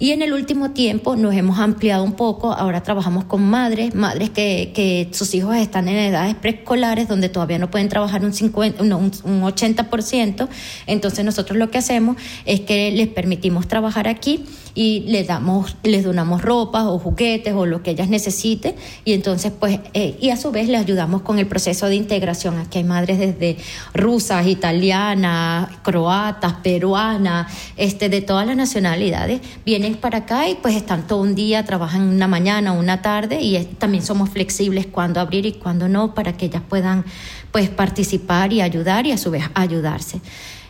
[0.05, 4.29] Y en el último tiempo nos hemos ampliado un poco, ahora trabajamos con madres, madres
[4.29, 8.83] que, que sus hijos están en edades preescolares donde todavía no pueden trabajar un, 50,
[8.83, 10.47] un, un 80%,
[10.85, 14.45] entonces nosotros lo que hacemos es que les permitimos trabajar aquí
[14.75, 18.75] y les damos, les donamos ropa o juguetes o lo que ellas necesiten.
[19.05, 22.59] Y entonces pues, eh, y a su vez les ayudamos con el proceso de integración.
[22.59, 23.57] Aquí hay madres desde
[23.93, 31.07] rusas, italianas, croatas, peruanas, este, de todas las nacionalidades, vienen para acá y pues están
[31.07, 35.45] todo un día, trabajan una mañana o una tarde y también somos flexibles cuando abrir
[35.45, 37.05] y cuando no para que ellas puedan
[37.51, 40.21] pues participar y ayudar y a su vez ayudarse.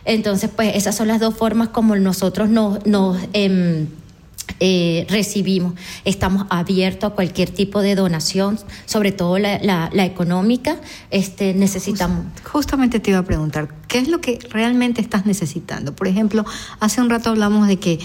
[0.05, 3.87] Entonces, pues esas son las dos formas como nosotros nos, nos em,
[4.59, 5.73] eh, recibimos.
[6.05, 10.77] Estamos abiertos a cualquier tipo de donación, sobre todo la, la, económica.
[11.09, 12.25] Este, necesitamos.
[12.43, 15.95] justamente te iba a preguntar, ¿qué es lo que realmente estás necesitando?
[15.95, 16.45] Por ejemplo,
[16.79, 17.99] hace un rato hablamos de que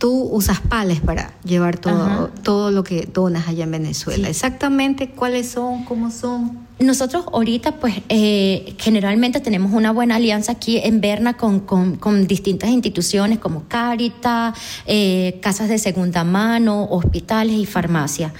[0.00, 4.28] tú usas pales para llevar todo, todo lo que donas allá en Venezuela.
[4.30, 6.58] Exactamente cuáles son, cómo son.
[6.78, 12.26] Nosotros ahorita, pues, eh, generalmente tenemos una buena alianza aquí en Berna con, con, con
[12.26, 18.32] distintas instituciones como Caritas, eh, casas de segunda mano, hospitales y farmacias.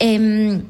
[0.00, 0.64] Em,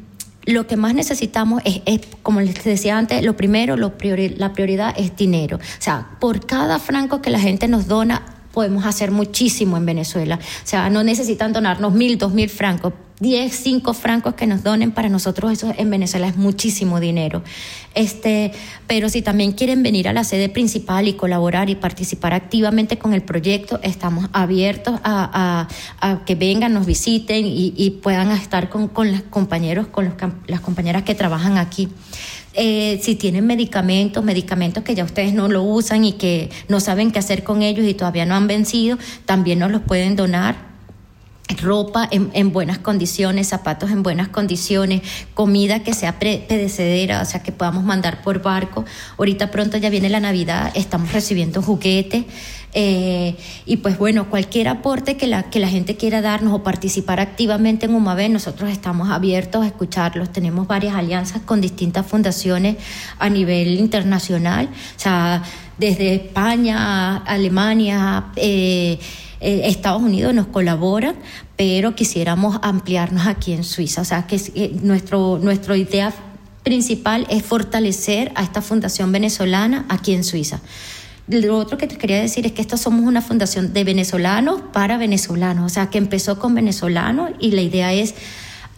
[0.44, 4.52] lo que más necesitamos es, es, como les decía antes, lo primero, lo priori- la
[4.52, 5.56] prioridad es dinero.
[5.56, 10.36] O sea, por cada franco que la gente nos dona, podemos hacer muchísimo en Venezuela.
[10.36, 12.94] O sea, no necesitan donarnos mil, dos mil francos.
[13.18, 17.42] Diez, cinco francos que nos donen para nosotros eso en Venezuela es muchísimo dinero.
[17.94, 18.52] Este,
[18.86, 23.14] pero si también quieren venir a la sede principal y colaborar y participar activamente con
[23.14, 25.66] el proyecto, estamos abiertos a,
[26.26, 30.14] que vengan, nos visiten y, puedan estar con, con los compañeros, con los
[30.46, 31.88] las compañeras que trabajan aquí.
[32.52, 37.12] Eh, si tienen medicamentos, medicamentos que ya ustedes no lo usan y que no saben
[37.12, 40.75] qué hacer con ellos y todavía no han vencido, también nos los pueden donar
[41.62, 45.02] ropa en, en buenas condiciones, zapatos en buenas condiciones,
[45.34, 48.84] comida que sea perecedera, o sea, que podamos mandar por barco.
[49.16, 52.24] Ahorita pronto ya viene la Navidad, estamos recibiendo juguetes.
[52.78, 57.20] eh, y pues bueno, cualquier aporte que la, que la gente quiera darnos o participar
[57.20, 60.30] activamente en UMAVE, nosotros estamos abiertos a escucharlos.
[60.30, 62.76] Tenemos varias alianzas con distintas fundaciones
[63.18, 65.42] a nivel internacional, o sea,
[65.78, 68.98] desde España, Alemania, eh,
[69.40, 71.16] eh, Estados Unidos nos colaboran,
[71.56, 74.00] pero quisiéramos ampliarnos aquí en Suiza.
[74.00, 76.12] O sea, que eh, nuestro, nuestra idea
[76.62, 80.60] principal es fortalecer a esta fundación venezolana aquí en Suiza.
[81.28, 84.96] Lo otro que te quería decir es que esta somos una fundación de venezolanos para
[84.96, 88.14] venezolanos, o sea, que empezó con venezolanos y la idea es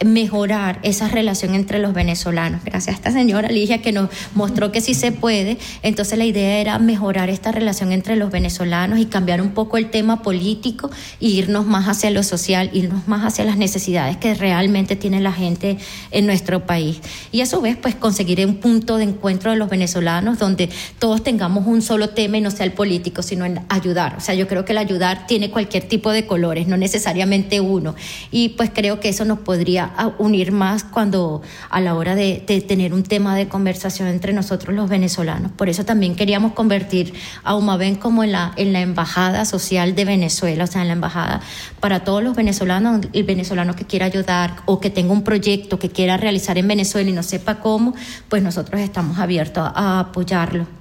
[0.05, 2.63] mejorar esa relación entre los venezolanos.
[2.63, 5.57] Gracias a esta señora Ligia que nos mostró que sí se puede.
[5.83, 9.89] Entonces la idea era mejorar esta relación entre los venezolanos y cambiar un poco el
[9.89, 10.89] tema político
[11.19, 15.33] e irnos más hacia lo social, irnos más hacia las necesidades que realmente tiene la
[15.33, 15.77] gente
[16.11, 16.99] en nuestro país.
[17.31, 21.23] Y a su vez, pues conseguir un punto de encuentro de los venezolanos donde todos
[21.23, 24.15] tengamos un solo tema y no sea el político, sino en ayudar.
[24.17, 27.95] O sea, yo creo que el ayudar tiene cualquier tipo de colores, no necesariamente uno.
[28.31, 32.43] Y pues creo que eso nos podría a- unir más cuando a la hora de,
[32.67, 35.51] tener un tema de conversación entre nosotros los venezolanos.
[35.51, 37.13] Por eso también queríamos convertir
[37.43, 40.93] a UMAVEN como en la, en la embajada social de Venezuela, o sea, en la
[40.93, 41.41] embajada
[41.79, 45.89] para todos los venezolanos, el venezolano que quiera ayudar o que tenga un proyecto que
[45.89, 47.93] quiera realizar en Venezuela y no sepa cómo,
[48.27, 50.78] pues nosotros estamos abiertos a apoyarlo.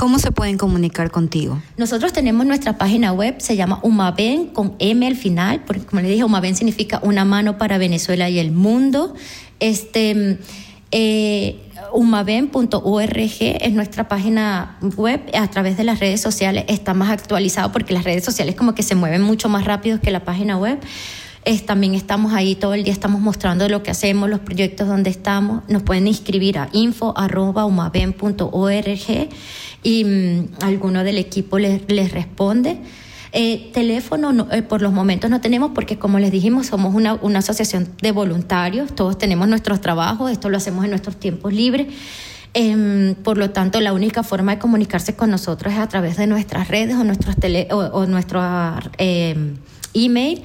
[0.00, 1.60] ¿Cómo se pueden comunicar contigo?
[1.76, 6.08] Nosotros tenemos nuestra página web, se llama Umaven con M al final, porque como le
[6.08, 9.12] dije, Umaven significa una mano para Venezuela y el mundo.
[9.58, 10.38] Este,
[10.90, 11.60] eh,
[11.92, 17.92] umaven.org es nuestra página web, a través de las redes sociales está más actualizado porque
[17.92, 20.78] las redes sociales como que se mueven mucho más rápido que la página web.
[21.44, 25.08] Es, también estamos ahí todo el día, estamos mostrando lo que hacemos, los proyectos donde
[25.08, 25.62] estamos.
[25.68, 29.28] Nos pueden inscribir a info.umaven.org
[29.82, 32.76] y mm, alguno del equipo les, les responde.
[33.32, 37.14] Eh, teléfono no, eh, por los momentos no tenemos porque como les dijimos somos una,
[37.14, 41.86] una asociación de voluntarios, todos tenemos nuestros trabajos, esto lo hacemos en nuestros tiempos libres.
[42.52, 46.26] Em, por lo tanto, la única forma de comunicarse con nosotros es a través de
[46.26, 48.42] nuestras redes o, nuestros tele, o, o nuestro
[48.98, 49.36] eh,
[49.94, 50.42] email.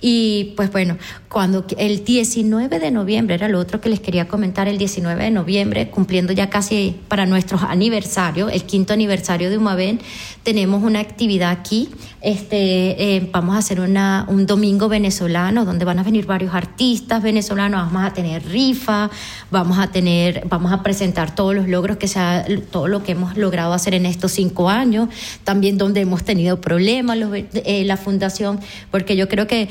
[0.00, 0.96] Y pues bueno,
[1.28, 5.30] cuando el 19 de noviembre era lo otro que les quería comentar, el 19 de
[5.30, 10.00] noviembre, cumpliendo ya casi para nuestro aniversario, el quinto aniversario de Umaven,
[10.42, 11.90] tenemos una actividad aquí.
[12.22, 17.22] Este, eh, vamos a hacer una, un domingo venezolano donde van a venir varios artistas
[17.22, 19.10] venezolanos, vamos a tener rifa,
[19.50, 23.12] vamos a tener, vamos a presentar todos los logros que se ha, todo lo que
[23.12, 25.10] hemos logrado hacer en estos cinco años,
[25.44, 28.60] también donde hemos tenido problemas, los, eh, la fundación,
[28.90, 29.68] porque yo creo que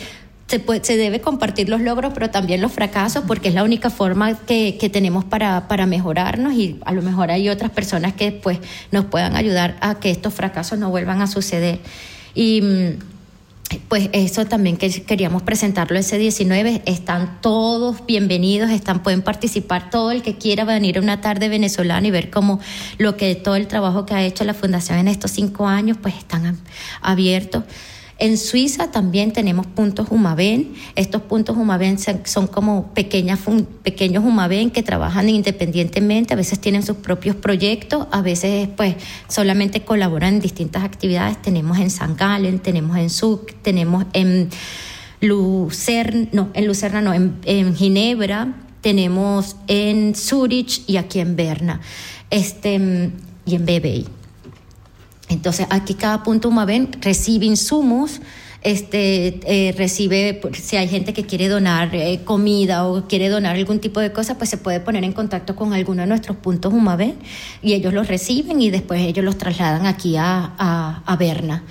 [0.48, 3.90] se, puede, se debe compartir los logros, pero también los fracasos, porque es la única
[3.90, 8.32] forma que, que tenemos para, para, mejorarnos y a lo mejor hay otras personas que
[8.32, 8.60] pues,
[8.92, 11.80] nos puedan ayudar a que estos fracasos no vuelvan a suceder.
[12.34, 12.62] Y
[13.90, 16.84] pues eso también que queríamos presentarlo ese 19.
[16.86, 22.08] Están todos bienvenidos, están, pueden participar todo el que quiera venir a una tarde venezolana
[22.08, 22.62] y ver cómo
[22.98, 26.16] lo que todo el trabajo que ha hecho la fundación en estos cinco años, pues
[26.16, 26.58] están
[27.02, 27.64] abiertos.
[28.20, 30.74] En Suiza también tenemos puntos Humaven.
[30.96, 33.40] Estos puntos Humaven son como pequeñas,
[33.84, 38.96] pequeños Humaven que trabajan independientemente, a veces tienen sus propios proyectos, a veces pues
[39.28, 41.40] solamente colaboran en distintas actividades.
[41.42, 44.50] Tenemos en San Galen, tenemos en Zug, tenemos en
[45.22, 51.82] Lucerna, no, en Lucerna no, en, en Ginebra, tenemos en Zurich y aquí en Berna,
[52.30, 53.12] este,
[53.46, 54.17] y en BBI.
[55.30, 58.22] Entonces, aquí cada punto Umaven recibe insumos
[58.64, 63.80] este, eh, recibe, si hay gente que quiere donar eh, comida o quiere donar algún
[63.80, 67.14] tipo de cosa, pues se puede poner en contacto con alguno de nuestros puntos Humavé
[67.62, 71.64] y ellos los reciben y después ellos los trasladan aquí a, a Berna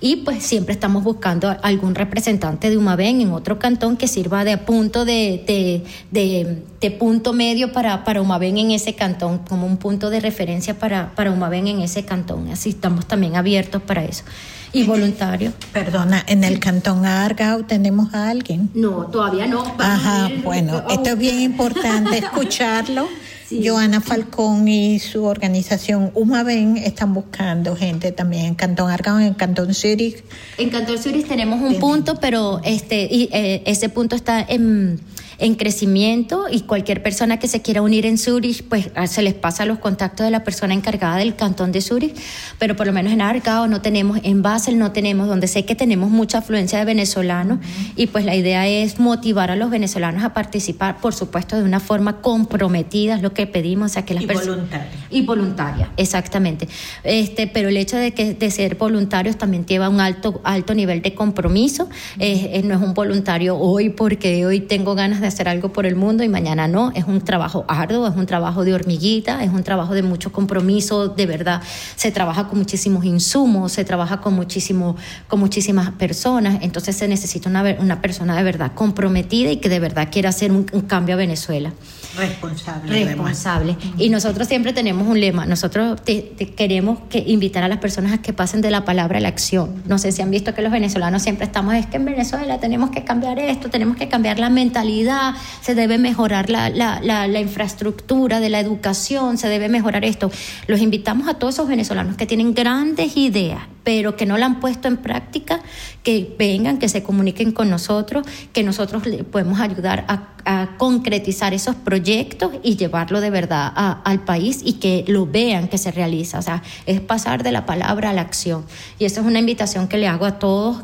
[0.00, 4.58] y pues siempre estamos buscando algún representante de Humaven en otro cantón que sirva de
[4.58, 9.78] punto de, de, de, de punto medio para, para Humaven en ese cantón, como un
[9.78, 12.50] punto de referencia para, para Humaven en ese cantón.
[12.50, 14.24] Así estamos también abiertos para eso.
[14.72, 15.54] Y voluntarios.
[15.72, 18.68] Perdona, ¿en el cantón Argao tenemos a alguien?
[18.74, 19.64] No, todavía no.
[19.78, 23.08] Ajá, bueno, esto es bien importante escucharlo.
[23.50, 29.72] Joana Falcón y su organización Humaven están buscando gente también en Cantón Argao, en Cantón
[29.74, 30.24] Zurich.
[30.58, 35.00] En Cantón Zurich tenemos un punto, pero este y, eh, ese punto está en
[35.38, 39.34] en crecimiento y cualquier persona que se quiera unir en Zurich, pues ah, se les
[39.34, 42.14] pasa los contactos de la persona encargada del cantón de Zurich,
[42.58, 45.74] pero por lo menos en Argao no tenemos, en Basel no tenemos, donde sé que
[45.74, 47.58] tenemos mucha afluencia de venezolanos
[47.96, 51.80] y pues la idea es motivar a los venezolanos a participar, por supuesto, de una
[51.80, 54.56] forma comprometida, es lo que pedimos, o sea, que las Y personas...
[54.56, 54.88] voluntaria.
[55.10, 56.68] Y voluntaria, exactamente.
[57.04, 61.02] Este, pero el hecho de que de ser voluntarios también lleva un alto alto nivel
[61.02, 61.88] de compromiso.
[62.18, 65.86] Eh, eh, no es un voluntario hoy porque hoy tengo ganas de hacer algo por
[65.86, 66.92] el mundo y mañana no.
[66.94, 71.08] Es un trabajo arduo, es un trabajo de hormiguita, es un trabajo de mucho compromiso.
[71.08, 71.62] De verdad,
[71.96, 74.96] se trabaja con muchísimos insumos, se trabaja con muchísimo,
[75.28, 76.58] con muchísimas personas.
[76.62, 80.52] Entonces se necesita una, una persona de verdad comprometida y que de verdad quiera hacer
[80.52, 81.72] un cambio a Venezuela
[82.16, 82.90] Responsable.
[82.90, 83.08] además.
[83.08, 83.76] responsable.
[83.98, 88.12] Y nosotros siempre tenemos un lema, nosotros te- te queremos que invitar a las personas
[88.12, 89.82] a que pasen de la palabra a la acción.
[89.86, 92.90] No sé si han visto que los venezolanos siempre estamos, es que en Venezuela tenemos
[92.90, 97.40] que cambiar esto, tenemos que cambiar la mentalidad, se debe mejorar la, la, la, la
[97.40, 100.30] infraestructura de la educación, se debe mejorar esto.
[100.66, 104.58] Los invitamos a todos esos venezolanos que tienen grandes ideas, pero que no la han
[104.58, 105.60] puesto en práctica,
[106.02, 110.32] que vengan, que se comuniquen con nosotros, que nosotros le podemos ayudar a,
[110.76, 113.72] concretizar esos proyectos y llevarlo de verdad
[114.04, 116.38] al país y que lo vean que se realiza.
[116.38, 118.64] O sea, es pasar de la palabra a la acción.
[118.98, 120.82] Y eso es una invitación que le hago a todos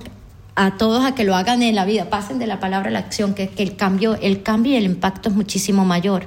[0.54, 2.98] a todos a que lo hagan en la vida, pasen de la palabra a la
[3.00, 6.26] acción, que, que el cambio, el cambio y el impacto es muchísimo mayor.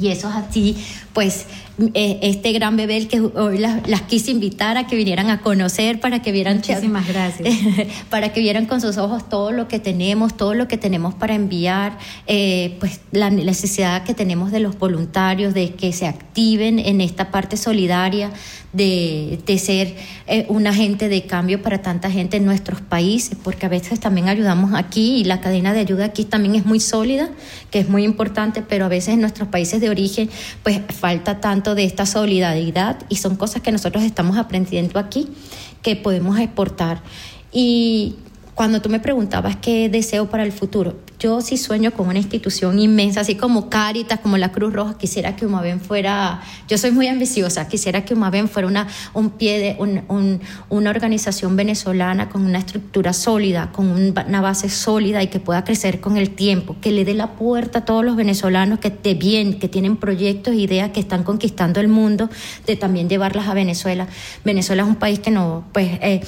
[0.00, 0.76] Y eso es así,
[1.16, 1.46] pues
[1.94, 5.40] eh, este gran bebé el que hoy las, las quise invitar a que vinieran a
[5.40, 7.54] conocer para que vieran Muchísimas gracias.
[8.10, 11.34] para que vieran con sus ojos todo lo que tenemos, todo lo que tenemos para
[11.34, 17.00] enviar, eh, pues la necesidad que tenemos de los voluntarios, de que se activen en
[17.00, 18.30] esta parte solidaria,
[18.74, 23.64] de, de ser eh, un agente de cambio para tanta gente en nuestros países, porque
[23.64, 27.30] a veces también ayudamos aquí y la cadena de ayuda aquí también es muy sólida,
[27.70, 30.28] que es muy importante, pero a veces en nuestros países de origen
[30.62, 35.28] pues falta tanto de esta solidaridad y son cosas que nosotros estamos aprendiendo aquí
[35.80, 37.00] que podemos exportar.
[37.52, 38.16] Y
[38.56, 42.78] cuando tú me preguntabas qué deseo para el futuro, yo sí sueño con una institución
[42.78, 47.06] inmensa, así como Cáritas, como la Cruz Roja, quisiera que Umaven fuera, yo soy muy
[47.08, 52.44] ambiciosa, quisiera que Umaven fuera una, un pie de, un- un- una organización venezolana con
[52.44, 56.76] una estructura sólida, con un- una base sólida y que pueda crecer con el tiempo,
[56.82, 60.54] que le dé la puerta a todos los venezolanos que de bien, que tienen proyectos,
[60.54, 62.28] ideas, que están conquistando el mundo,
[62.66, 64.06] de también llevarlas a Venezuela.
[64.44, 66.20] Venezuela es un país que no, pues, eh,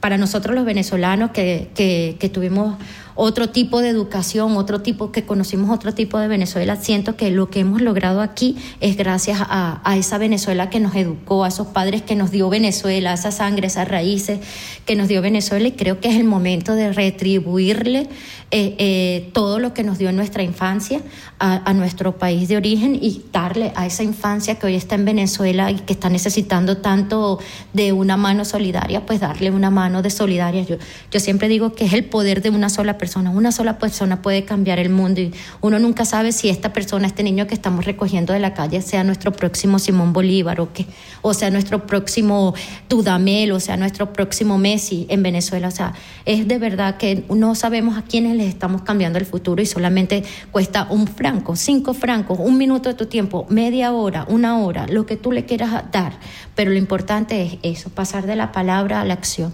[0.00, 2.76] para nosotros los venezolanos que, que, que tuvimos
[3.16, 7.48] otro tipo de educación, otro tipo, que conocimos otro tipo de Venezuela, siento que lo
[7.48, 12.02] que hemos logrado aquí es gracias a, esa Venezuela que nos educó, a esos padres
[12.02, 14.40] que nos dio Venezuela, esa sangre, esas raíces
[14.84, 18.08] que nos dio Venezuela y creo que es el momento de retribuirle
[18.50, 21.00] eh, eh, todo lo que nos dio en nuestra infancia
[21.38, 25.06] a, a nuestro país de origen y darle a esa infancia que hoy está en
[25.06, 27.40] Venezuela y que está necesitando tanto
[27.72, 30.62] de una mano solidaria, pues darle una mano de solidaria.
[30.62, 30.76] Yo,
[31.10, 33.05] yo siempre digo que es el poder de una sola persona.
[33.14, 37.22] Una sola persona puede cambiar el mundo y uno nunca sabe si esta persona, este
[37.22, 40.86] niño que estamos recogiendo de la calle, sea nuestro próximo Simón Bolívar o, que,
[41.22, 42.54] o sea nuestro próximo
[42.88, 45.68] Dudamel o sea nuestro próximo Messi en Venezuela.
[45.68, 49.62] O sea, es de verdad que no sabemos a quiénes les estamos cambiando el futuro
[49.62, 54.58] y solamente cuesta un franco, cinco francos, un minuto de tu tiempo, media hora, una
[54.58, 56.18] hora, lo que tú le quieras dar.
[56.54, 59.52] Pero lo importante es eso, pasar de la palabra a la acción.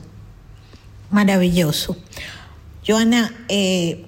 [1.11, 1.97] Maravilloso.
[2.87, 4.07] Joana, eh,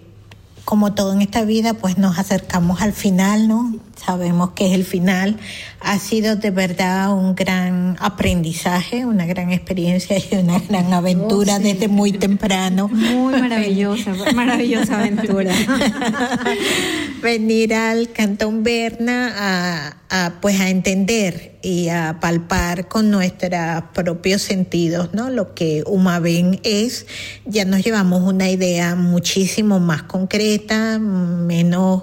[0.64, 3.78] como todo en esta vida, pues nos acercamos al final, ¿no?
[4.04, 5.36] sabemos que es el final.
[5.80, 11.88] Ha sido de verdad un gran aprendizaje, una gran experiencia y una gran aventura desde
[11.88, 12.88] muy temprano.
[12.88, 15.52] Muy maravillosa, maravillosa aventura.
[17.22, 19.96] Venir al Cantón Berna a,
[20.40, 25.30] pues a entender y a palpar con nuestros propios sentidos, ¿no?
[25.30, 27.06] Lo que Umaven es,
[27.46, 32.02] ya nos llevamos una idea muchísimo más concreta, menos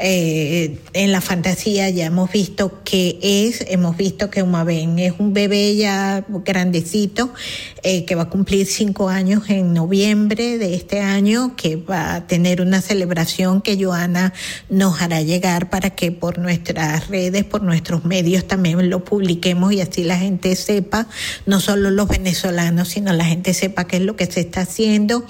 [0.00, 5.34] eh, en la fantasía, ya hemos visto qué es, hemos visto que Umaven es un
[5.34, 7.34] bebé ya grandecito,
[7.82, 12.26] eh, que va a cumplir cinco años en noviembre de este año, que va a
[12.26, 14.32] tener una celebración que Joana
[14.70, 19.82] nos hará llegar para que por nuestras redes, por nuestros medios también lo publiquemos y
[19.82, 21.06] así la gente sepa,
[21.44, 25.26] no solo los venezolanos, sino la gente sepa qué es lo que se está haciendo.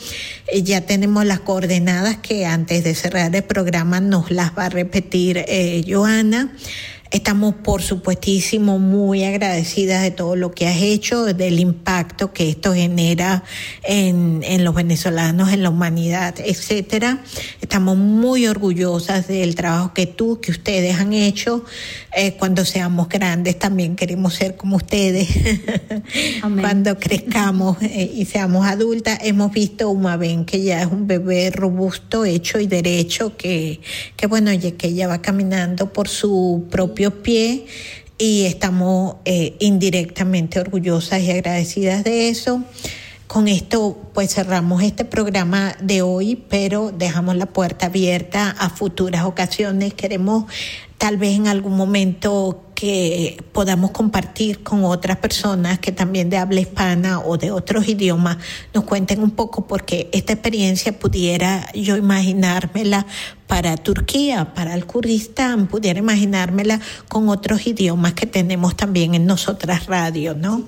[0.47, 4.69] Eh, ya tenemos las coordenadas que antes de cerrar el programa nos las va a
[4.69, 6.53] repetir eh, Joana.
[7.13, 12.73] Estamos, por supuestísimo, muy agradecidas de todo lo que has hecho, del impacto que esto
[12.73, 13.45] genera
[13.85, 17.23] en, en los venezolanos, en la humanidad, etcétera.
[17.61, 21.67] Estamos muy orgullosas del trabajo que tú, que ustedes han hecho.
[22.17, 25.29] Eh, cuando seamos grandes también queremos ser como ustedes.
[26.61, 31.51] cuando crezcamos eh, y seamos adultas, hemos visto una Ben que ya es un bebé
[31.51, 33.81] robusto, hecho y derecho, que,
[34.17, 37.67] que bueno, que ella va caminando por su propio pie
[38.19, 42.63] y estamos eh, indirectamente orgullosas y agradecidas de eso.
[43.27, 49.25] Con esto pues cerramos este programa de hoy, pero dejamos la puerta abierta a futuras
[49.25, 49.95] ocasiones.
[49.95, 50.45] Queremos
[50.99, 56.59] tal vez en algún momento que podamos compartir con otras personas que también de habla
[56.59, 58.39] hispana o de otros idiomas
[58.75, 63.07] nos cuenten un poco porque esta experiencia pudiera yo imaginármela
[63.47, 69.87] para Turquía, para el Kurdistán, pudiera imaginármela con otros idiomas que tenemos también en nosotras
[69.87, 70.65] radios, ¿no?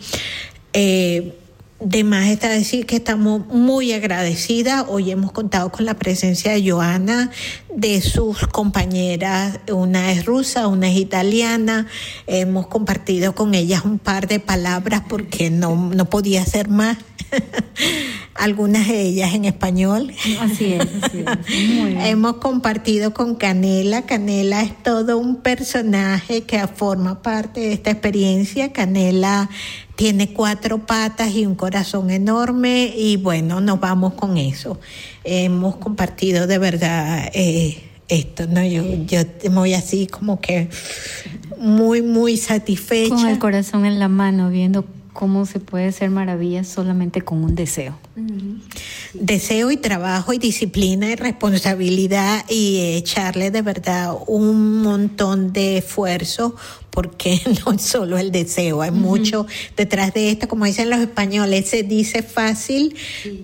[0.72, 1.36] Eh,
[1.84, 4.86] de más está decir que estamos muy agradecidas.
[4.88, 7.30] Hoy hemos contado con la presencia de Joana,
[7.76, 11.86] de sus compañeras, una es rusa, una es italiana.
[12.26, 16.96] Hemos compartido con ellas un par de palabras porque no, no podía ser más.
[18.34, 20.12] Algunas de ellas en español.
[20.40, 21.68] Así es, así es.
[21.68, 22.00] Muy bien.
[22.00, 24.02] Hemos compartido con Canela.
[24.02, 28.72] Canela es todo un personaje que forma parte de esta experiencia.
[28.72, 29.48] Canela
[29.96, 34.80] tiene cuatro patas y un corazón enorme y bueno, nos vamos con eso.
[35.22, 38.64] Hemos compartido de verdad eh, esto, ¿no?
[38.64, 40.68] Yo, yo voy así como que
[41.58, 43.14] muy, muy satisfecha.
[43.14, 47.54] Con el corazón en la mano, viendo cómo se puede hacer maravillas solamente con un
[47.54, 47.96] deseo.
[49.14, 56.54] Deseo y trabajo y disciplina y responsabilidad y echarle de verdad un montón de esfuerzo
[56.94, 59.46] porque no es solo el deseo, hay mucho
[59.76, 62.94] detrás de esto, como dicen los españoles, se dice fácil,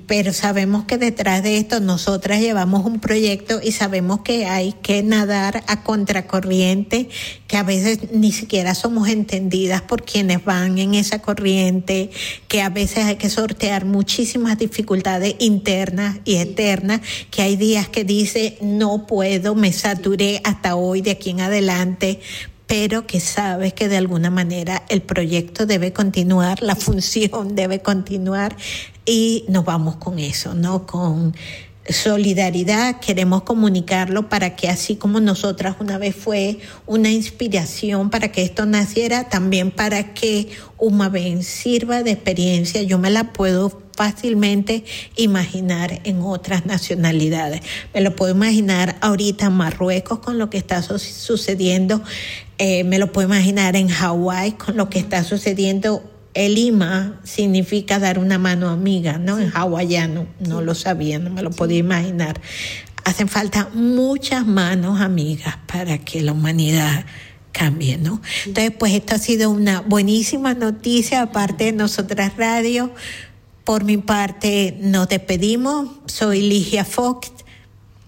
[0.07, 5.03] pero sabemos que detrás de esto nosotras llevamos un proyecto y sabemos que hay que
[5.03, 7.09] nadar a contracorriente,
[7.49, 12.11] que a veces ni siquiera somos entendidas por quienes van en esa corriente,
[12.47, 17.01] que a veces hay que sortear muchísimas dificultades internas y eternas,
[17.33, 22.21] que hay días que dice no puedo, me saturé hasta hoy de aquí en adelante,
[22.69, 28.57] pero que sabes que de alguna manera el proyecto debe continuar, la función debe continuar
[29.05, 30.87] y nos vamos con eso, ¿no?
[30.87, 31.35] Con
[31.89, 38.43] solidaridad, queremos comunicarlo para que así como nosotras una vez fue una inspiración para que
[38.43, 44.85] esto naciera, también para que Umaben sirva de experiencia, yo me la puedo fácilmente
[45.17, 47.61] imaginar en otras nacionalidades.
[47.93, 52.03] Me lo puedo imaginar ahorita en Marruecos con lo que está su sucediendo,
[52.59, 56.03] eh, me lo puedo imaginar en Hawái con lo que está sucediendo
[56.35, 59.39] el Lima significa dar una mano amiga, ¿no?
[59.39, 62.41] En hawaiano, no lo sabía, no me lo podía imaginar.
[63.05, 67.05] Hacen falta muchas manos amigas para que la humanidad
[67.53, 68.21] cambie, ¿no?
[68.47, 72.93] Entonces, pues esto ha sido una buenísima noticia, aparte de nosotras radio.
[73.65, 75.89] Por mi parte, nos despedimos.
[76.07, 77.33] Soy Ligia Fox.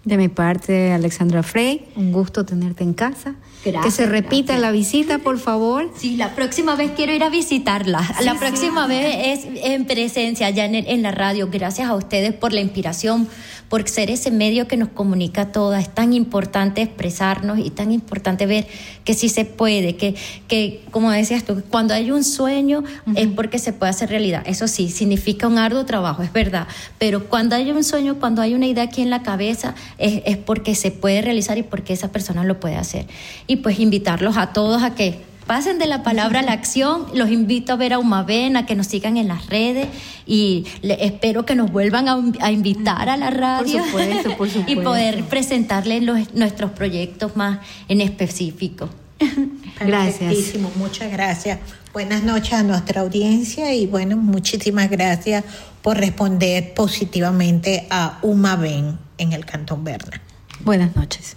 [0.04, 3.36] De mi parte, Alexandra Frey, un gusto tenerte en casa.
[3.64, 4.60] Gracias, que se repita gracias.
[4.60, 5.90] la visita, por favor.
[5.96, 8.16] Sí, la próxima vez quiero ir a visitarla.
[8.22, 11.48] la próxima vez es en presencia, ya en, en la radio.
[11.50, 13.28] Gracias a ustedes por la inspiración,
[13.72, 15.84] por ser ese medio que nos comunica a todas.
[15.84, 18.66] Es tan importante expresarnos y tan importante ver
[19.02, 20.14] que sí se puede, que,
[20.46, 22.84] que como decías tú, cuando hay un sueño
[23.16, 24.42] es porque se puede hacer realidad.
[24.44, 26.68] Eso sí, significa un arduo trabajo, es verdad.
[26.98, 30.36] Pero cuando hay un sueño, cuando hay una idea aquí en la cabeza, es, es
[30.36, 33.06] porque se puede realizar y porque esa persona lo puede hacer.
[33.46, 37.06] Y pues invitarlos a todos a que pasen de la palabra a la acción.
[37.14, 39.88] Los invito a ver a Umaven, a que nos sigan en las redes
[40.26, 44.76] y le- espero que nos vuelvan a, a invitar a la radio supuesto, por y
[44.76, 47.58] poder presentarles los- nuestros proyectos más
[47.88, 48.88] en específico.
[49.78, 51.58] Perfectísimo, muchas gracias.
[51.92, 55.44] Buenas noches a nuestra audiencia y bueno, muchísimas gracias
[55.82, 60.20] por responder positivamente a Uma Ben en el Cantón Berna.
[60.64, 61.36] Buenas noches.